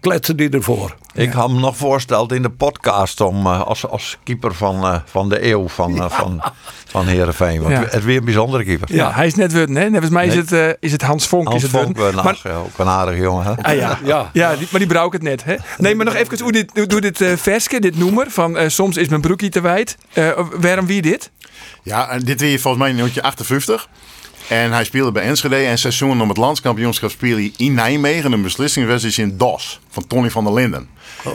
kletste 0.04 0.36
die 0.36 0.50
ervoor. 0.50 0.96
Ik 1.13 1.32
had 1.32 1.50
hem 1.50 1.60
nog 1.60 1.78
voorgesteld 1.78 2.32
in 2.32 2.42
de 2.42 2.50
podcast 2.50 3.22
om 3.22 3.46
eh, 3.46 3.62
als, 3.62 3.88
als 3.88 4.18
keeper 4.24 4.54
van, 4.54 4.84
eh, 4.84 4.96
van 5.06 5.30
de 5.30 5.46
eeuw 5.50 5.68
van, 5.68 6.04
eh, 6.04 6.10
van, 6.10 6.42
van 6.88 7.08
Heerenveen. 7.08 7.62
Want 7.62 7.74
Ja. 7.74 7.84
het 7.89 8.04
weer 8.04 8.18
een 8.18 8.26
bijzondere 8.26 8.63
keeper. 8.63 8.96
Ja, 8.96 9.12
hij 9.12 9.26
is 9.26 9.36
net 9.36 9.52
hè? 9.52 9.66
Net 9.68 10.02
als 10.02 10.10
mij 10.10 10.28
is, 10.28 10.50
Nee. 10.50 10.62
het, 10.62 10.78
is 10.80 10.92
het 10.92 11.02
Hans 11.02 11.28
Vonk. 11.28 11.48
Hans 11.48 11.63
is 11.63 11.72
het 11.72 11.82
Vonk, 11.82 11.98
eh, 11.98 12.24
maar, 12.24 12.39
ja, 12.44 12.56
ook 12.56 12.78
een 12.78 12.88
aardige 12.88 13.22
jongen. 13.22 13.46
Hè? 13.46 13.63
ah, 13.63 13.76
ja. 13.76 14.00
Ja. 14.13 14.30
Ja, 14.34 14.56
die, 14.56 14.68
maar 14.72 14.80
die 14.80 14.89
brouw 14.89 15.08
ik 15.08 15.13
het 15.13 15.22
net. 15.22 15.44
Hè? 15.44 15.56
Nee, 15.78 15.96
maar 15.96 16.06
nog 16.06 16.16
even 16.16 16.39
hoe 16.39 16.52
dit, 16.52 16.72
hoe, 16.92 17.02
dit 17.02 17.22
eh, 17.22 17.36
verske, 17.36 17.80
dit 17.80 17.98
noemer 17.98 18.26
van 18.30 18.72
soms 18.72 18.98
is 18.98 19.08
mijn 19.08 19.22
broekie 19.22 19.50
te 19.50 19.62
wijd. 19.62 19.98
Eh, 20.13 20.39
waarom 20.60 20.86
wie 20.86 21.02
dit? 21.02 21.32
Ja, 21.84 22.10
en 22.10 22.20
dit 22.20 22.39
weer 22.42 22.60
volgens 22.60 22.84
mij 22.84 22.92
in 22.92 22.98
nummer 22.98 23.22
58. 23.22 23.88
En 24.47 24.71
hij 24.71 24.84
speelde 24.84 25.12
bij 25.12 25.23
Enschede 25.23 25.56
en 25.56 25.77
seizoen 25.77 26.21
om 26.21 26.27
het 26.29 26.38
landskampioenschap 26.38 27.10
speelde 27.12 27.41
hij 27.41 27.51
in 27.58 27.73
Nijmegen 27.73 28.32
een 28.32 28.41
beslissingswedstrijd 28.41 29.17
in 29.17 29.38
DOS 29.38 29.79
van 29.89 30.08
Tony 30.08 30.29
van 30.29 30.43
der 30.43 30.53
Linden. 30.53 30.88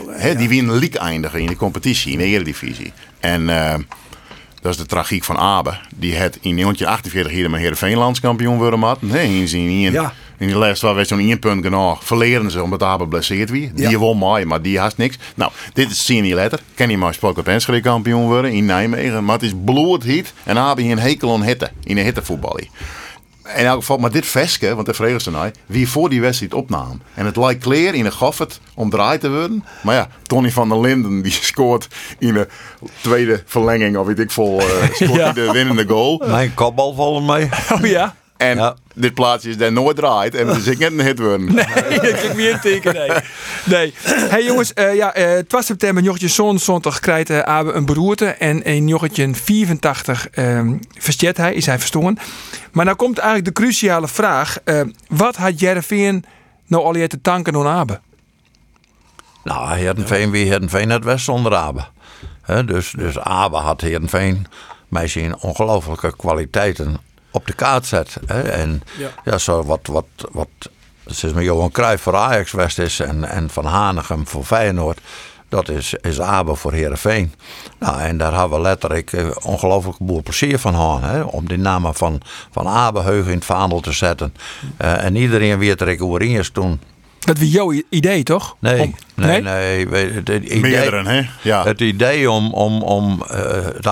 Hè, 0.09 0.35
die 0.35 0.49
weer 0.49 0.57
in 0.57 0.67
de 0.67 0.73
league 0.79 0.99
eindigen 0.99 1.39
in 1.39 1.47
de 1.47 1.55
competitie, 1.55 2.11
in 2.11 2.17
de 2.17 2.23
Eredivisie. 2.23 2.93
En 3.19 3.49
eh, 3.49 3.73
dat 4.61 4.71
is 4.71 4.77
de 4.77 4.85
tragiek 4.85 5.23
van 5.23 5.37
Abe. 5.37 5.77
Die 5.95 6.15
het 6.15 6.35
in 6.41 6.55
1948 6.55 7.31
hier 7.31 7.49
met 7.49 7.59
Heerenveen 7.59 7.97
landskampioen 7.97 8.57
worden 8.57 8.81
had. 8.81 9.01
Nee, 9.01 9.27
hier 9.47 9.91
Ja. 9.91 10.13
in 10.37 10.47
de 10.47 10.55
laatste 10.55 10.85
waar 10.85 10.95
we 10.95 11.03
zo'n 11.03 11.19
één 11.19 11.39
punt 11.39 11.63
genoeg. 11.63 12.03
Verleren 12.05 12.51
ze 12.51 12.63
omdat 12.63 12.83
Abe 12.83 13.07
blesseerd 13.07 13.49
wie. 13.49 13.71
Die 13.73 13.89
Ja. 13.89 13.97
won 13.97 14.17
mooi, 14.17 14.45
maar 14.45 14.61
die 14.61 14.79
haast 14.79 14.97
niks. 14.97 15.17
Nou, 15.35 15.51
dit 15.73 15.91
is 15.91 16.07
niet 16.07 16.33
letter. 16.33 16.59
Kan 16.73 16.87
hij 16.87 16.97
maar 16.97 17.13
Sportclub 17.13 17.47
Enschede 17.47 17.81
kampioen 17.81 18.23
worden 18.25 18.51
in 18.51 18.65
Nijmegen. 18.65 19.25
Maar 19.25 19.35
het 19.35 19.43
is 19.43 19.53
bloedheet 19.65 20.33
en 20.43 20.57
Abe 20.57 20.83
een 20.83 20.99
hekel 20.99 21.33
aan 21.33 21.43
hitte. 21.43 21.71
In 21.83 21.97
een 21.97 22.03
hittevoetbal. 22.03 22.59
In 23.55 23.65
elk 23.65 23.79
geval, 23.79 23.97
maar 23.97 24.11
dit 24.11 24.25
veske, 24.25 24.75
want 24.75 24.85
de 24.87 24.93
vreugde 24.93 25.21
ze 25.21 25.31
nou, 25.31 25.51
wie 25.65 25.89
voor 25.89 26.09
die 26.09 26.21
wedstrijd 26.21 26.53
opnam. 26.53 27.01
En 27.13 27.25
het 27.25 27.35
lijkt 27.35 27.63
clear 27.63 27.93
in 27.93 28.03
de 28.03 28.11
goffert 28.11 28.59
om 28.73 28.89
draai 28.89 29.17
te 29.17 29.29
worden. 29.29 29.63
Maar 29.83 29.95
ja, 29.95 30.07
Tony 30.23 30.51
van 30.51 30.69
der 30.69 30.79
Linden 30.79 31.21
die 31.21 31.31
scoort 31.51 31.87
in 32.19 32.33
de 32.33 32.47
tweede 33.01 33.43
verlenging, 33.45 33.97
of 33.97 34.05
weet 34.07 34.19
ik 34.19 34.31
veel, 34.31 34.59
eh, 34.59 34.65
scoort 34.93 35.15
Ja. 35.19 35.23
hij 35.23 35.33
de 35.33 35.51
winnende 35.51 35.87
goal. 35.87 36.23
Mijn 36.27 36.53
kopbal 36.53 36.93
volgens 36.93 37.27
mij. 37.27 37.49
Oh 37.73 37.85
ja? 37.85 38.15
En 38.39 38.57
Ja. 38.57 38.75
dit 38.93 39.13
plaatsje 39.13 39.49
is 39.49 39.57
daar 39.57 39.71
nooit 39.71 39.95
draait 39.95 40.35
en 40.35 40.47
het 40.47 40.57
is 40.57 40.67
ik 40.67 40.77
net 40.79 40.91
een 40.91 41.01
hit 41.01 41.19
worden. 41.19 41.45
Nee, 41.45 41.65
dat 41.65 42.21
kan 42.21 42.29
ik 42.29 42.35
niet 42.35 42.47
intekenen. 42.47 43.07
Nee. 43.07 43.19
nee. 43.65 43.93
Hey 44.03 44.43
jongens, 44.43 44.73
eh, 44.73 44.95
ja, 44.95 45.13
eh 45.13 45.37
12 45.37 45.65
september, 45.65 46.03
jochtje 46.03 46.27
zo'n 46.27 46.59
zondag 46.59 46.99
krijgt 46.99 47.29
eh, 47.29 47.39
Abe 47.39 47.71
een 47.71 47.85
beroerte. 47.85 48.25
En 48.25 48.63
in 48.63 48.87
jochtje 48.87 49.33
84 49.33 50.29
ehm 50.29 50.77
versteert 50.97 51.37
hij, 51.37 51.53
is 51.53 51.65
hij 51.65 51.79
verstoren. 51.79 52.17
Maar 52.71 52.85
nou 52.85 52.97
komt 52.97 53.17
eigenlijk 53.17 53.55
de 53.55 53.61
cruciale 53.61 54.07
vraag. 54.07 54.57
wat 55.07 55.35
had 55.35 55.59
Jereveen 55.59 56.25
nou 56.67 56.83
al 56.83 57.07
te 57.07 57.21
tanken 57.21 57.55
aan 57.55 57.67
Abe? 57.67 57.99
Nou, 59.43 59.75
Heerenveen 59.75 60.31
wie 60.31 60.45
Heerenveen 60.45 60.87
net 60.87 61.03
west 61.03 61.25
zonder 61.25 61.55
Abe. 61.55 61.85
Hè, 62.41 62.65
dus, 62.65 62.93
dus 62.97 63.19
Abe 63.19 63.57
had 63.57 63.81
Heerenveen 63.81 64.45
met 64.87 65.09
zijn 65.09 65.39
ongelooflijke 65.39 66.15
kwaliteiten 66.15 66.97
op 67.31 67.47
de 67.47 67.53
kaart 67.53 67.85
zet. 67.85 68.17
Hè? 68.25 68.41
En 68.41 68.81
Ja. 68.97 69.09
ja. 69.25 69.37
zo 69.37 69.63
wat, 69.63 69.79
wat, 69.83 70.05
wat 70.31 70.47
sinds 71.05 71.35
met 71.35 71.43
Johan 71.43 71.71
Cruijff 71.71 72.03
voor 72.03 72.15
Ajax 72.15 72.51
West 72.51 72.79
is 72.79 72.99
en, 72.99 73.23
en 73.23 73.49
Van 73.49 73.65
Hanegem 73.65 74.27
voor 74.27 74.43
Feyenoord. 74.43 74.99
Dat 75.49 75.69
is, 75.69 75.93
is 75.93 76.21
Abe 76.21 76.55
voor 76.55 76.73
Herenveen. 76.73 77.33
Nou, 77.79 77.99
en 78.01 78.17
daar 78.17 78.33
hebben 78.33 78.57
we 78.57 78.63
letterlijk 78.63 79.13
eh, 79.13 79.27
ongelooflijk 79.43 79.97
boel 79.99 80.23
plezier 80.23 80.59
van 80.59 80.73
gehad. 80.73 81.01
Hè? 81.01 81.21
Om 81.21 81.47
die 81.47 81.57
namen 81.57 81.95
van, 81.95 82.21
van 82.51 82.67
Abe 82.67 83.01
Heugen 83.01 83.31
in 83.31 83.37
het 83.37 83.45
vaandel 83.45 83.79
te 83.79 83.91
zetten. 83.91 84.33
Eh, 84.77 85.03
en 85.03 85.15
iedereen 85.15 85.57
weet 85.59 85.81
er 85.81 85.87
is 86.39 86.49
toen. 86.49 86.79
Dat 87.19 87.37
was 87.39 87.51
jouw 87.51 87.73
idee, 87.89 88.23
toch? 88.23 88.55
Nee, 88.59 88.81
Om- 88.81 88.95
nee, 89.15 89.41
nee. 89.41 89.87
Het, 89.87 90.29
idee, 90.29 90.59
Meerdere, 90.59 91.09
hè? 91.09 91.21
Ja. 91.41 91.63
het 91.63 91.79
idee 91.81 92.31
om, 92.31 92.53
om, 92.53 92.81
om 92.81 93.23
eh, 93.27 93.65
het 93.65 93.85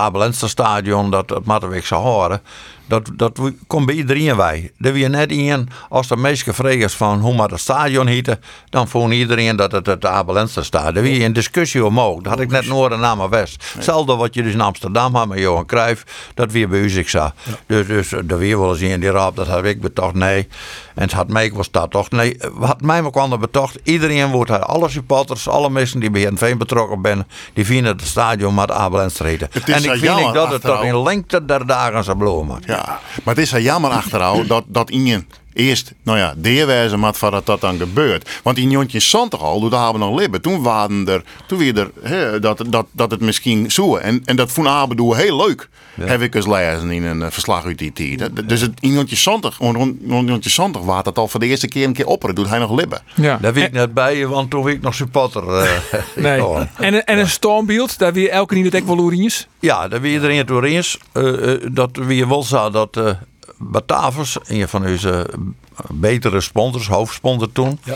dat 1.11 1.29
het 1.29 1.45
Mattenwijk 1.45 1.85
zou 1.85 2.01
horen, 2.03 2.41
dat, 2.87 3.09
dat 3.13 3.37
we- 3.37 3.55
komt 3.67 3.85
bij 3.85 3.95
iedereen 3.95 4.35
wij. 4.35 4.71
Er 4.79 4.93
weer 4.93 5.09
net 5.09 5.31
in, 5.31 5.69
als 5.89 6.07
de 6.07 6.17
meeste 6.17 6.53
vragers 6.53 6.93
van 6.93 7.19
hoe 7.19 7.35
maar 7.35 7.49
het 7.49 7.59
stadion 7.59 8.07
heette, 8.07 8.39
dan 8.69 8.87
vond 8.87 9.13
iedereen 9.13 9.55
dat 9.55 9.71
het 9.71 9.85
het 9.85 10.05
Abelenster 10.05 10.65
stadion. 10.65 10.95
Er 10.95 11.01
weer 11.01 11.25
een 11.25 11.33
discussie 11.33 11.85
omhoog. 11.85 12.21
Dat 12.21 12.31
had 12.31 12.41
ik 12.41 12.49
net 12.49 12.67
Noorden 12.67 12.99
naar 12.99 13.17
maar 13.17 13.29
West. 13.29 13.71
Hetzelfde 13.73 14.15
wat 14.15 14.33
je 14.33 14.43
dus 14.43 14.53
in 14.53 14.61
Amsterdam 14.61 15.15
had 15.15 15.27
met 15.27 15.39
Johan 15.39 15.65
Cruijff, 15.65 16.03
dat 16.33 16.51
weer 16.51 16.69
bij 16.69 16.79
u 16.79 16.97
ik 16.97 17.09
zag. 17.09 17.33
Dus, 17.65 17.87
dus 17.87 18.11
er 18.11 18.37
weer 18.37 18.59
wel 18.59 18.71
eens 18.71 18.79
in 18.79 18.99
die 18.99 19.11
raap, 19.11 19.35
dat 19.35 19.47
had 19.47 19.63
ik 19.63 19.81
betocht, 19.81 20.13
nee. 20.13 20.47
En 20.95 21.03
het 21.03 21.11
had 21.11 21.27
mij 21.27 21.51
was 21.51 21.71
dat 21.71 21.91
toch, 21.91 22.09
nee. 22.09 22.37
Wat 22.51 22.81
mij 22.81 23.03
ook 23.03 23.11
kwam 23.11 23.39
betocht, 23.39 23.79
iedereen 23.83 24.31
wordt 24.31 24.49
daar, 24.49 24.59
alle 24.59 24.89
supporters, 24.89 25.47
alle 25.47 25.69
mensen 25.69 25.99
die 25.99 26.11
bij 26.11 26.21
Heerenveen 26.21 26.57
betrokken 26.57 26.99
zijn, 27.03 27.27
die 27.53 27.65
vinden 27.65 27.91
het 27.97 28.07
stadion 28.07 28.55
heten. 28.57 29.47
Het 29.51 29.67
is 29.67 29.73
En 29.75 29.83
ik 29.83 29.99
vind 29.99 30.19
ik 30.19 30.33
dat 30.33 30.51
het 30.51 30.61
toch 30.61 30.83
in 30.83 31.03
lengte 31.03 31.45
der 31.45 31.65
dagen 31.65 32.03
zou 32.03 32.17
bloemen. 32.17 32.61
Ja, 32.65 32.76
maar 33.23 33.35
het 33.35 33.37
is 33.37 33.49
zo 33.49 33.59
jammer 33.59 33.91
achterhouden 33.91 34.47
dat, 34.47 34.63
dat 34.67 34.89
Ingen 34.89 35.27
eerst, 35.57 35.93
nou 36.03 36.17
ja, 36.17 36.33
deerwijzen 36.37 36.99
maar 36.99 37.13
voordat 37.15 37.45
dat 37.45 37.61
dan 37.61 37.77
gebeurt. 37.77 38.29
Want 38.43 38.57
in 38.57 38.69
Jontje 38.69 38.99
Santig 38.99 39.41
al, 39.41 39.59
toen 39.59 39.73
hadden 39.73 40.01
we 40.01 40.07
nog 40.07 40.19
libben. 40.19 40.41
Toen 40.41 40.61
waren 40.63 41.07
er, 41.07 41.23
toen 41.47 41.57
weer 41.57 41.77
er, 41.77 41.91
hè, 42.01 42.39
dat, 42.39 42.63
dat, 42.69 42.85
dat 42.91 43.11
het 43.11 43.21
misschien 43.21 43.71
zo. 43.71 43.95
En, 43.95 44.21
en 44.25 44.35
dat 44.35 44.51
vond 44.51 44.67
Abe 44.67 44.95
doen 44.95 45.15
heel 45.15 45.35
leuk. 45.47 45.69
Heb 46.01 46.21
ik 46.21 46.35
eens 46.35 46.47
lezen 46.47 46.91
in 46.91 47.03
een 47.03 47.21
eh, 47.21 47.31
verslag 47.31 47.65
uit 47.65 47.77
die 47.77 47.93
tijd. 47.93 48.47
Dus 48.49 48.61
het, 48.61 48.71
in 48.79 48.93
Jontje 48.93 49.15
Santig, 49.15 49.57
rond 49.59 49.95
Jontje 50.07 50.49
Santig 50.49 50.81
waard 50.81 51.05
dat 51.05 51.17
al 51.17 51.27
voor 51.27 51.39
de 51.39 51.45
eerste 51.45 51.67
keer 51.67 51.85
een 51.85 51.93
keer 51.93 52.05
opperen. 52.07 52.35
Doet 52.35 52.49
hij 52.49 52.59
nog 52.59 52.75
libben. 52.79 53.01
Ja. 53.15 53.37
Daar 53.41 53.53
weet 53.53 53.63
ik 53.65 53.71
net 53.71 53.93
bij, 53.93 54.27
want 54.27 54.49
toen 54.49 54.63
was 54.63 54.71
ik 54.71 54.81
nog 54.81 54.93
supporter. 54.95 55.47
eh, 55.49 55.69
Nee. 56.15 56.41
En, 56.75 56.93
een- 56.93 57.03
en 57.03 57.17
een 57.19 57.29
stormbeeld, 57.29 57.97
daar 57.97 58.13
weer 58.13 58.29
elke 58.29 58.55
niet 58.55 58.73
het 58.73 58.85
wel 58.85 58.95
loeriens. 58.95 59.47
Ja, 59.59 59.87
daar 59.87 60.01
wie 60.01 60.13
iedereen 60.13 60.37
het 60.37 60.47
door 60.47 60.63
eens. 60.63 60.97
eh, 61.11 61.51
eh, 61.53 61.61
dat 61.71 61.89
wie 61.93 62.27
wel 62.27 62.43
zou 62.43 62.71
dat 62.71 62.97
Batavus, 63.57 64.37
een 64.47 64.67
van 64.67 64.85
onze 64.85 65.29
betere 65.89 66.41
sponsors, 66.41 66.87
hoofdsponsor 66.87 67.51
toen. 67.51 67.79
Ja. 67.83 67.93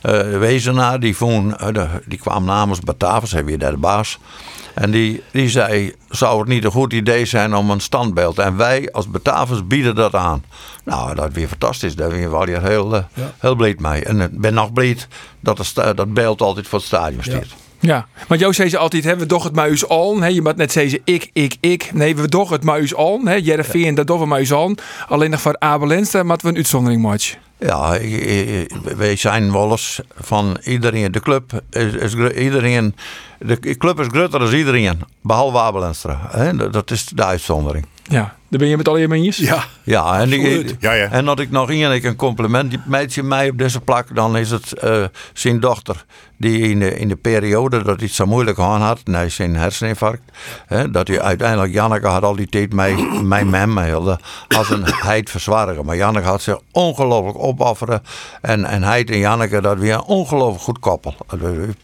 eh, 0.00 0.38
Wezenaar, 0.38 1.00
die, 1.00 1.16
vond, 1.16 1.56
eh, 1.56 1.84
die 2.06 2.18
kwam 2.18 2.44
namens 2.44 2.80
Batavus, 2.80 3.32
hij 3.32 3.44
weer 3.44 3.58
daar 3.58 3.70
de 3.70 3.76
baas. 3.76 4.18
En 4.74 4.90
die, 4.90 5.22
die 5.32 5.48
zei, 5.48 5.94
zou 6.08 6.38
het 6.38 6.48
niet 6.48 6.64
een 6.64 6.70
goed 6.70 6.92
idee 6.92 7.24
zijn 7.24 7.54
om 7.54 7.70
een 7.70 7.80
standbeeld? 7.80 8.38
En 8.38 8.56
wij 8.56 8.92
als 8.92 9.10
Batavus 9.10 9.66
bieden 9.66 9.94
dat 9.94 10.14
aan. 10.14 10.44
Nou, 10.84 11.14
dat 11.14 11.32
weer 11.32 11.48
fantastisch. 11.48 11.96
Daar 11.96 12.08
ben 12.08 12.18
je 12.18 12.28
wel 12.28 12.42
heel, 12.44 12.94
eh, 12.96 13.02
Ja. 13.14 13.32
heel 13.38 13.54
blij 13.54 13.76
mee. 13.78 14.04
En 14.04 14.20
ik 14.20 14.40
ben 14.40 14.54
nog 14.54 14.72
blij 14.72 14.96
dat 15.40 15.72
dat 15.74 16.14
beeld 16.14 16.40
altijd 16.40 16.66
voor 16.68 16.78
het 16.78 16.86
stadion 16.86 17.22
staat. 17.22 17.46
Ja, 17.48 17.54
want 18.28 18.40
jou 18.40 18.52
zei 18.54 18.68
ze 18.68 18.78
altijd, 18.78 19.04
hè, 19.04 19.16
we 19.16 19.26
doch 19.26 19.44
het 19.44 19.54
maar 19.54 19.70
us 19.70 19.88
al. 19.88 20.24
Je 20.24 20.42
moet 20.42 20.56
net 20.56 20.72
zeggen 20.72 21.00
ik, 21.04 21.30
ik, 21.32 21.56
ik. 21.60 21.90
Nee, 21.94 22.16
we 22.16 22.28
doch 22.28 22.50
het 22.50 22.64
maar 22.64 22.80
us 22.80 22.94
al. 22.94 23.20
Jereveen, 23.38 23.94
dat 23.94 24.06
doch 24.06 24.18
we 24.18 24.26
maar 24.26 24.40
us 24.40 24.52
al. 24.52 24.74
Alleen 25.08 25.30
nog 25.30 25.40
voor 25.40 25.56
Abel 25.58 25.86
Lenstra 25.88 26.22
moeten 26.22 26.46
we 26.46 26.52
een 26.52 26.56
uitzondering 26.58 27.02
maken. 27.02 27.26
Ja, 27.58 27.98
wij 28.96 29.16
zijn 29.16 29.52
wel 29.52 29.70
eens 29.70 30.00
van 30.20 30.58
iedereen. 30.64 31.12
De 31.12 31.20
club 31.20 31.62
is, 31.70 32.14
iedereen. 32.36 32.94
De 33.38 33.76
club 33.76 34.00
is 34.00 34.06
groter 34.06 34.38
dan 34.40 34.52
iedereen, 34.54 34.98
behalve. 35.20 36.16
Dat- 36.56 36.72
Dat 36.72 36.90
is 36.90 37.04
de 37.04 37.24
uitzondering. 37.24 37.86
Ja, 38.08 38.34
daar 38.48 38.58
ben 38.60 38.68
je 38.68 38.76
met 38.76 38.88
al 38.88 38.96
je 38.96 39.08
maniers. 39.08 39.36
Ja, 39.36 39.64
Ja, 39.82 40.20
en, 40.20 40.32
ik, 40.32 40.40
Absoluut. 40.40 40.76
Ja, 40.78 40.92
ja. 40.92 41.10
en 41.10 41.24
dat 41.24 41.38
ik 41.38 41.50
nog 41.50 41.70
één 41.70 41.92
ik 41.92 42.04
een 42.04 42.16
compliment 42.16 42.70
die 42.70 42.80
meidje 42.86 43.22
mij 43.22 43.50
op 43.50 43.58
deze 43.58 43.80
plak, 43.80 44.14
dan 44.14 44.36
is 44.36 44.50
het 44.50 44.72
eh, 44.72 45.04
zijn 45.32 45.60
dochter. 45.60 46.04
Die 46.36 46.58
in 46.58 46.78
de, 46.78 46.98
in 46.98 47.08
de 47.08 47.16
periode 47.16 47.76
dat 47.76 47.96
hij 47.96 48.06
het 48.06 48.14
zo 48.14 48.26
moeilijk 48.26 48.58
aan 48.58 48.80
had, 48.80 49.00
nee, 49.04 49.28
zijn 49.28 49.56
herseninfarct. 49.56 50.22
Hè, 50.66 50.90
dat 50.90 51.08
hij 51.08 51.20
uiteindelijk, 51.20 51.72
Janneke 51.72 52.06
had 52.06 52.22
al 52.22 52.36
die 52.36 52.48
tijd 52.48 52.72
mij, 52.72 52.94
mij 53.22 53.44
met 53.44 53.66
me 53.66 53.84
hielden, 53.84 54.20
als 54.48 54.70
een 54.70 54.84
heid 55.10 55.30
verzwaren. 55.30 55.84
Maar 55.84 55.96
Janneke 55.96 56.26
had 56.26 56.42
zich 56.42 56.60
ongelooflijk 56.70 57.38
opofferen. 57.38 58.02
En, 58.40 58.64
en 58.64 58.82
heid 58.82 59.10
en 59.10 59.18
Janneke, 59.18 59.60
dat 59.60 59.78
weer 59.78 59.94
een 59.94 60.02
ongelooflijk 60.02 60.62
goed 60.62 60.78
koppel. 60.78 61.14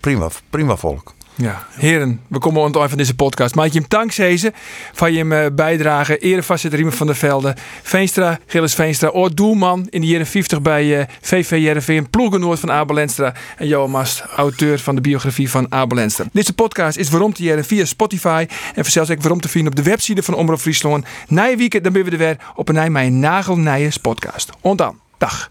Prima, 0.00 0.28
prima 0.50 0.76
volk. 0.76 1.14
Ja, 1.36 1.66
heren, 1.70 2.20
we 2.28 2.38
komen 2.38 2.64
aan 2.64 2.80
het 2.80 2.88
van 2.88 2.98
deze 2.98 3.14
podcast. 3.14 3.54
Maak 3.54 3.72
je 3.72 3.78
hem 3.78 3.88
dankzij 3.88 4.52
van 4.92 5.12
je 5.12 5.24
eh, 5.24 5.46
bijdrage. 5.54 6.18
Erevoorzitter 6.18 6.78
Riemen 6.78 6.96
van 6.96 7.06
der 7.06 7.16
Velde. 7.16 7.56
Veenstra, 7.82 8.38
Gilles 8.46 8.74
Veenstra. 8.74 9.08
Oort 9.08 9.36
Doelman 9.36 9.86
in 9.90 10.00
de 10.00 10.06
jaren 10.06 10.26
50 10.26 10.62
bij 10.62 11.00
eh, 11.00 11.06
VV 11.20 11.50
Jereveen. 11.50 12.10
Ploegenoord 12.10 12.60
van 12.60 12.70
Abel 12.70 13.00
Enstra. 13.00 13.34
En 13.56 13.66
Johan 13.66 13.90
Mast, 13.90 14.20
auteur 14.36 14.78
van 14.78 14.94
de 14.94 15.00
biografie 15.00 15.50
van 15.50 15.66
Abel 15.72 15.98
Enstra. 15.98 16.24
Deze 16.32 16.52
podcast 16.52 16.96
is 16.96 17.10
waarom 17.10 17.32
te 17.32 17.42
jaren 17.42 17.64
via 17.64 17.84
Spotify. 17.84 18.46
En 18.74 18.84
zelfs 18.84 19.10
ook 19.10 19.20
waarom 19.20 19.40
te 19.40 19.48
vinden 19.48 19.70
op 19.70 19.76
de 19.76 19.90
website 19.90 20.22
van 20.22 20.34
Omroep 20.34 20.60
Friesland. 20.60 21.06
Weekend 21.28 21.84
dan 21.84 21.92
ben 21.92 22.04
we 22.04 22.10
er 22.10 22.18
weer 22.18 22.36
op 22.54 22.68
een 22.68 22.92
mijn 22.92 23.20
nagelnije 23.20 23.90
podcast. 24.02 24.50
Ont 24.60 24.78
dan. 24.78 24.98
Dag. 25.18 25.50